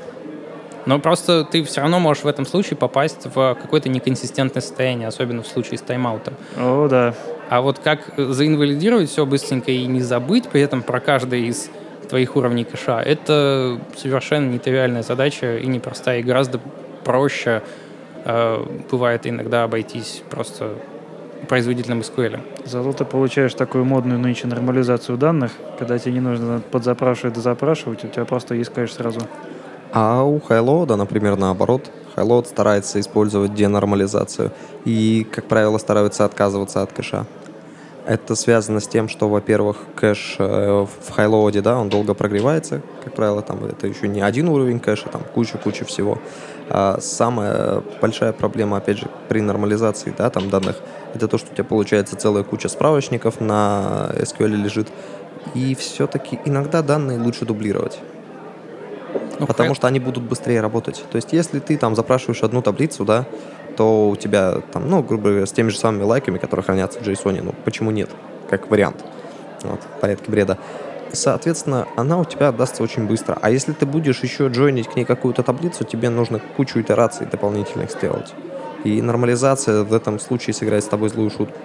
Но 0.85 0.99
просто 0.99 1.43
ты 1.43 1.63
все 1.63 1.81
равно 1.81 1.99
можешь 1.99 2.23
в 2.23 2.27
этом 2.27 2.45
случае 2.45 2.77
попасть 2.77 3.25
в 3.25 3.57
какое-то 3.59 3.89
неконсистентное 3.89 4.61
состояние, 4.61 5.07
особенно 5.07 5.41
в 5.41 5.47
случае 5.47 5.79
с 5.79 5.81
тайм-аутом. 5.81 6.35
О, 6.57 6.87
да. 6.87 7.15
А 7.49 7.61
вот 7.61 7.79
как 7.79 8.13
заинвалидировать 8.17 9.09
все 9.09 9.25
быстренько 9.25 9.71
и 9.71 9.85
не 9.87 10.01
забыть 10.01 10.47
при 10.47 10.61
этом 10.61 10.83
про 10.83 10.99
каждый 10.99 11.47
из 11.47 11.71
твоих 12.07 12.35
уровней 12.35 12.65
кэша, 12.65 13.01
это 13.01 13.79
совершенно 13.97 14.47
нетривиальная 14.51 15.01
задача 15.01 15.57
и 15.57 15.65
непростая, 15.65 16.19
и 16.19 16.23
гораздо 16.23 16.59
проще 17.03 17.63
э, 18.25 18.65
бывает 18.91 19.25
иногда 19.25 19.63
обойтись 19.63 20.21
просто 20.29 20.75
производительным 21.45 21.99
SQL. 22.01 22.39
Зато 22.65 22.93
ты 22.93 23.05
получаешь 23.05 23.53
такую 23.53 23.85
модную 23.85 24.19
нынче 24.19 24.47
нормализацию 24.47 25.17
данных, 25.17 25.51
когда 25.79 25.97
тебе 25.97 26.13
не 26.13 26.19
нужно 26.19 26.61
подзапрашивать 26.71 27.37
и 27.37 27.41
запрашивать, 27.41 28.03
у 28.03 28.07
тебя 28.07 28.25
просто 28.25 28.55
есть 28.55 28.73
кэш 28.73 28.93
сразу. 28.93 29.21
А 29.91 30.23
у 30.23 30.39
Хайлода, 30.41 30.95
например, 30.95 31.37
наоборот, 31.37 31.89
Хайлод 32.15 32.47
старается 32.47 32.99
использовать 32.99 33.53
денормализацию 33.53 34.51
и, 34.83 35.25
как 35.31 35.45
правило, 35.45 35.77
стараются 35.77 36.25
отказываться 36.25 36.81
от 36.81 36.91
кэша. 36.91 37.25
Это 38.05 38.35
связано 38.35 38.81
с 38.81 38.87
тем, 38.87 39.09
что, 39.09 39.27
во-первых, 39.27 39.77
кэш 39.95 40.35
э, 40.37 40.85
в 40.85 41.11
хайлоуде, 41.11 41.61
да, 41.61 41.79
он 41.79 41.89
долго 41.89 42.13
прогревается, 42.13 42.81
как 43.03 43.13
правило, 43.13 43.41
там 43.41 43.65
это 43.65 43.87
еще 43.87 44.07
не 44.07 44.21
один 44.21 44.47
уровень 44.47 44.79
кэша, 44.79 45.09
там 45.09 45.21
куча-куча 45.33 45.85
всего. 45.85 46.19
А 46.69 46.99
самая 46.99 47.83
большая 48.01 48.33
проблема, 48.33 48.77
опять 48.77 48.97
же, 48.97 49.07
при 49.29 49.39
нормализации, 49.41 50.13
да, 50.17 50.29
там 50.29 50.49
данных, 50.49 50.77
это 51.13 51.27
то, 51.27 51.37
что 51.37 51.51
у 51.51 51.53
тебя 51.53 51.63
получается 51.63 52.15
целая 52.15 52.43
куча 52.43 52.69
справочников 52.69 53.39
на 53.39 54.09
SQL 54.13 54.47
лежит, 54.47 54.87
и 55.53 55.75
все-таки 55.75 56.39
иногда 56.45 56.81
данные 56.81 57.19
лучше 57.19 57.45
дублировать. 57.45 57.99
Ну, 59.39 59.47
потому 59.47 59.75
что 59.75 59.87
они 59.87 59.99
будут 59.99 60.23
быстрее 60.23 60.61
работать. 60.61 61.03
То 61.11 61.17
есть, 61.17 61.33
если 61.33 61.59
ты 61.59 61.77
там 61.77 61.95
запрашиваешь 61.95 62.43
одну 62.43 62.61
таблицу, 62.61 63.05
да, 63.05 63.25
то 63.75 64.09
у 64.09 64.15
тебя 64.15 64.61
там, 64.71 64.89
ну, 64.89 65.03
грубо 65.03 65.29
говоря, 65.29 65.45
с 65.45 65.51
теми 65.51 65.69
же 65.69 65.77
самыми 65.77 66.03
лайками, 66.03 66.37
которые 66.37 66.63
хранятся 66.63 66.99
в 66.99 67.03
JSON, 67.03 67.41
ну, 67.43 67.53
почему 67.65 67.91
нет? 67.91 68.09
Как 68.49 68.69
вариант. 68.69 69.03
Вот, 69.63 69.81
в 69.81 69.99
порядке 69.99 70.31
бреда. 70.31 70.57
Соответственно, 71.15 71.87
она 71.95 72.19
у 72.19 72.25
тебя 72.25 72.49
отдастся 72.49 72.83
очень 72.83 73.07
быстро. 73.07 73.37
А 73.41 73.49
если 73.49 73.73
ты 73.73 73.85
будешь 73.85 74.19
еще 74.19 74.47
джойнить 74.47 74.87
к 74.87 74.95
ней 74.95 75.05
какую-то 75.05 75.43
таблицу, 75.43 75.83
тебе 75.83 76.09
нужно 76.09 76.39
кучу 76.57 76.79
итераций 76.79 77.25
дополнительных 77.25 77.91
сделать. 77.91 78.33
И 78.83 79.01
нормализация 79.01 79.83
в 79.83 79.93
этом 79.93 80.19
случае 80.19 80.53
сыграет 80.53 80.83
с 80.83 80.87
тобой 80.87 81.09
злую 81.09 81.29
шутку. 81.31 81.57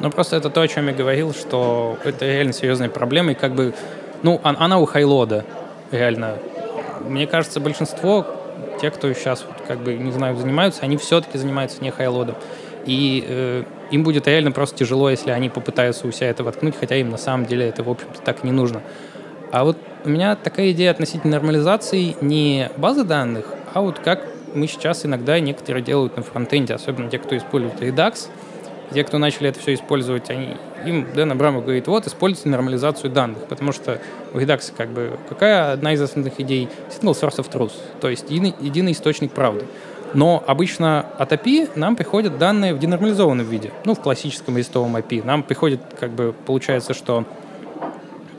Ну, 0.00 0.10
просто 0.10 0.36
это 0.36 0.50
то, 0.50 0.62
о 0.62 0.68
чем 0.68 0.88
я 0.88 0.94
говорил, 0.94 1.34
что 1.34 1.96
это 2.02 2.24
реально 2.24 2.52
серьезная 2.52 2.88
проблема, 2.88 3.32
и 3.32 3.34
как 3.34 3.54
бы, 3.54 3.74
ну, 4.22 4.40
она 4.42 4.78
у 4.78 4.86
хайлода, 4.86 5.44
реально. 5.90 6.38
Мне 7.06 7.26
кажется, 7.26 7.60
большинство 7.60 8.26
те, 8.80 8.90
кто 8.90 9.12
сейчас, 9.12 9.44
как 9.68 9.78
бы, 9.78 9.94
не 9.94 10.12
знаю, 10.12 10.36
занимаются, 10.36 10.82
они 10.82 10.96
все-таки 10.96 11.38
занимаются 11.38 11.82
не 11.82 11.90
хайлодом. 11.90 12.34
И 12.84 13.24
э, 13.28 13.62
им 13.92 14.02
будет 14.02 14.26
реально 14.26 14.50
просто 14.50 14.78
тяжело, 14.78 15.10
если 15.10 15.30
они 15.30 15.50
попытаются 15.50 16.08
у 16.08 16.10
себя 16.10 16.30
это 16.30 16.42
воткнуть, 16.42 16.74
хотя 16.78 16.96
им 16.96 17.10
на 17.10 17.18
самом 17.18 17.46
деле 17.46 17.68
это, 17.68 17.84
в 17.84 17.90
общем-то, 17.90 18.20
так 18.22 18.42
не 18.42 18.50
нужно. 18.50 18.82
А 19.52 19.64
вот 19.64 19.76
у 20.04 20.08
меня 20.08 20.34
такая 20.34 20.72
идея 20.72 20.90
относительно 20.90 21.34
нормализации 21.34 22.16
не 22.22 22.70
базы 22.78 23.04
данных, 23.04 23.46
а 23.74 23.82
вот 23.82 23.98
как 23.98 24.26
мы 24.54 24.66
сейчас 24.66 25.04
иногда 25.04 25.38
некоторые 25.40 25.82
делают 25.82 26.16
на 26.16 26.22
фронтенде, 26.22 26.74
особенно 26.74 27.10
те, 27.10 27.18
кто 27.18 27.36
использует 27.36 27.80
Redux, 27.82 28.28
те, 28.94 29.04
кто 29.04 29.18
начали 29.18 29.50
это 29.50 29.60
все 29.60 29.74
использовать, 29.74 30.30
они, 30.30 30.56
им 30.86 31.06
Дэн 31.14 31.32
Абрамов 31.32 31.64
говорит, 31.64 31.86
вот, 31.86 32.06
используйте 32.06 32.48
нормализацию 32.48 33.10
данных, 33.10 33.46
потому 33.46 33.72
что 33.72 34.00
в 34.32 34.38
Redux 34.38 34.72
как 34.74 34.88
бы 34.88 35.18
какая 35.28 35.72
одна 35.72 35.92
из 35.92 36.00
основных 36.00 36.40
идей? 36.40 36.68
Single 36.88 37.12
source 37.12 37.36
of 37.36 37.50
truth, 37.50 37.72
то 38.00 38.08
есть 38.08 38.30
единый, 38.30 38.54
единый 38.60 38.92
источник 38.92 39.32
правды. 39.32 39.66
Но 40.14 40.42
обычно 40.46 41.06
от 41.18 41.32
API 41.32 41.70
нам 41.74 41.96
приходят 41.96 42.38
данные 42.38 42.74
в 42.74 42.78
денормализованном 42.78 43.46
виде, 43.46 43.72
ну, 43.84 43.94
в 43.94 44.00
классическом 44.00 44.58
листовом 44.58 44.96
API. 44.96 45.24
Нам 45.24 45.42
приходит, 45.42 45.80
как 45.98 46.10
бы, 46.10 46.34
получается, 46.46 46.92
что 46.92 47.24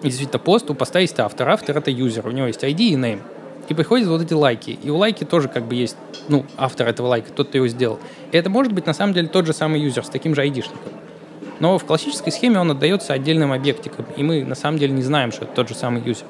действительно 0.04 0.40
пост, 0.40 0.70
у 0.70 0.76
поста 0.76 1.00
есть 1.00 1.20
автор, 1.20 1.50
автор— 1.50 1.78
это 1.80 1.90
юзер, 1.90 2.28
у 2.28 2.32
него 2.32 2.48
есть 2.48 2.64
ID 2.64 2.78
и 2.78 2.96
name. 2.96 3.22
И 3.70 3.74
приходят 3.74 4.08
вот 4.08 4.22
эти 4.22 4.34
лайки. 4.34 4.78
И 4.84 4.90
у 4.90 4.98
лайки 4.98 5.24
тоже 5.24 5.48
как 5.48 5.66
бы 5.66 5.76
есть, 5.76 5.96
ну, 6.28 6.46
автор 6.58 6.88
этого 6.88 7.08
лайка, 7.08 7.32
тот, 7.32 7.48
кто 7.48 7.58
его 7.58 7.68
сделал. 7.68 8.00
И 8.32 8.38
это 8.38 8.50
может 8.50 8.74
быть 8.74 8.86
на 8.86 8.94
самом 8.94 9.14
деле 9.14 9.28
тот 9.30 9.46
же 9.46 9.54
самый 9.54 9.80
юзер 9.80 10.04
с 10.04 10.10
таким 10.10 10.36
же 10.36 10.42
айдишником. 10.42 10.92
Но 11.60 11.78
в 11.78 11.86
классической 11.86 12.32
схеме 12.32 12.60
он 12.60 12.72
отдается 12.72 13.14
отдельным 13.14 13.54
объектикам, 13.54 14.06
и 14.18 14.24
мы 14.24 14.44
на 14.44 14.56
самом 14.56 14.80
деле 14.80 14.92
не 14.92 15.02
знаем, 15.02 15.32
что 15.32 15.46
это 15.46 15.54
тот 15.54 15.70
же 15.70 15.76
самый 15.76 16.02
юзер. 16.02 16.26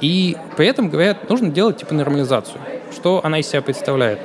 И 0.00 0.36
при 0.56 0.66
этом, 0.66 0.88
говорят, 0.88 1.28
нужно 1.28 1.50
делать 1.50 1.78
типа 1.78 1.94
нормализацию. 1.94 2.60
Что 2.92 3.20
она 3.24 3.38
из 3.38 3.46
себя 3.46 3.62
представляет? 3.62 4.18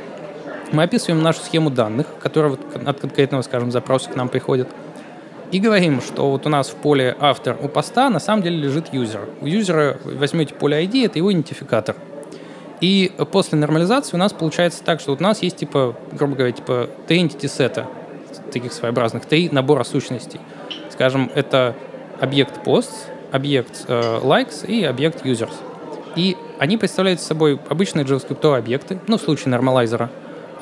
Мы 0.74 0.84
описываем 0.84 1.24
нашу 1.24 1.39
схему 1.39 1.69
данных, 1.69 2.07
которая 2.19 2.51
вот 2.51 2.59
от 2.86 2.99
конкретного, 2.99 3.41
скажем, 3.43 3.71
запроса 3.71 4.09
к 4.09 4.17
нам 4.17 4.28
приходит, 4.28 4.67
и 5.51 5.59
говорим, 5.59 6.01
что 6.01 6.30
вот 6.30 6.45
у 6.45 6.49
нас 6.49 6.67
в 6.67 6.76
поле 6.76 7.15
автор 7.19 7.57
у 7.61 7.69
поста 7.69 8.09
на 8.09 8.19
самом 8.19 8.43
деле 8.43 8.57
лежит 8.57 8.93
юзер. 8.93 9.30
У 9.39 9.45
юзера 9.45 9.97
возьмете 10.03 10.53
поле 10.53 10.84
ID, 10.84 11.05
это 11.05 11.19
его 11.19 11.32
идентификатор– 11.32 11.95
и 12.84 13.13
после 13.32 13.57
нормализации 13.57 14.17
у 14.17 14.19
нас 14.19 14.34
получается 14.34 14.84
так, 14.84 14.99
что 14.99 15.11
вот 15.11 15.21
у 15.21 15.24
нас 15.24 15.41
есть, 15.41 15.55
типа, 15.55 15.95
грубо 16.11 16.36
говоря, 16.36 16.51
типа 16.51 16.89
три 17.07 17.24
entity 17.24 17.47
сета, 17.47 17.88
таких 18.51 18.74
своеобразных, 18.74 19.26
три 19.26 19.47
набора 19.49 19.86
сущностей. 19.86 20.41
Скажем, 20.89 21.32
это 21.34 21.78
объект 22.19 22.67
posts, 22.67 23.07
объект 23.32 23.86
э, 23.88 24.19
likes 24.21 24.67
и 24.67 24.84
объект 24.84 25.26
users. 25.26 25.53
И 26.17 26.36
они 26.59 26.76
представляют 26.76 27.21
собой 27.21 27.57
обычные 27.69 28.03
JavaScript 28.03 28.57
объекты, 28.57 28.99
ну, 29.07 29.17
в 29.17 29.21
случае 29.21 29.51
нормалайзера, 29.51 30.09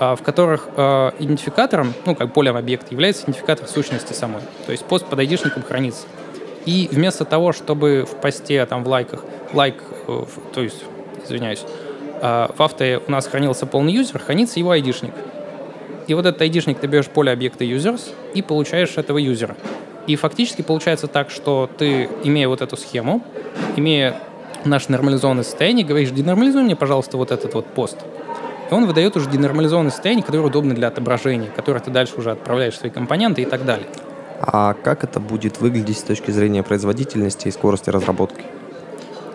в 0.02 0.24
которых 0.24 0.68
э, 0.76 1.12
идентификатором, 1.20 1.94
ну, 2.06 2.16
как 2.16 2.34
полем 2.34 2.58
объекта, 2.58 2.88
является 2.92 3.24
идентификатор 3.24 3.68
сущности 3.68 4.14
самой. 4.14 4.42
То 4.66 4.72
есть 4.72 4.84
пост 4.86 5.06
под 5.06 5.20
айдишником 5.20 5.64
хранится. 5.64 6.08
И 6.66 6.90
вместо 6.92 7.24
того, 7.24 7.54
чтобы 7.54 8.06
в 8.10 8.16
посте, 8.20 8.66
там, 8.66 8.84
в 8.84 8.88
лайках, 8.88 9.24
лайк, 9.54 9.82
э, 10.08 10.24
то 10.54 10.62
есть, 10.62 10.84
извиняюсь, 11.24 11.64
а, 12.22 12.52
в 12.56 12.62
авто 12.62 13.02
у 13.08 13.12
нас 13.12 13.28
хранился 13.28 13.66
полный 13.66 13.94
юзер, 13.94 14.20
хранится 14.20 14.60
его 14.60 14.72
айдишник. 14.72 15.14
И 16.08 16.14
вот 16.14 16.26
этот 16.26 16.42
айдишник 16.42 16.80
ты 16.80 16.88
берешь 16.88 17.08
поле 17.08 17.32
объекта 17.32 17.64
users 17.64 18.14
и 18.34 18.42
получаешь 18.42 18.98
этого 18.98 19.18
юзера. 19.18 19.56
И 20.08 20.16
фактически 20.16 20.62
получается 20.62 21.08
так, 21.08 21.30
что 21.30 21.70
ты, 21.78 22.10
имея 22.24 22.48
вот 22.48 22.62
эту 22.62 22.78
схему, 22.78 23.24
имея 23.76 24.16
наше 24.66 24.92
нормализованное 24.92 25.44
состояние, 25.44 25.86
говоришь, 25.86 26.12
денормализуй 26.12 26.64
мне, 26.64 26.76
пожалуйста, 26.76 27.18
вот 27.18 27.32
этот 27.32 27.54
вот 27.54 27.66
пост. 27.66 27.98
И 28.72 28.74
он 28.74 28.86
выдает 28.86 29.18
уже 29.18 29.30
денормализованное 29.30 29.92
состояние, 29.92 30.24
которое 30.24 30.46
удобно 30.46 30.74
для 30.74 30.88
отображения, 30.88 31.50
которое 31.54 31.82
ты 31.82 31.92
дальше 31.92 32.16
уже 32.16 32.32
отправляешь 32.32 32.76
в 32.76 32.78
свои 32.78 32.90
компоненты 32.90 33.42
и 33.42 33.46
так 33.46 33.66
далее. 33.66 33.88
А 34.40 34.74
как 34.74 35.04
это 35.04 35.20
будет 35.20 35.60
выглядеть 35.60 36.00
с 36.00 36.04
точки 36.04 36.32
зрения 36.32 36.64
производительности 36.64 37.50
и 37.50 37.52
скорости 37.52 37.90
разработки? 37.90 38.44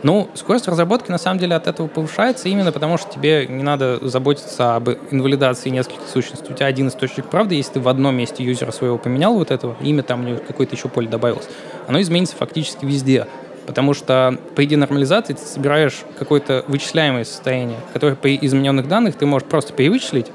Ну, 0.02 0.28
скорость 0.34 0.68
разработки 0.68 1.10
на 1.10 1.18
самом 1.18 1.38
деле 1.38 1.54
от 1.54 1.66
этого 1.66 1.86
повышается 1.86 2.48
именно 2.48 2.72
потому, 2.72 2.96
что 2.96 3.10
тебе 3.12 3.46
не 3.46 3.62
надо 3.62 3.98
заботиться 4.08 4.76
об 4.76 4.88
инвалидации 5.10 5.68
нескольких 5.68 6.08
сущностей. 6.08 6.52
У 6.52 6.54
тебя 6.54 6.66
один 6.66 6.88
источник 6.88 7.26
правды, 7.26 7.56
если 7.56 7.74
ты 7.74 7.80
в 7.80 7.88
одном 7.88 8.16
месте 8.16 8.42
юзера 8.42 8.72
своего 8.72 8.98
поменял 8.98 9.34
вот 9.34 9.50
этого, 9.50 9.76
имя 9.80 10.02
там 10.02 10.38
какое-то 10.46 10.76
еще 10.76 10.88
поле 10.88 11.08
добавилось, 11.08 11.48
оно 11.86 12.00
изменится 12.00 12.36
фактически 12.36 12.84
везде. 12.84 13.26
Потому 13.66 13.94
что 13.94 14.38
по 14.54 14.64
идее 14.64 14.76
нормализации 14.76 15.34
ты 15.34 15.40
собираешь 15.40 16.04
какое-то 16.18 16.64
вычисляемое 16.68 17.24
состояние, 17.24 17.78
которое 17.92 18.14
при 18.14 18.38
измененных 18.40 18.86
данных 18.86 19.16
ты 19.16 19.26
можешь 19.26 19.48
просто 19.48 19.72
перевычислить, 19.72 20.30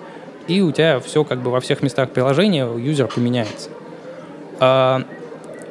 и 0.47 0.61
у 0.61 0.71
тебя 0.71 0.99
все 0.99 1.23
как 1.23 1.39
бы 1.39 1.49
во 1.49 1.61
всех 1.61 1.81
местах 1.81 2.09
приложения 2.09 2.65
юзер 2.65 3.07
поменяется. 3.07 3.69
А, 4.59 5.03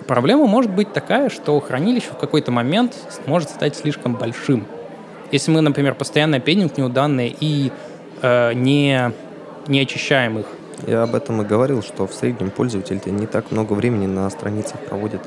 проблема 0.06 0.46
может 0.46 0.70
быть 0.70 0.92
такая, 0.92 1.28
что 1.28 1.60
хранилище 1.60 2.08
в 2.12 2.16
какой-то 2.16 2.50
момент 2.50 2.96
может 3.26 3.50
стать 3.50 3.76
слишком 3.76 4.14
большим. 4.14 4.66
Если 5.30 5.50
мы, 5.50 5.60
например, 5.60 5.94
постоянно 5.94 6.40
пеним 6.40 6.68
к 6.70 6.78
нему 6.78 6.88
данные 6.88 7.34
и 7.38 7.70
э, 8.22 8.52
не, 8.54 9.12
не 9.68 9.80
очищаем 9.80 10.38
их, 10.40 10.46
Я 10.86 11.02
об 11.02 11.14
этом 11.14 11.42
и 11.42 11.44
говорил, 11.44 11.82
что 11.82 12.06
в 12.06 12.14
среднем 12.14 12.50
пользователь 12.50 13.00
не 13.06 13.26
так 13.26 13.50
много 13.52 13.74
времени 13.74 14.06
на 14.06 14.28
страницах 14.30 14.80
проводит. 14.80 15.20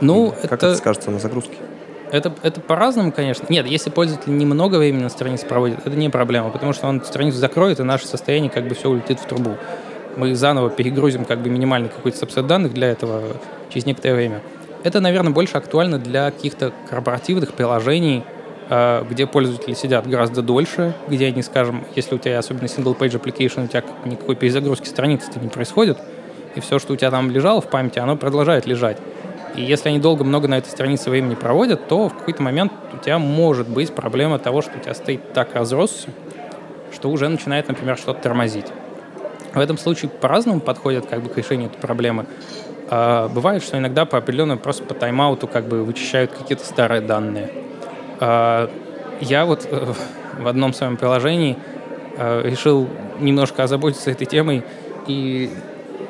Ну, 0.00 0.34
как 0.42 0.52
это, 0.52 0.66
это 0.68 0.76
скажется 0.76 1.10
на 1.10 1.18
загрузке? 1.18 1.56
это, 2.12 2.32
это 2.42 2.60
по-разному, 2.60 3.12
конечно. 3.12 3.46
Нет, 3.48 3.66
если 3.66 3.90
пользователь 3.90 4.36
немного 4.36 4.76
времени 4.76 5.02
на 5.02 5.08
странице 5.08 5.46
проводит, 5.46 5.86
это 5.86 5.96
не 5.96 6.08
проблема, 6.08 6.50
потому 6.50 6.72
что 6.72 6.86
он 6.86 7.02
страницу 7.04 7.38
закроет, 7.38 7.80
и 7.80 7.82
наше 7.82 8.06
состояние 8.06 8.50
как 8.50 8.66
бы 8.66 8.74
все 8.74 8.88
улетит 8.88 9.20
в 9.20 9.26
трубу. 9.26 9.56
Мы 10.16 10.34
заново 10.34 10.70
перегрузим 10.70 11.24
как 11.24 11.40
бы 11.40 11.50
минимальный 11.50 11.88
какой-то 11.88 12.18
сабсет 12.18 12.46
данных 12.46 12.74
для 12.74 12.88
этого 12.88 13.22
через 13.70 13.86
некоторое 13.86 14.14
время. 14.14 14.42
Это, 14.84 15.00
наверное, 15.00 15.32
больше 15.32 15.56
актуально 15.56 15.98
для 15.98 16.30
каких-то 16.30 16.72
корпоративных 16.88 17.52
приложений, 17.52 18.24
э, 18.70 19.04
где 19.08 19.26
пользователи 19.26 19.74
сидят 19.74 20.06
гораздо 20.08 20.42
дольше, 20.42 20.94
где 21.08 21.26
они, 21.26 21.42
скажем, 21.42 21.84
если 21.94 22.14
у 22.14 22.18
тебя 22.18 22.38
особенно 22.38 22.66
single-page 22.66 23.20
application, 23.20 23.64
у 23.64 23.68
тебя 23.68 23.82
никакой 24.04 24.36
перезагрузки 24.36 24.86
страницы 24.86 25.30
не 25.40 25.48
происходит, 25.48 25.98
и 26.54 26.60
все, 26.60 26.78
что 26.78 26.94
у 26.94 26.96
тебя 26.96 27.10
там 27.10 27.30
лежало 27.30 27.60
в 27.60 27.68
памяти, 27.68 27.98
оно 27.98 28.16
продолжает 28.16 28.66
лежать. 28.66 28.98
И 29.58 29.64
если 29.64 29.88
они 29.88 29.98
долго 29.98 30.22
много 30.22 30.46
на 30.46 30.58
этой 30.58 30.68
странице 30.68 31.10
времени 31.10 31.34
проводят, 31.34 31.88
то 31.88 32.08
в 32.08 32.14
какой-то 32.14 32.40
момент 32.44 32.72
у 32.94 32.98
тебя 32.98 33.18
может 33.18 33.68
быть 33.68 33.92
проблема 33.92 34.38
того, 34.38 34.62
что 34.62 34.78
у 34.78 34.80
тебя 34.80 34.94
стоит 34.94 35.32
так 35.32 35.52
разросся, 35.52 36.10
что 36.94 37.10
уже 37.10 37.28
начинает, 37.28 37.66
например, 37.66 37.96
что-то 37.98 38.22
тормозить. 38.22 38.66
В 39.52 39.58
этом 39.58 39.76
случае 39.76 40.12
по-разному 40.12 40.60
подходят 40.60 41.06
как 41.06 41.22
бы, 41.22 41.28
к 41.28 41.36
решению 41.36 41.70
этой 41.70 41.80
проблемы. 41.80 42.26
А, 42.88 43.26
бывает, 43.26 43.64
что 43.64 43.76
иногда 43.76 44.04
по 44.04 44.18
определенному 44.18 44.60
просто 44.60 44.84
по 44.84 44.94
тайм-ауту 44.94 45.48
как 45.48 45.66
бы 45.66 45.82
вычищают 45.82 46.30
какие-то 46.30 46.64
старые 46.64 47.00
данные. 47.00 47.50
А, 48.20 48.70
я 49.20 49.44
вот 49.44 49.66
э, 49.68 49.92
в 50.38 50.46
одном 50.46 50.72
своем 50.72 50.96
приложении 50.96 51.58
э, 52.16 52.42
решил 52.44 52.86
немножко 53.18 53.64
озаботиться 53.64 54.12
этой 54.12 54.26
темой 54.26 54.62
и 55.08 55.50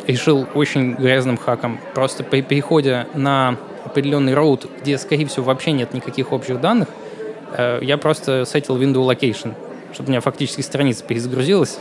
решил 0.09 0.47
очень 0.55 0.95
грязным 0.95 1.37
хаком. 1.37 1.79
Просто 1.95 2.25
при 2.25 2.43
переходе 2.43 3.07
на 3.15 3.57
определенный 3.85 4.35
роут, 4.35 4.67
где, 4.81 4.99
скорее 4.99 5.27
всего, 5.27 5.45
вообще 5.45 5.73
нет 5.73 5.95
никаких 5.95 6.33
общих 6.33 6.61
данных, 6.61 6.89
э, 7.57 7.79
я 7.83 7.97
просто 7.99 8.45
сетил 8.47 8.77
window 8.77 9.07
location, 9.07 9.55
чтобы 9.93 10.09
у 10.09 10.11
меня 10.11 10.21
фактически 10.21 10.63
страница 10.63 11.05
перезагрузилась, 11.05 11.79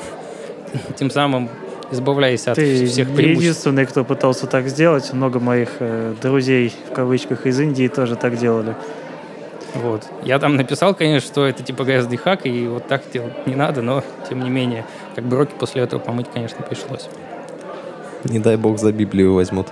тем 0.95 1.09
самым 1.09 1.49
избавляясь 1.89 2.47
от 2.47 2.55
Ты 2.55 2.86
всех 2.86 3.07
преимуществ. 3.07 3.41
единственный, 3.41 3.86
кто 3.86 4.03
пытался 4.03 4.45
так 4.45 4.67
сделать. 4.67 5.13
Много 5.13 5.39
моих 5.39 5.69
э, 5.80 6.13
друзей, 6.21 6.73
в 6.89 6.93
кавычках, 6.93 7.45
из 7.45 7.59
Индии 7.59 7.88
тоже 7.88 8.17
так 8.17 8.38
делали. 8.38 8.75
Вот. 9.73 10.03
Я 10.23 10.39
там 10.39 10.55
написал, 10.57 10.93
конечно, 10.93 11.25
что 11.25 11.45
это 11.45 11.63
типа 11.63 11.84
грязный 11.84 12.17
хак, 12.17 12.45
и 12.45 12.67
вот 12.67 12.88
так 12.88 13.03
делать 13.13 13.47
не 13.47 13.55
надо, 13.55 13.82
но 13.82 14.03
тем 14.28 14.43
не 14.43 14.49
менее, 14.49 14.86
как 15.15 15.23
бы 15.25 15.38
руки 15.38 15.53
после 15.57 15.82
этого 15.82 15.99
помыть, 15.99 16.28
конечно, 16.34 16.61
пришлось. 16.61 17.07
Не 18.24 18.39
дай 18.39 18.57
бог 18.57 18.80
за 18.80 18.91
Библию 18.91 19.34
возьмут. 19.34 19.68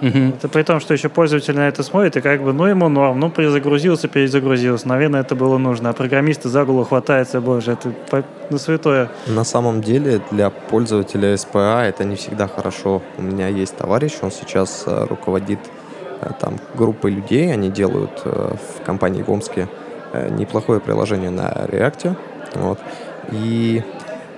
Мгм. 0.00 0.30
Это 0.30 0.48
при 0.48 0.62
том, 0.62 0.80
что 0.80 0.94
еще 0.94 1.10
пользователь 1.10 1.54
на 1.54 1.68
это 1.68 1.82
смотрит, 1.82 2.16
и 2.16 2.20
как 2.22 2.42
бы, 2.42 2.54
ну, 2.54 2.64
ему 2.64 2.88
норм, 2.88 3.20
ну, 3.20 3.30
перезагрузился, 3.30 4.08
перезагрузился. 4.08 4.88
Наверное, 4.88 5.20
это 5.20 5.34
было 5.34 5.58
нужно. 5.58 5.90
А 5.90 5.92
программисты 5.92 6.48
за 6.48 6.64
голову 6.64 6.84
хватаются, 6.84 7.40
боже, 7.40 7.72
это 7.72 7.92
по- 8.10 8.24
ну, 8.48 8.56
святое. 8.58 9.10
На 9.26 9.44
самом 9.44 9.82
деле 9.82 10.22
для 10.30 10.48
пользователя 10.48 11.34
SPA 11.34 11.84
это 11.84 12.04
не 12.04 12.16
всегда 12.16 12.48
хорошо. 12.48 13.02
У 13.18 13.22
меня 13.22 13.48
есть 13.48 13.76
товарищ, 13.76 14.12
он 14.22 14.30
сейчас 14.30 14.84
э, 14.86 15.04
руководит 15.04 15.58
э, 16.22 16.30
там 16.40 16.58
группой 16.74 17.10
людей, 17.10 17.52
они 17.52 17.68
делают 17.68 18.22
э, 18.24 18.54
в 18.78 18.84
компании 18.84 19.22
в 19.22 19.30
Омске 19.30 19.68
неплохое 20.30 20.80
приложение 20.80 21.30
на 21.30 21.48
React. 21.68 22.16
Вот. 22.54 22.80
И, 23.30 23.82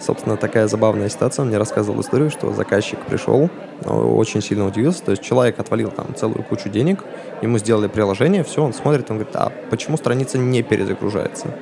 собственно, 0.02 0.36
такая 0.36 0.68
забавная 0.68 1.08
ситуация. 1.08 1.42
Он 1.42 1.48
мне 1.48 1.58
рассказывал 1.58 2.00
историю, 2.00 2.30
что 2.30 2.52
заказчик 2.52 2.98
пришел, 3.06 3.48
очень 3.84 4.42
сильно 4.42 4.66
удивился. 4.66 5.02
То 5.02 5.12
есть 5.12 5.22
человек 5.22 5.58
отвалил 5.58 5.90
там 5.90 6.14
целую 6.14 6.42
кучу 6.42 6.68
денег, 6.68 7.04
ему 7.40 7.58
сделали 7.58 7.88
приложение, 7.88 8.44
все, 8.44 8.62
он 8.62 8.72
смотрит, 8.72 9.10
он 9.10 9.18
говорит, 9.18 9.36
а 9.36 9.52
почему 9.70 9.96
страница 9.96 10.38
не 10.38 10.62
перезагружается? 10.62 11.54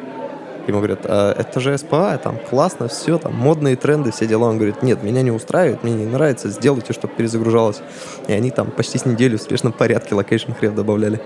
Ему 0.66 0.78
говорят, 0.78 1.01
«А, 1.05 1.32
это 1.32 1.59
же 1.59 1.76
СПА, 1.76 2.18
там 2.18 2.38
классно, 2.49 2.86
все, 2.88 3.18
там 3.18 3.34
модные 3.34 3.76
тренды, 3.76 4.12
все 4.12 4.26
дела. 4.26 4.45
Он 4.45 4.57
говорит, 4.57 4.82
нет, 4.82 5.03
меня 5.03 5.22
не 5.22 5.30
устраивает, 5.30 5.82
мне 5.82 5.95
не 5.95 6.07
нравится, 6.07 6.49
сделайте, 6.49 6.93
чтобы 6.93 7.14
перезагружалось. 7.14 7.80
И 8.28 8.32
они 8.32 8.51
там 8.51 8.70
почти 8.70 8.99
с 8.99 9.07
неделю 9.07 9.38
в 9.38 9.43
спешном 9.43 9.72
порядке 9.72 10.14
location 10.14 10.53
href 10.53 10.74
добавляли. 10.74 11.20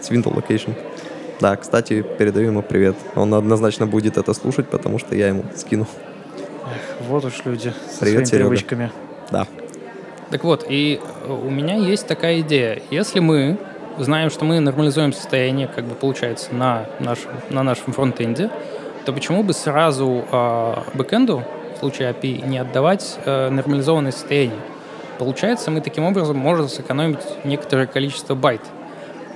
С 0.00 0.10
window 0.10 0.34
location. 0.34 0.74
Да, 1.40 1.56
кстати, 1.56 2.02
передаю 2.02 2.48
ему 2.48 2.62
привет. 2.62 2.96
Он 3.14 3.32
однозначно 3.34 3.86
будет 3.86 4.18
это 4.18 4.34
слушать, 4.34 4.68
потому 4.68 4.98
что 4.98 5.14
я 5.14 5.28
ему 5.28 5.44
скину. 5.56 5.86
Вот 7.00 7.24
уж 7.24 7.44
люди 7.44 7.72
со 7.90 8.00
Привет, 8.00 8.00
своими 8.00 8.24
Серега. 8.24 8.48
привычками. 8.48 8.92
Да. 9.30 9.46
Так 10.30 10.44
вот, 10.44 10.64
и 10.68 11.00
у 11.28 11.50
меня 11.50 11.74
есть 11.74 12.06
такая 12.06 12.40
идея. 12.40 12.80
Если 12.90 13.20
мы 13.20 13.58
знаем, 13.98 14.30
что 14.30 14.44
мы 14.44 14.60
нормализуем 14.60 15.12
состояние, 15.12 15.68
как 15.68 15.84
бы 15.84 15.94
получается, 15.94 16.54
на 16.54 16.86
нашем, 17.00 17.30
на 17.50 17.62
нашем 17.62 17.92
фронтенде, 17.92 18.50
то 19.04 19.12
почему 19.12 19.42
бы 19.42 19.52
сразу 19.52 20.24
э, 20.30 20.74
бэкэнду, 20.94 21.42
в 21.74 21.78
случае 21.78 22.10
API, 22.10 22.46
не 22.46 22.58
отдавать 22.58 23.18
э, 23.24 23.50
нормализованное 23.50 24.12
состояние? 24.12 24.60
Получается, 25.18 25.70
мы 25.70 25.80
таким 25.80 26.04
образом 26.04 26.36
можем 26.36 26.68
сэкономить 26.68 27.44
некоторое 27.44 27.86
количество 27.86 28.34
байт. 28.34 28.62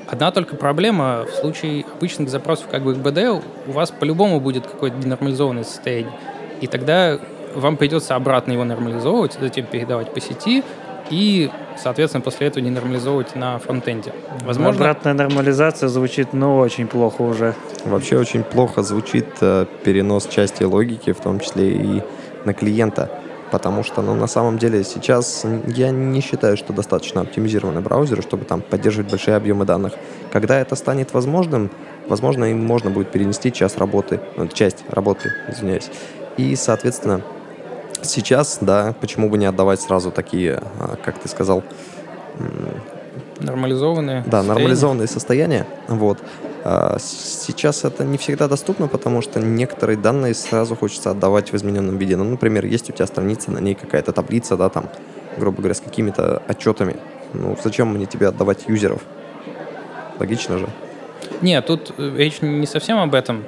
Одна 0.09 0.31
только 0.31 0.57
проблема, 0.57 1.25
в 1.25 1.35
случае 1.35 1.85
обычных 1.93 2.29
запросов 2.29 2.69
как 2.71 2.83
бы 2.83 2.95
к 2.95 2.99
BD 2.99 3.43
у 3.67 3.73
вас 3.73 3.91
по-любому 3.91 4.41
будет 4.41 4.67
какое-то 4.67 4.97
денормализованное 4.99 5.65
состояние. 5.65 6.13
И 6.61 6.67
тогда 6.67 7.19
вам 7.55 7.77
придется 7.77 8.15
обратно 8.15 8.53
его 8.53 8.65
нормализовывать, 8.65 9.39
затем 9.41 9.67
передавать 9.67 10.13
по 10.13 10.21
сети 10.21 10.63
и, 11.11 11.51
соответственно, 11.77 12.23
после 12.23 12.49
этого 12.49 12.65
денормализовывать 12.65 13.35
на 13.37 13.59
фронтенде. 13.59 14.13
Возможно, 14.45 14.81
Обратная 14.81 15.15
нормализация 15.15 15.89
звучит, 15.89 16.33
ну, 16.33 16.59
очень 16.59 16.87
плохо 16.87 17.23
уже. 17.23 17.55
Вообще 17.85 18.19
очень 18.19 18.43
плохо 18.43 18.83
звучит 18.83 19.27
э, 19.41 19.67
перенос 19.85 20.27
части 20.27 20.65
логики, 20.65 21.13
в 21.13 21.21
том 21.21 21.41
числе 21.41 21.73
и 21.73 22.03
на 22.45 22.55
клиента. 22.55 23.11
Потому 23.53 23.85
что, 23.85 24.03
ну, 24.03 24.15
на 24.15 24.27
самом 24.27 24.59
деле, 24.59 24.83
сейчас 24.83 25.47
я 25.69 25.91
не 25.91 26.21
считаю, 26.21 26.57
что 26.57 26.73
достаточно 26.73 27.21
оптимизированы 27.21 27.81
браузеры, 27.81 28.21
чтобы 28.23 28.45
там 28.45 28.61
поддерживать 28.61 29.09
большие 29.09 29.37
объемы 29.37 29.65
данных. 29.65 29.93
Когда 30.33 30.59
это 30.59 30.75
станет 30.75 31.15
возможным, 31.15 31.71
возможно, 32.09 32.47
им 32.47 32.65
можно 32.67 32.91
будет 32.91 33.13
перенести 33.13 33.53
час 33.53 33.79
работы, 33.79 34.21
ну, 34.37 34.49
часть 34.49 34.85
работы, 34.89 35.33
извиняюсь. 35.49 35.91
И, 36.37 36.55
соответственно, 36.57 37.23
сейчас, 38.03 38.59
да, 38.61 38.95
почему 39.01 39.31
бы 39.31 39.39
не 39.39 39.47
отдавать 39.47 39.81
сразу 39.81 40.11
такие, 40.11 40.63
а, 40.79 40.97
как 41.03 41.19
ты 41.19 41.29
сказал, 41.29 41.63
нормализованные. 43.41 44.23
да, 44.27 44.39
состояния. 44.39 44.49
нормализованные 44.49 45.07
состояния. 45.09 45.67
Вот. 45.89 46.19
А, 46.65 46.97
Сейчас 46.99 47.85
это 47.85 48.05
не 48.05 48.19
всегда 48.19 48.49
доступно, 48.49 48.89
потому 48.89 49.23
что 49.23 49.41
некоторые 49.41 49.97
данные 49.97 50.35
сразу 50.35 50.77
хочется 50.77 51.11
отдавать 51.11 51.53
в 51.53 51.57
измененном 51.57 51.97
виде. 51.97 52.17
Ну, 52.17 52.25
например, 52.25 52.67
есть 52.67 52.91
у 52.91 52.93
тебя 52.93 53.07
страница, 53.07 53.51
на 53.51 53.59
ней 53.59 53.75
какая-то 53.75 54.13
таблица, 54.13 54.57
да, 54.57 54.69
там, 54.69 54.89
грубо 55.39 55.59
говоря, 55.59 55.75
с 55.75 55.81
какими-то 55.81 56.43
отчетами. 56.49 56.97
Ну, 57.33 57.57
зачем 57.63 57.89
мне 57.95 58.07
тебе 58.07 58.29
отдавать 58.29 58.65
юзеров? 58.69 59.03
Логично 60.19 60.59
же. 60.59 60.69
Нет, 61.43 61.67
тут 61.67 61.93
э, 61.99 62.15
речь 62.17 62.41
не 62.41 62.67
совсем 62.67 62.99
об 62.99 63.15
этом. 63.15 63.45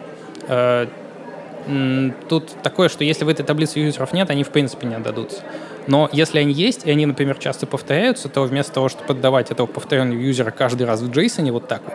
Тут 2.29 2.51
такое, 2.63 2.89
что 2.89 3.05
если 3.05 3.25
в 3.25 3.29
этой 3.29 3.45
таблице 3.45 3.79
юзеров 3.79 4.13
нет, 4.13 4.31
они 4.31 4.43
в 4.43 4.51
принципе 4.51 4.87
не 4.87 4.95
отдадутся. 4.95 5.43
Но 5.87 6.09
если 6.13 6.39
они 6.39 6.53
есть, 6.53 6.87
и 6.87 6.91
они, 6.91 7.07
например, 7.07 7.39
часто 7.39 7.67
повторяются, 7.67 8.29
то 8.29 8.43
вместо 8.43 8.73
того, 8.73 8.89
чтобы 8.89 9.09
поддавать 9.09 9.51
этого 9.51 9.67
повторенного 9.67 10.19
юзера 10.19 10.51
каждый 10.51 10.87
раз 10.87 11.01
в 11.01 11.11
JSON 11.11 11.51
вот 11.51 11.69
так 11.69 11.83
вот, 11.85 11.95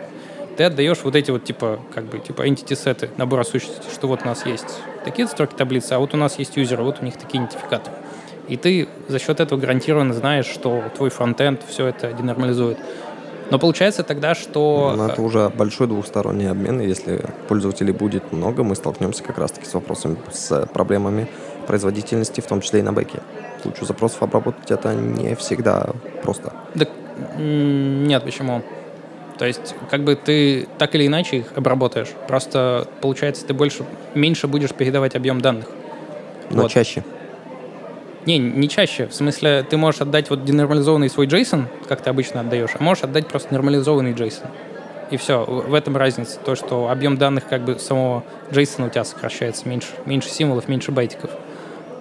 ты 0.56 0.64
отдаешь 0.64 0.98
вот 1.02 1.16
эти 1.16 1.30
вот 1.30 1.44
типа, 1.44 1.80
как 1.94 2.04
бы, 2.04 2.18
типа 2.18 2.46
entity 2.46 2.76
сеты, 2.76 3.10
набора 3.16 3.44
сущностей, 3.44 3.90
что 3.92 4.06
вот 4.06 4.22
у 4.22 4.26
нас 4.26 4.46
есть 4.46 4.80
такие 5.04 5.26
строки 5.26 5.54
таблицы, 5.54 5.92
а 5.92 5.98
вот 5.98 6.14
у 6.14 6.16
нас 6.16 6.38
есть 6.38 6.56
юзеры, 6.56 6.82
вот 6.84 6.98
у 7.00 7.04
них 7.04 7.16
такие 7.16 7.42
идентификаторы. 7.42 7.96
И 8.48 8.56
ты 8.56 8.88
за 9.08 9.18
счет 9.18 9.40
этого 9.40 9.58
гарантированно 9.58 10.12
знаешь, 10.12 10.46
что 10.46 10.84
твой 10.94 11.10
фронтенд 11.10 11.62
все 11.68 11.86
это 11.86 12.12
денормализует. 12.12 12.78
Но 13.50 13.58
получается 13.58 14.02
тогда, 14.02 14.34
что... 14.34 14.94
Но 14.96 15.08
это 15.08 15.22
уже 15.22 15.48
большой 15.50 15.86
двухсторонний 15.86 16.50
обмен, 16.50 16.80
и 16.80 16.86
если 16.86 17.24
пользователей 17.48 17.92
будет 17.92 18.32
много, 18.32 18.62
мы 18.64 18.74
столкнемся 18.74 19.22
как 19.22 19.38
раз-таки 19.38 19.66
с 19.66 19.74
вопросами, 19.74 20.16
с 20.32 20.66
проблемами 20.72 21.28
производительности, 21.66 22.40
в 22.40 22.46
том 22.46 22.60
числе 22.60 22.80
и 22.80 22.82
на 22.82 22.92
бэке. 22.92 23.20
Кучу 23.62 23.84
запросов 23.84 24.22
обработать 24.22 24.70
это 24.70 24.94
не 24.94 25.34
всегда 25.36 25.88
просто. 26.22 26.52
М, 27.36 28.06
нет, 28.06 28.22
почему? 28.24 28.62
То 29.38 29.46
есть, 29.46 29.74
как 29.90 30.04
бы 30.04 30.16
ты 30.16 30.68
так 30.78 30.94
или 30.94 31.06
иначе 31.06 31.38
их 31.38 31.46
обработаешь. 31.56 32.08
Просто, 32.28 32.86
получается, 33.00 33.44
ты 33.46 33.54
больше, 33.54 33.84
меньше 34.14 34.46
будешь 34.46 34.72
передавать 34.72 35.16
объем 35.16 35.40
данных. 35.40 35.66
Но 36.50 36.62
Вот. 36.62 36.70
чаще. 36.70 37.02
Не, 38.26 38.38
не 38.38 38.68
чаще. 38.68 39.06
В 39.06 39.14
смысле, 39.14 39.64
ты 39.68 39.76
можешь 39.76 40.00
отдать 40.00 40.30
вот 40.30 40.44
денормализованный 40.44 41.10
свой 41.10 41.26
JSON, 41.26 41.64
как 41.88 42.00
ты 42.00 42.10
обычно 42.10 42.40
отдаешь, 42.40 42.70
а 42.78 42.82
можешь 42.82 43.04
отдать 43.04 43.28
просто 43.28 43.52
нормализованный 43.52 44.12
JSON. 44.12 44.46
И 45.10 45.16
все, 45.16 45.44
в 45.44 45.74
этом 45.74 45.96
разница. 45.96 46.38
То, 46.38 46.54
что 46.54 46.88
объем 46.88 47.18
данных 47.18 47.46
как 47.46 47.62
бы 47.62 47.78
самого 47.78 48.24
JSON 48.50 48.86
у 48.86 48.90
тебя 48.90 49.04
сокращается 49.04 49.68
меньше, 49.68 49.88
меньше 50.06 50.30
символов, 50.30 50.68
меньше 50.68 50.90
байтиков. 50.92 51.30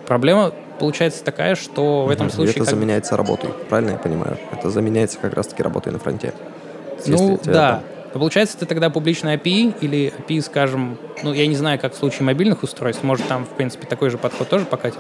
Проблема 0.08 0.54
получается 0.80 1.24
такая, 1.24 1.56
что 1.56 2.06
в 2.06 2.10
этом 2.10 2.28
Мгм. 2.28 2.36
случае... 2.36 2.52
Это 2.52 2.60
как 2.60 2.70
заменяется 2.70 3.18
работой, 3.18 3.50
правильно 3.70 3.92
я 3.92 3.98
понимаю? 3.98 4.38
Это 4.52 4.70
заменяется 4.70 5.18
как 5.20 5.34
раз-таки 5.34 5.62
работой 5.64 5.92
на 5.92 6.00
фронте. 6.00 6.34
Ну, 7.06 7.40
да. 7.44 7.82
Но 8.14 8.20
получается, 8.20 8.58
ты 8.58 8.66
тогда 8.66 8.90
публичный 8.90 9.36
API 9.36 9.76
или 9.82 10.14
API, 10.18 10.42
скажем, 10.42 10.98
ну, 11.24 11.34
я 11.34 11.48
не 11.48 11.56
знаю, 11.56 11.80
как 11.80 11.94
в 11.94 11.98
случае 11.98 12.24
мобильных 12.24 12.62
устройств, 12.62 13.04
может, 13.04 13.28
там, 13.28 13.46
в 13.46 13.50
принципе, 13.50 13.88
такой 13.88 14.12
же 14.12 14.20
подход 14.20 14.48
тоже 14.50 14.66
покатит, 14.66 15.00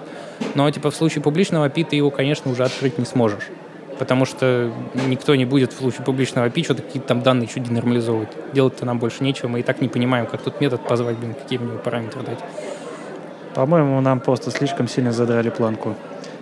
но, 0.55 0.69
типа, 0.71 0.89
в 0.89 0.95
случае 0.95 1.21
публичного 1.21 1.67
API 1.67 1.85
ты 1.85 1.95
его, 1.95 2.09
конечно, 2.09 2.51
уже 2.51 2.63
открыть 2.63 2.97
не 2.97 3.05
сможешь, 3.05 3.49
потому 3.99 4.25
что 4.25 4.73
никто 5.07 5.35
не 5.35 5.45
будет 5.45 5.73
в 5.73 5.77
случае 5.77 6.03
публичного 6.03 6.47
API 6.47 6.63
что-то 6.63 6.81
какие-то 6.81 7.07
там 7.07 7.21
данные 7.21 7.47
чуть 7.47 7.63
денормализовывать. 7.63 8.29
Делать-то 8.53 8.85
нам 8.85 8.97
больше 8.97 9.23
нечего, 9.23 9.47
мы 9.47 9.59
и 9.59 9.63
так 9.63 9.79
не 9.79 9.89
понимаем, 9.89 10.25
как 10.25 10.41
тут 10.41 10.59
метод 10.59 10.81
позвать, 10.81 11.17
блин, 11.17 11.35
какие 11.35 11.59
мне 11.59 11.77
параметры 11.77 12.23
дать. 12.23 12.39
По-моему, 13.53 14.01
нам 14.01 14.19
просто 14.19 14.49
слишком 14.49 14.87
сильно 14.87 15.11
задрали 15.11 15.51
планку. 15.51 15.95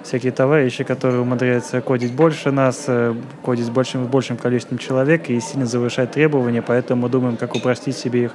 Всякие 0.03 0.31
товарищи, 0.31 0.83
которые 0.83 1.21
умудряются 1.21 1.79
кодить 1.81 2.11
больше 2.11 2.51
нас, 2.51 2.85
э, 2.87 3.13
кодить 3.43 3.65
с 3.65 3.69
большим, 3.69 4.07
большим 4.07 4.35
количеством 4.35 4.77
человек 4.77 5.29
и 5.29 5.39
сильно 5.39 5.65
завышать 5.65 6.11
требования, 6.11 6.61
поэтому 6.61 7.03
мы 7.03 7.09
думаем, 7.09 7.37
как 7.37 7.55
упростить 7.55 7.95
себе 7.95 8.23
их 8.25 8.31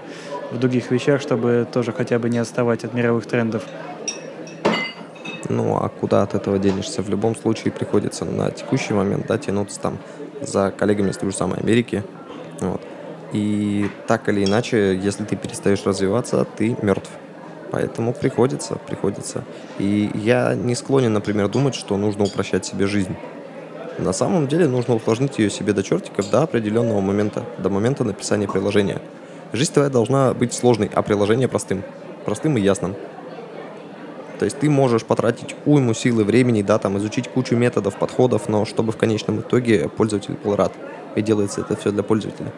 в 0.53 0.59
других 0.59 0.91
вещах, 0.91 1.21
чтобы 1.21 1.67
тоже 1.71 1.93
хотя 1.93 2.19
бы 2.19 2.31
не 2.31 2.39
отставать 2.39 2.85
от 2.85 2.95
мировых 2.95 3.27
трендов. 3.27 3.65
Ну, 5.49 5.77
а 5.77 5.89
куда 5.89 6.23
от 6.23 6.35
этого 6.35 6.59
денешься? 6.59 7.03
В 7.03 7.09
любом 7.09 7.37
случае 7.37 7.73
приходится 7.73 8.25
на 8.25 8.51
текущий 8.51 8.95
момент, 8.95 9.27
да, 9.27 9.39
тянуться 9.39 9.81
там 9.81 9.99
за 10.41 10.71
коллегами 10.71 11.11
из 11.11 11.17
той 11.17 11.31
же 11.31 11.37
самой 11.37 11.61
Америки. 11.61 12.03
Вот. 12.61 12.81
И 13.33 13.91
так 14.07 14.29
или 14.29 14.45
иначе, 14.45 14.97
если 14.97 15.25
ты 15.25 15.37
перестаешь 15.37 15.85
развиваться, 15.85 16.47
ты 16.57 16.77
мертв. 16.83 17.11
Поэтому 17.71 18.13
приходится, 18.13 18.77
приходится. 18.77 19.45
И 19.79 20.11
я 20.15 20.55
не 20.55 20.75
склонен, 20.75 21.13
например, 21.13 21.49
думать, 21.49 21.75
что 21.75 21.97
нужно 21.97 22.25
упрощать 22.25 22.65
себе 22.65 22.87
жизнь. 22.87 23.17
На 23.99 24.13
самом 24.13 24.47
деле 24.47 24.69
нужно 24.69 24.95
усложнить 24.95 25.39
ее 25.39 25.51
себе 25.51 25.73
до 25.73 25.83
чертиков 25.83 26.29
до 26.31 26.43
определенного 26.43 27.01
момента, 27.01 27.45
до 27.59 27.71
момента 27.71 28.05
написания 28.05 28.47
приложения. 28.47 29.01
Жизнь 29.53 29.73
твоя 29.73 29.89
должна 29.89 30.35
быть 30.35 30.53
сложной, 30.53 30.91
а 30.93 31.03
приложение 31.03 31.49
простым. 31.49 31.83
Простым 32.25 32.57
и 32.59 32.61
ясным. 32.61 32.95
То 34.39 34.45
есть 34.45 34.59
ты 34.59 34.69
можешь 34.69 35.05
потратить 35.05 35.57
уйму 35.65 35.95
силы, 35.95 36.25
времени, 36.25 36.61
да, 36.61 36.79
там, 36.79 36.99
изучить 36.99 37.29
кучу 37.29 37.57
методов, 37.57 37.97
подходов, 37.97 38.49
но 38.49 38.67
чтобы 38.67 38.93
в 38.93 38.97
конечном 38.97 39.41
итоге 39.41 39.89
пользователь 39.89 40.37
был 40.45 40.57
рад. 40.57 40.73
И 41.15 41.23
делается 41.23 41.63
это 41.63 41.75
все 41.77 41.91
для 41.91 42.03
пользователя. 42.03 42.53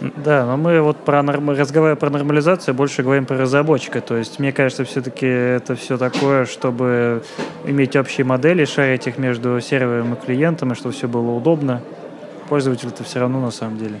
Да, 0.00 0.46
но 0.46 0.56
мы 0.56 0.80
вот 0.80 0.96
про 0.98 1.22
норм... 1.22 1.50
разговаривая 1.50 1.96
про 1.96 2.10
нормализацию, 2.10 2.74
больше 2.74 3.02
говорим 3.02 3.26
про 3.26 3.36
разработчика. 3.36 4.00
То 4.00 4.16
есть, 4.16 4.38
мне 4.38 4.52
кажется, 4.52 4.84
все-таки 4.84 5.26
это 5.26 5.74
все 5.74 5.98
такое, 5.98 6.46
чтобы 6.46 7.22
иметь 7.64 7.96
общие 7.96 8.24
модели, 8.24 8.64
шарить 8.64 9.06
их 9.06 9.18
между 9.18 9.60
сервером 9.60 10.14
и 10.14 10.16
клиентом, 10.16 10.72
и 10.72 10.74
чтобы 10.74 10.94
все 10.94 11.08
было 11.08 11.30
удобно. 11.30 11.82
Пользователю-то 12.48 13.04
все 13.04 13.20
равно 13.20 13.40
на 13.40 13.50
самом 13.50 13.78
деле. 13.78 14.00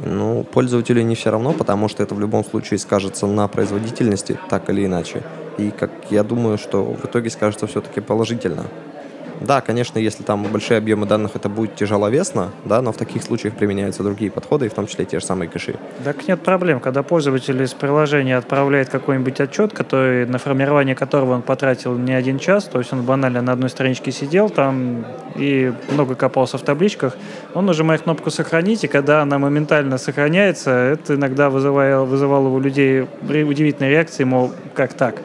Ну, 0.00 0.44
пользователю 0.44 1.02
не 1.02 1.14
все 1.14 1.30
равно, 1.30 1.52
потому 1.52 1.88
что 1.88 2.02
это 2.02 2.14
в 2.14 2.20
любом 2.20 2.44
случае 2.44 2.78
скажется 2.78 3.26
на 3.26 3.48
производительности, 3.48 4.38
так 4.48 4.70
или 4.70 4.86
иначе. 4.86 5.22
И 5.58 5.70
как 5.70 5.90
я 6.10 6.22
думаю, 6.22 6.56
что 6.56 6.84
в 6.84 7.04
итоге 7.04 7.30
скажется 7.30 7.66
все-таки 7.66 8.00
положительно. 8.00 8.66
Да, 9.40 9.60
конечно, 9.60 9.98
если 9.98 10.22
там 10.22 10.42
большие 10.44 10.78
объемы 10.78 11.06
данных, 11.06 11.36
это 11.36 11.48
будет 11.48 11.76
тяжеловесно, 11.76 12.50
да, 12.64 12.82
но 12.82 12.92
в 12.92 12.96
таких 12.96 13.22
случаях 13.22 13.54
применяются 13.54 14.02
другие 14.02 14.30
подходы, 14.30 14.66
и 14.66 14.68
в 14.68 14.74
том 14.74 14.86
числе 14.86 15.04
те 15.04 15.20
же 15.20 15.26
самые 15.26 15.48
кэши. 15.48 15.76
Так 16.04 16.26
нет 16.28 16.42
проблем, 16.42 16.80
когда 16.80 17.02
пользователь 17.02 17.62
из 17.62 17.72
приложения 17.72 18.36
отправляет 18.36 18.88
какой-нибудь 18.88 19.40
отчет, 19.40 19.72
который, 19.72 20.26
на 20.26 20.38
формирование 20.38 20.94
которого 20.94 21.34
он 21.34 21.42
потратил 21.42 21.96
не 21.96 22.12
один 22.12 22.38
час, 22.38 22.64
то 22.64 22.78
есть 22.78 22.92
он 22.92 23.02
банально 23.02 23.42
на 23.42 23.52
одной 23.52 23.70
страничке 23.70 24.12
сидел 24.12 24.50
там 24.50 25.04
и 25.36 25.72
много 25.92 26.14
копался 26.14 26.58
в 26.58 26.62
табличках, 26.62 27.16
он 27.54 27.66
нажимает 27.66 28.02
кнопку 28.02 28.30
«Сохранить», 28.30 28.84
и 28.84 28.88
когда 28.88 29.22
она 29.22 29.38
моментально 29.38 29.98
сохраняется, 29.98 30.70
это 30.70 31.14
иногда 31.14 31.50
вызывало, 31.50 32.04
вызывало 32.04 32.48
у 32.48 32.58
людей 32.58 33.06
удивительные 33.22 33.90
реакции, 33.90 34.24
мол, 34.24 34.52
как 34.74 34.94
так? 34.94 35.16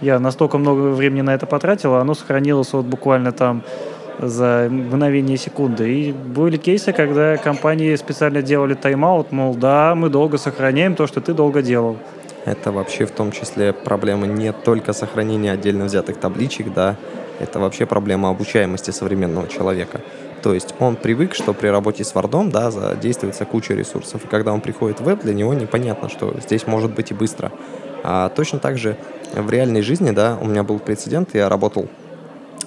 Я 0.00 0.18
настолько 0.18 0.58
много 0.58 0.90
времени 0.90 1.20
на 1.20 1.34
это 1.34 1.46
потратил, 1.46 1.94
а 1.94 2.00
оно 2.00 2.14
сохранилось 2.14 2.72
вот 2.72 2.86
буквально 2.86 3.32
там 3.32 3.62
за 4.18 4.68
мгновение 4.70 5.36
секунды. 5.36 5.92
И 5.92 6.12
были 6.12 6.56
кейсы, 6.56 6.92
когда 6.92 7.36
компании 7.36 7.94
специально 7.96 8.42
делали 8.42 8.74
тайм-аут, 8.74 9.32
мол, 9.32 9.54
да, 9.54 9.94
мы 9.94 10.08
долго 10.08 10.38
сохраняем 10.38 10.94
то, 10.94 11.06
что 11.06 11.20
ты 11.20 11.32
долго 11.32 11.62
делал. 11.62 11.96
Это 12.44 12.72
вообще 12.72 13.04
в 13.04 13.10
том 13.10 13.32
числе 13.32 13.72
проблема 13.72 14.26
не 14.26 14.52
только 14.52 14.92
сохранения 14.92 15.52
отдельно 15.52 15.84
взятых 15.84 16.16
табличек, 16.16 16.72
да, 16.72 16.96
это 17.38 17.58
вообще 17.58 17.86
проблема 17.86 18.30
обучаемости 18.30 18.90
современного 18.90 19.48
человека. 19.48 20.00
То 20.42 20.54
есть 20.54 20.74
он 20.78 20.96
привык, 20.96 21.34
что 21.34 21.52
при 21.52 21.68
работе 21.68 22.02
с 22.02 22.14
Word, 22.14 22.50
да, 22.50 22.70
задействуется 22.70 23.44
куча 23.44 23.74
ресурсов, 23.74 24.24
и 24.24 24.28
когда 24.28 24.52
он 24.54 24.62
приходит 24.62 25.00
в 25.00 25.04
веб, 25.04 25.20
для 25.20 25.34
него 25.34 25.52
непонятно, 25.52 26.08
что 26.08 26.34
здесь 26.40 26.66
может 26.66 26.94
быть 26.94 27.10
и 27.10 27.14
быстро. 27.14 27.52
А 28.02 28.28
точно 28.30 28.58
так 28.58 28.78
же 28.78 28.96
в 29.32 29.50
реальной 29.50 29.82
жизни, 29.82 30.10
да, 30.10 30.38
у 30.40 30.46
меня 30.46 30.62
был 30.62 30.78
прецедент, 30.78 31.34
я 31.34 31.48
работал 31.48 31.88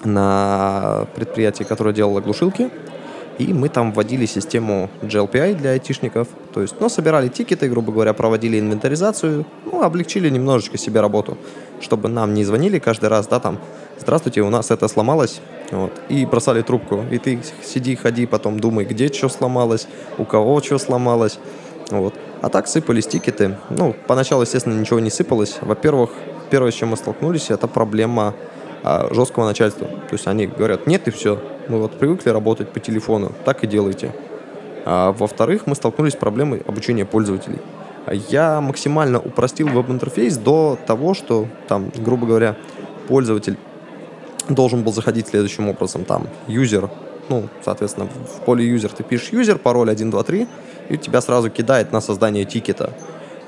на 0.04 1.08
предприятии, 1.16 1.64
которое 1.64 1.94
делало 1.94 2.22
глушилки, 2.22 2.70
и 3.40 3.54
мы 3.54 3.70
там 3.70 3.92
вводили 3.92 4.26
систему 4.26 4.90
GLPI 5.02 5.56
для 5.56 5.72
айтишников. 5.72 6.28
То 6.54 6.62
есть, 6.62 6.76
ну, 6.80 6.90
собирали 6.90 7.30
тикеты, 7.30 7.68
грубо 7.68 7.92
говоря, 7.92 8.14
проводили 8.14 8.60
инвентаризацию, 8.60 9.46
ну, 9.66 9.82
облегчили 9.82 10.30
немножечко 10.30 10.78
себе 10.78 11.02
работу, 11.02 11.38
чтобы 11.82 12.10
нам 12.10 12.34
не 12.34 12.44
звонили 12.44 12.80
каждый 12.80 13.10
раз, 13.10 13.28
да, 13.28 13.40
там, 13.40 13.58
здравствуйте, 14.00 14.42
у 14.42 14.50
нас 14.50 14.70
это 14.72 14.88
сломалось, 14.88 15.42
вот, 15.72 15.92
и 16.10 16.26
бросали 16.26 16.62
трубку. 16.62 17.04
И 17.12 17.18
ты 17.18 17.40
сиди, 17.64 17.96
ходи, 17.96 18.26
потом 18.26 18.60
думай, 18.60 18.86
где 18.86 19.08
что 19.08 19.30
сломалось, 19.30 19.88
у 20.18 20.26
кого 20.26 20.62
что 20.62 20.78
сломалось, 20.78 21.40
вот. 21.90 22.14
А 22.44 22.50
так 22.50 22.68
сыпались 22.68 23.08
тикеты. 23.08 23.56
Ну, 23.70 23.96
поначалу, 24.06 24.42
естественно, 24.42 24.78
ничего 24.78 25.00
не 25.00 25.10
сыпалось. 25.10 25.60
Во-первых, 25.62 26.10
первое, 26.50 26.72
с 26.72 26.74
чем 26.74 26.90
мы 26.90 26.98
столкнулись, 26.98 27.50
это 27.50 27.70
проблема 27.70 28.34
а, 28.84 29.08
жесткого 29.14 29.46
начальства. 29.46 29.88
То 29.88 30.12
есть 30.12 30.28
они 30.28 30.48
говорят, 30.48 30.86
нет 30.86 31.08
и 31.08 31.12
все. 31.12 31.42
Мы 31.70 31.80
вот 31.80 31.98
привыкли 31.98 32.32
работать 32.32 32.68
по 32.68 32.82
телефону, 32.82 33.32
так 33.46 33.64
и 33.64 33.68
делайте. 33.68 34.14
А, 34.84 35.14
во-вторых, 35.14 35.68
мы 35.68 35.76
столкнулись 35.76 36.14
с 36.14 36.18
проблемой 36.18 36.62
обучения 36.68 37.06
пользователей. 37.06 37.62
Я 38.30 38.60
максимально 38.60 39.20
упростил 39.20 39.70
веб-интерфейс 39.70 40.36
до 40.36 40.78
того, 40.86 41.14
что 41.14 41.48
там, 41.70 41.94
грубо 41.96 42.28
говоря, 42.28 42.58
пользователь 43.08 43.56
должен 44.50 44.84
был 44.84 44.92
заходить 44.92 45.30
следующим 45.30 45.70
образом. 45.70 46.04
Там, 46.04 46.28
юзер, 46.48 46.90
ну, 47.30 47.48
соответственно, 47.64 48.08
в 48.08 48.42
поле 48.42 48.68
юзер 48.68 48.92
ты 48.92 49.04
пишешь 49.04 49.30
юзер, 49.32 49.60
пароль 49.60 49.90
123, 49.94 50.46
и 50.90 50.98
тебя 50.98 51.22
сразу 51.22 51.50
кидает 51.50 51.92
на 51.92 52.02
создание 52.02 52.46
тикета. 52.46 52.94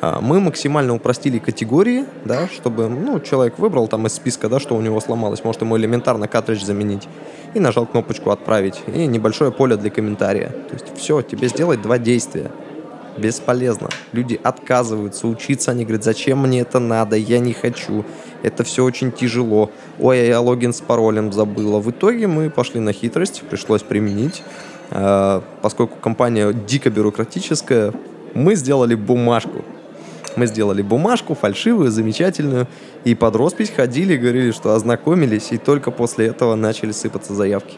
А, 0.01 0.21
Мы 0.21 0.39
максимально 0.39 0.93
упростили 0.93 1.39
категории, 1.39 2.05
да, 2.25 2.47
чтобы 2.47 2.89
ну, 2.89 3.19
человек 3.19 3.57
выбрал 3.57 3.87
там 3.87 4.07
из 4.07 4.13
списка, 4.13 4.49
да, 4.49 4.59
что 4.59 4.75
у 4.75 4.81
него 4.81 4.99
сломалось, 4.99 5.43
может 5.43 5.61
ему 5.61 5.77
элементарно 5.77 6.27
картридж 6.27 6.63
заменить, 6.63 7.07
и 7.53 7.59
нажал 7.59 7.85
кнопочку 7.85 8.31
«Отправить», 8.31 8.81
и 8.87 9.05
небольшое 9.07 9.51
поле 9.51 9.77
для 9.77 9.89
комментария. 9.89 10.49
То 10.49 10.73
есть 10.73 10.97
все, 10.97 11.21
тебе 11.21 11.47
сделать 11.47 11.81
два 11.81 11.97
действия. 11.97 12.51
Бесполезно. 13.17 13.89
Люди 14.11 14.39
отказываются 14.43 15.27
учиться, 15.27 15.71
они 15.71 15.85
говорят, 15.85 16.03
зачем 16.03 16.41
мне 16.41 16.59
это 16.59 16.79
надо, 16.79 17.15
я 17.15 17.39
не 17.39 17.53
хочу, 17.53 18.03
это 18.43 18.65
все 18.65 18.83
очень 18.83 19.11
тяжело. 19.11 19.71
Ой, 19.99 20.21
а 20.21 20.25
я 20.25 20.41
логин 20.41 20.73
с 20.73 20.81
паролем 20.81 21.31
забыла. 21.31 21.79
В 21.79 21.89
итоге 21.91 22.27
мы 22.27 22.49
пошли 22.49 22.81
на 22.81 22.91
хитрость, 22.91 23.43
пришлось 23.49 23.83
применить. 23.83 24.43
Э, 24.91 25.41
Поскольку 25.61 25.97
компания 25.99 26.53
дико 26.53 26.89
бюрократическая, 26.89 27.93
мы 28.33 28.55
сделали 28.55 28.95
бумажку. 28.95 29.63
Мы 30.35 30.47
сделали 30.47 30.81
бумажку, 30.81 31.33
фальшивую, 31.33 31.91
замечательную, 31.91 32.67
и 33.05 33.15
под 33.15 33.35
роспись 33.35 33.69
ходили, 33.69 34.17
говорили, 34.17 34.51
что 34.51 34.73
ознакомились, 34.73 35.51
и 35.51 35.57
только 35.57 35.91
после 35.91 36.27
этого 36.27 36.55
начали 36.55 36.91
сыпаться 36.91 37.33
заявки. 37.33 37.77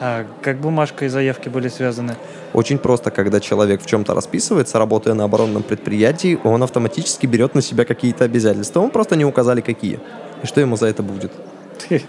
А 0.00 0.24
как 0.42 0.58
бумажка 0.58 1.04
и 1.04 1.08
заявки 1.08 1.48
были 1.48 1.68
связаны? 1.68 2.14
Очень 2.52 2.78
просто, 2.78 3.10
когда 3.10 3.40
человек 3.40 3.82
в 3.82 3.86
чем-то 3.86 4.14
расписывается, 4.14 4.78
работая 4.78 5.14
на 5.14 5.24
оборонном 5.24 5.62
предприятии, 5.62 6.38
он 6.44 6.62
автоматически 6.62 7.26
берет 7.26 7.54
на 7.54 7.62
себя 7.62 7.84
какие-то 7.84 8.24
обязательства. 8.24 8.80
Он 8.80 8.90
просто 8.90 9.16
не 9.16 9.24
указали, 9.24 9.60
какие. 9.60 9.98
И 10.42 10.46
что 10.46 10.60
ему 10.60 10.76
за 10.76 10.86
это 10.86 11.02
будет. 11.02 11.32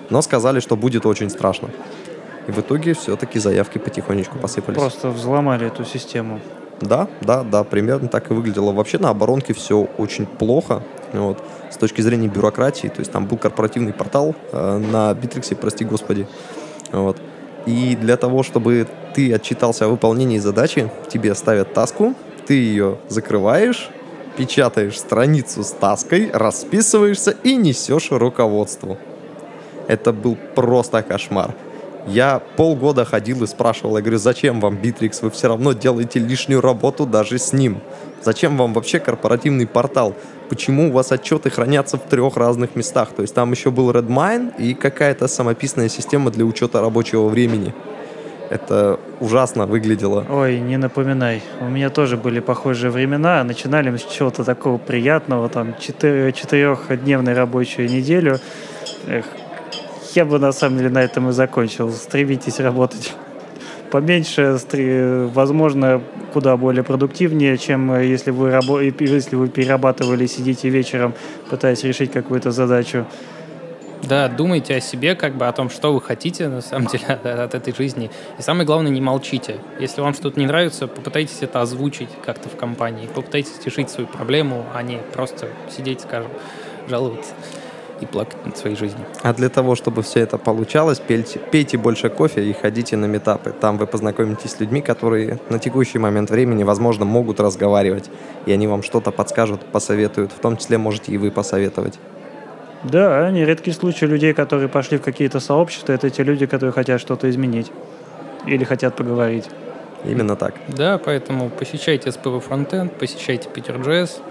Но 0.09 0.21
сказали, 0.21 0.59
что 0.59 0.77
будет 0.77 1.05
очень 1.05 1.29
страшно. 1.29 1.69
И 2.49 2.51
в 2.51 2.57
итоге 2.57 2.95
все-таки 2.95 3.37
заявки 3.37 3.77
потихонечку 3.77 4.39
посыпались. 4.39 4.79
Просто 4.79 5.09
взломали 5.09 5.67
эту 5.67 5.85
систему. 5.85 6.39
Да, 6.81 7.07
да, 7.21 7.43
да, 7.43 7.63
примерно 7.63 8.07
так 8.07 8.31
и 8.31 8.33
выглядело. 8.33 8.71
Вообще 8.71 8.97
на 8.97 9.09
оборонке 9.09 9.53
все 9.53 9.87
очень 9.99 10.25
плохо. 10.25 10.81
Вот. 11.13 11.43
С 11.69 11.77
точки 11.77 12.01
зрения 12.01 12.27
бюрократии, 12.27 12.87
то 12.87 13.01
есть 13.01 13.11
там 13.11 13.27
был 13.27 13.37
корпоративный 13.37 13.93
портал 13.93 14.33
э, 14.51 14.77
на 14.79 15.13
Битриксе, 15.13 15.55
прости 15.55 15.85
господи. 15.85 16.27
Вот. 16.91 17.17
И 17.67 17.95
для 17.95 18.17
того, 18.17 18.41
чтобы 18.41 18.87
ты 19.13 19.31
отчитался 19.31 19.85
о 19.85 19.89
выполнении 19.89 20.39
задачи, 20.39 20.89
тебе 21.07 21.35
ставят 21.35 21.75
таску, 21.75 22.15
ты 22.47 22.55
ее 22.55 22.97
закрываешь, 23.09 23.91
печатаешь 24.37 24.97
страницу 24.97 25.63
с 25.63 25.69
таской, 25.69 26.31
расписываешься 26.33 27.35
и 27.43 27.55
несешь 27.55 28.09
руководству. 28.09 28.97
Это 29.87 30.13
был 30.13 30.35
просто 30.55 31.03
кошмар. 31.03 31.53
Я 32.07 32.41
полгода 32.55 33.05
ходил 33.05 33.43
и 33.43 33.47
спрашивал, 33.47 33.97
я 33.97 34.01
говорю, 34.01 34.17
зачем 34.17 34.59
вам 34.59 34.77
Битрикс? 34.77 35.21
Вы 35.21 35.29
все 35.29 35.47
равно 35.47 35.73
делаете 35.73 36.19
лишнюю 36.19 36.61
работу 36.61 37.05
даже 37.05 37.37
с 37.37 37.53
ним. 37.53 37.81
Зачем 38.23 38.57
вам 38.57 38.73
вообще 38.73 38.99
корпоративный 38.99 39.67
портал? 39.67 40.15
Почему 40.49 40.89
у 40.89 40.91
вас 40.91 41.11
отчеты 41.11 41.49
хранятся 41.49 41.97
в 41.97 42.01
трех 42.01 42.35
разных 42.35 42.75
местах? 42.75 43.09
То 43.15 43.21
есть 43.21 43.35
там 43.35 43.51
еще 43.51 43.69
был 43.69 43.91
Redmine 43.91 44.57
и 44.57 44.73
какая-то 44.73 45.27
самописная 45.27 45.89
система 45.89 46.31
для 46.31 46.45
учета 46.45 46.81
рабочего 46.81 47.27
времени. 47.27 47.73
Это 48.49 48.99
ужасно 49.19 49.67
выглядело. 49.67 50.25
Ой, 50.27 50.59
не 50.59 50.77
напоминай. 50.77 51.43
У 51.61 51.65
меня 51.65 51.91
тоже 51.91 52.17
были 52.17 52.39
похожие 52.39 52.89
времена. 52.89 53.43
Начинали 53.43 53.91
мы 53.91 53.99
с 53.99 54.05
чего-то 54.05 54.43
такого 54.43 54.79
приятного, 54.79 55.49
там, 55.49 55.75
четыре- 55.79 56.33
четырехдневной 56.33 57.33
рабочую 57.33 57.89
неделю. 57.89 58.39
Эх, 59.07 59.25
я 60.15 60.25
бы 60.25 60.39
на 60.39 60.51
самом 60.51 60.77
деле 60.77 60.89
на 60.89 61.03
этом 61.03 61.29
и 61.29 61.31
закончил. 61.31 61.91
Стремитесь 61.91 62.59
работать 62.59 63.13
поменьше, 63.89 64.57
возможно, 65.33 66.01
куда 66.33 66.55
более 66.57 66.83
продуктивнее, 66.83 67.57
чем 67.57 67.91
э, 67.91 68.05
если 68.05 68.31
вы, 68.31 68.49
рабо- 68.49 68.83
если 68.83 69.35
вы 69.35 69.47
перерабатывали, 69.47 70.27
сидите 70.27 70.69
вечером, 70.69 71.13
пытаясь 71.49 71.83
решить 71.83 72.11
какую-то 72.11 72.51
задачу. 72.51 73.05
Да, 74.07 74.29
думайте 74.29 74.75
о 74.75 74.79
себе, 74.79 75.15
как 75.15 75.35
бы 75.35 75.47
о 75.47 75.51
том, 75.51 75.69
что 75.69 75.93
вы 75.93 76.01
хотите 76.01 76.47
на 76.47 76.61
самом 76.61 76.87
деле 76.87 77.05
от, 77.07 77.25
от 77.25 77.55
этой 77.55 77.75
жизни. 77.75 78.09
И 78.37 78.41
самое 78.41 78.65
главное, 78.65 78.91
не 78.91 79.01
молчите. 79.01 79.57
Если 79.79 80.01
вам 80.01 80.13
что-то 80.13 80.39
не 80.39 80.45
нравится, 80.45 80.87
попытайтесь 80.87 81.39
это 81.41 81.61
озвучить 81.61 82.09
как-то 82.25 82.47
в 82.47 82.55
компании. 82.55 83.09
Попытайтесь 83.13 83.59
решить 83.65 83.89
свою 83.89 84.07
проблему, 84.07 84.65
а 84.73 84.83
не 84.83 84.99
просто 85.13 85.47
сидеть, 85.75 86.01
скажем, 86.01 86.31
жаловаться 86.87 87.33
и 88.01 88.05
плакать 88.05 88.45
над 88.45 88.57
своей 88.57 88.75
жизнью. 88.75 89.05
А 89.23 89.33
для 89.33 89.49
того, 89.49 89.75
чтобы 89.75 90.01
все 90.01 90.21
это 90.21 90.37
получалось, 90.37 90.99
пейте, 90.99 91.39
пейте 91.39 91.77
больше 91.77 92.09
кофе 92.09 92.43
и 92.43 92.53
ходите 92.53 92.97
на 92.97 93.05
метапы. 93.05 93.51
Там 93.51 93.77
вы 93.77 93.87
познакомитесь 93.87 94.51
с 94.51 94.59
людьми, 94.59 94.81
которые 94.81 95.39
на 95.49 95.59
текущий 95.59 95.99
момент 95.99 96.29
времени, 96.29 96.63
возможно, 96.63 97.05
могут 97.05 97.39
разговаривать. 97.39 98.09
И 98.45 98.51
они 98.51 98.67
вам 98.67 98.83
что-то 98.83 99.11
подскажут, 99.11 99.61
посоветуют. 99.65 100.31
В 100.31 100.39
том 100.39 100.57
числе 100.57 100.77
можете 100.77 101.11
и 101.11 101.17
вы 101.17 101.31
посоветовать. 101.31 101.99
Да, 102.83 103.29
нередкий 103.29 103.73
случай 103.73 104.05
людей, 104.05 104.33
которые 104.33 104.69
пошли 104.69 104.97
в 104.97 105.01
какие-то 105.01 105.39
сообщества, 105.39 105.91
это 105.91 106.09
те 106.09 106.23
люди, 106.23 106.45
которые 106.45 106.71
хотят 106.71 107.01
что-то 107.01 107.29
изменить 107.29 107.71
или 108.45 108.63
хотят 108.63 108.95
поговорить. 108.95 109.49
Именно 110.05 110.37
так. 110.37 110.53
Да, 110.69 110.97
поэтому 110.97 111.49
посещайте 111.49 112.09
SPV 112.09 112.41
Frontend, 112.47 112.89
посещайте 112.97 113.49
Питер.js. 113.49 114.21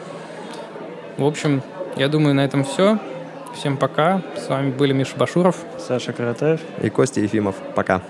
В 1.19 1.25
общем, 1.25 1.63
я 1.97 2.09
думаю, 2.09 2.35
на 2.35 2.45
этом 2.45 2.65
все. 2.65 2.99
Всем 3.55 3.77
пока. 3.77 4.23
С 4.37 4.49
вами 4.49 4.71
были 4.71 4.93
Миша 4.93 5.17
Башуров. 5.17 5.57
Саша 5.79 6.13
Каратаев. 6.13 6.61
И 6.83 6.91
Костя 6.91 7.21
Ефимов. 7.21 7.57
Пока. 7.75 8.03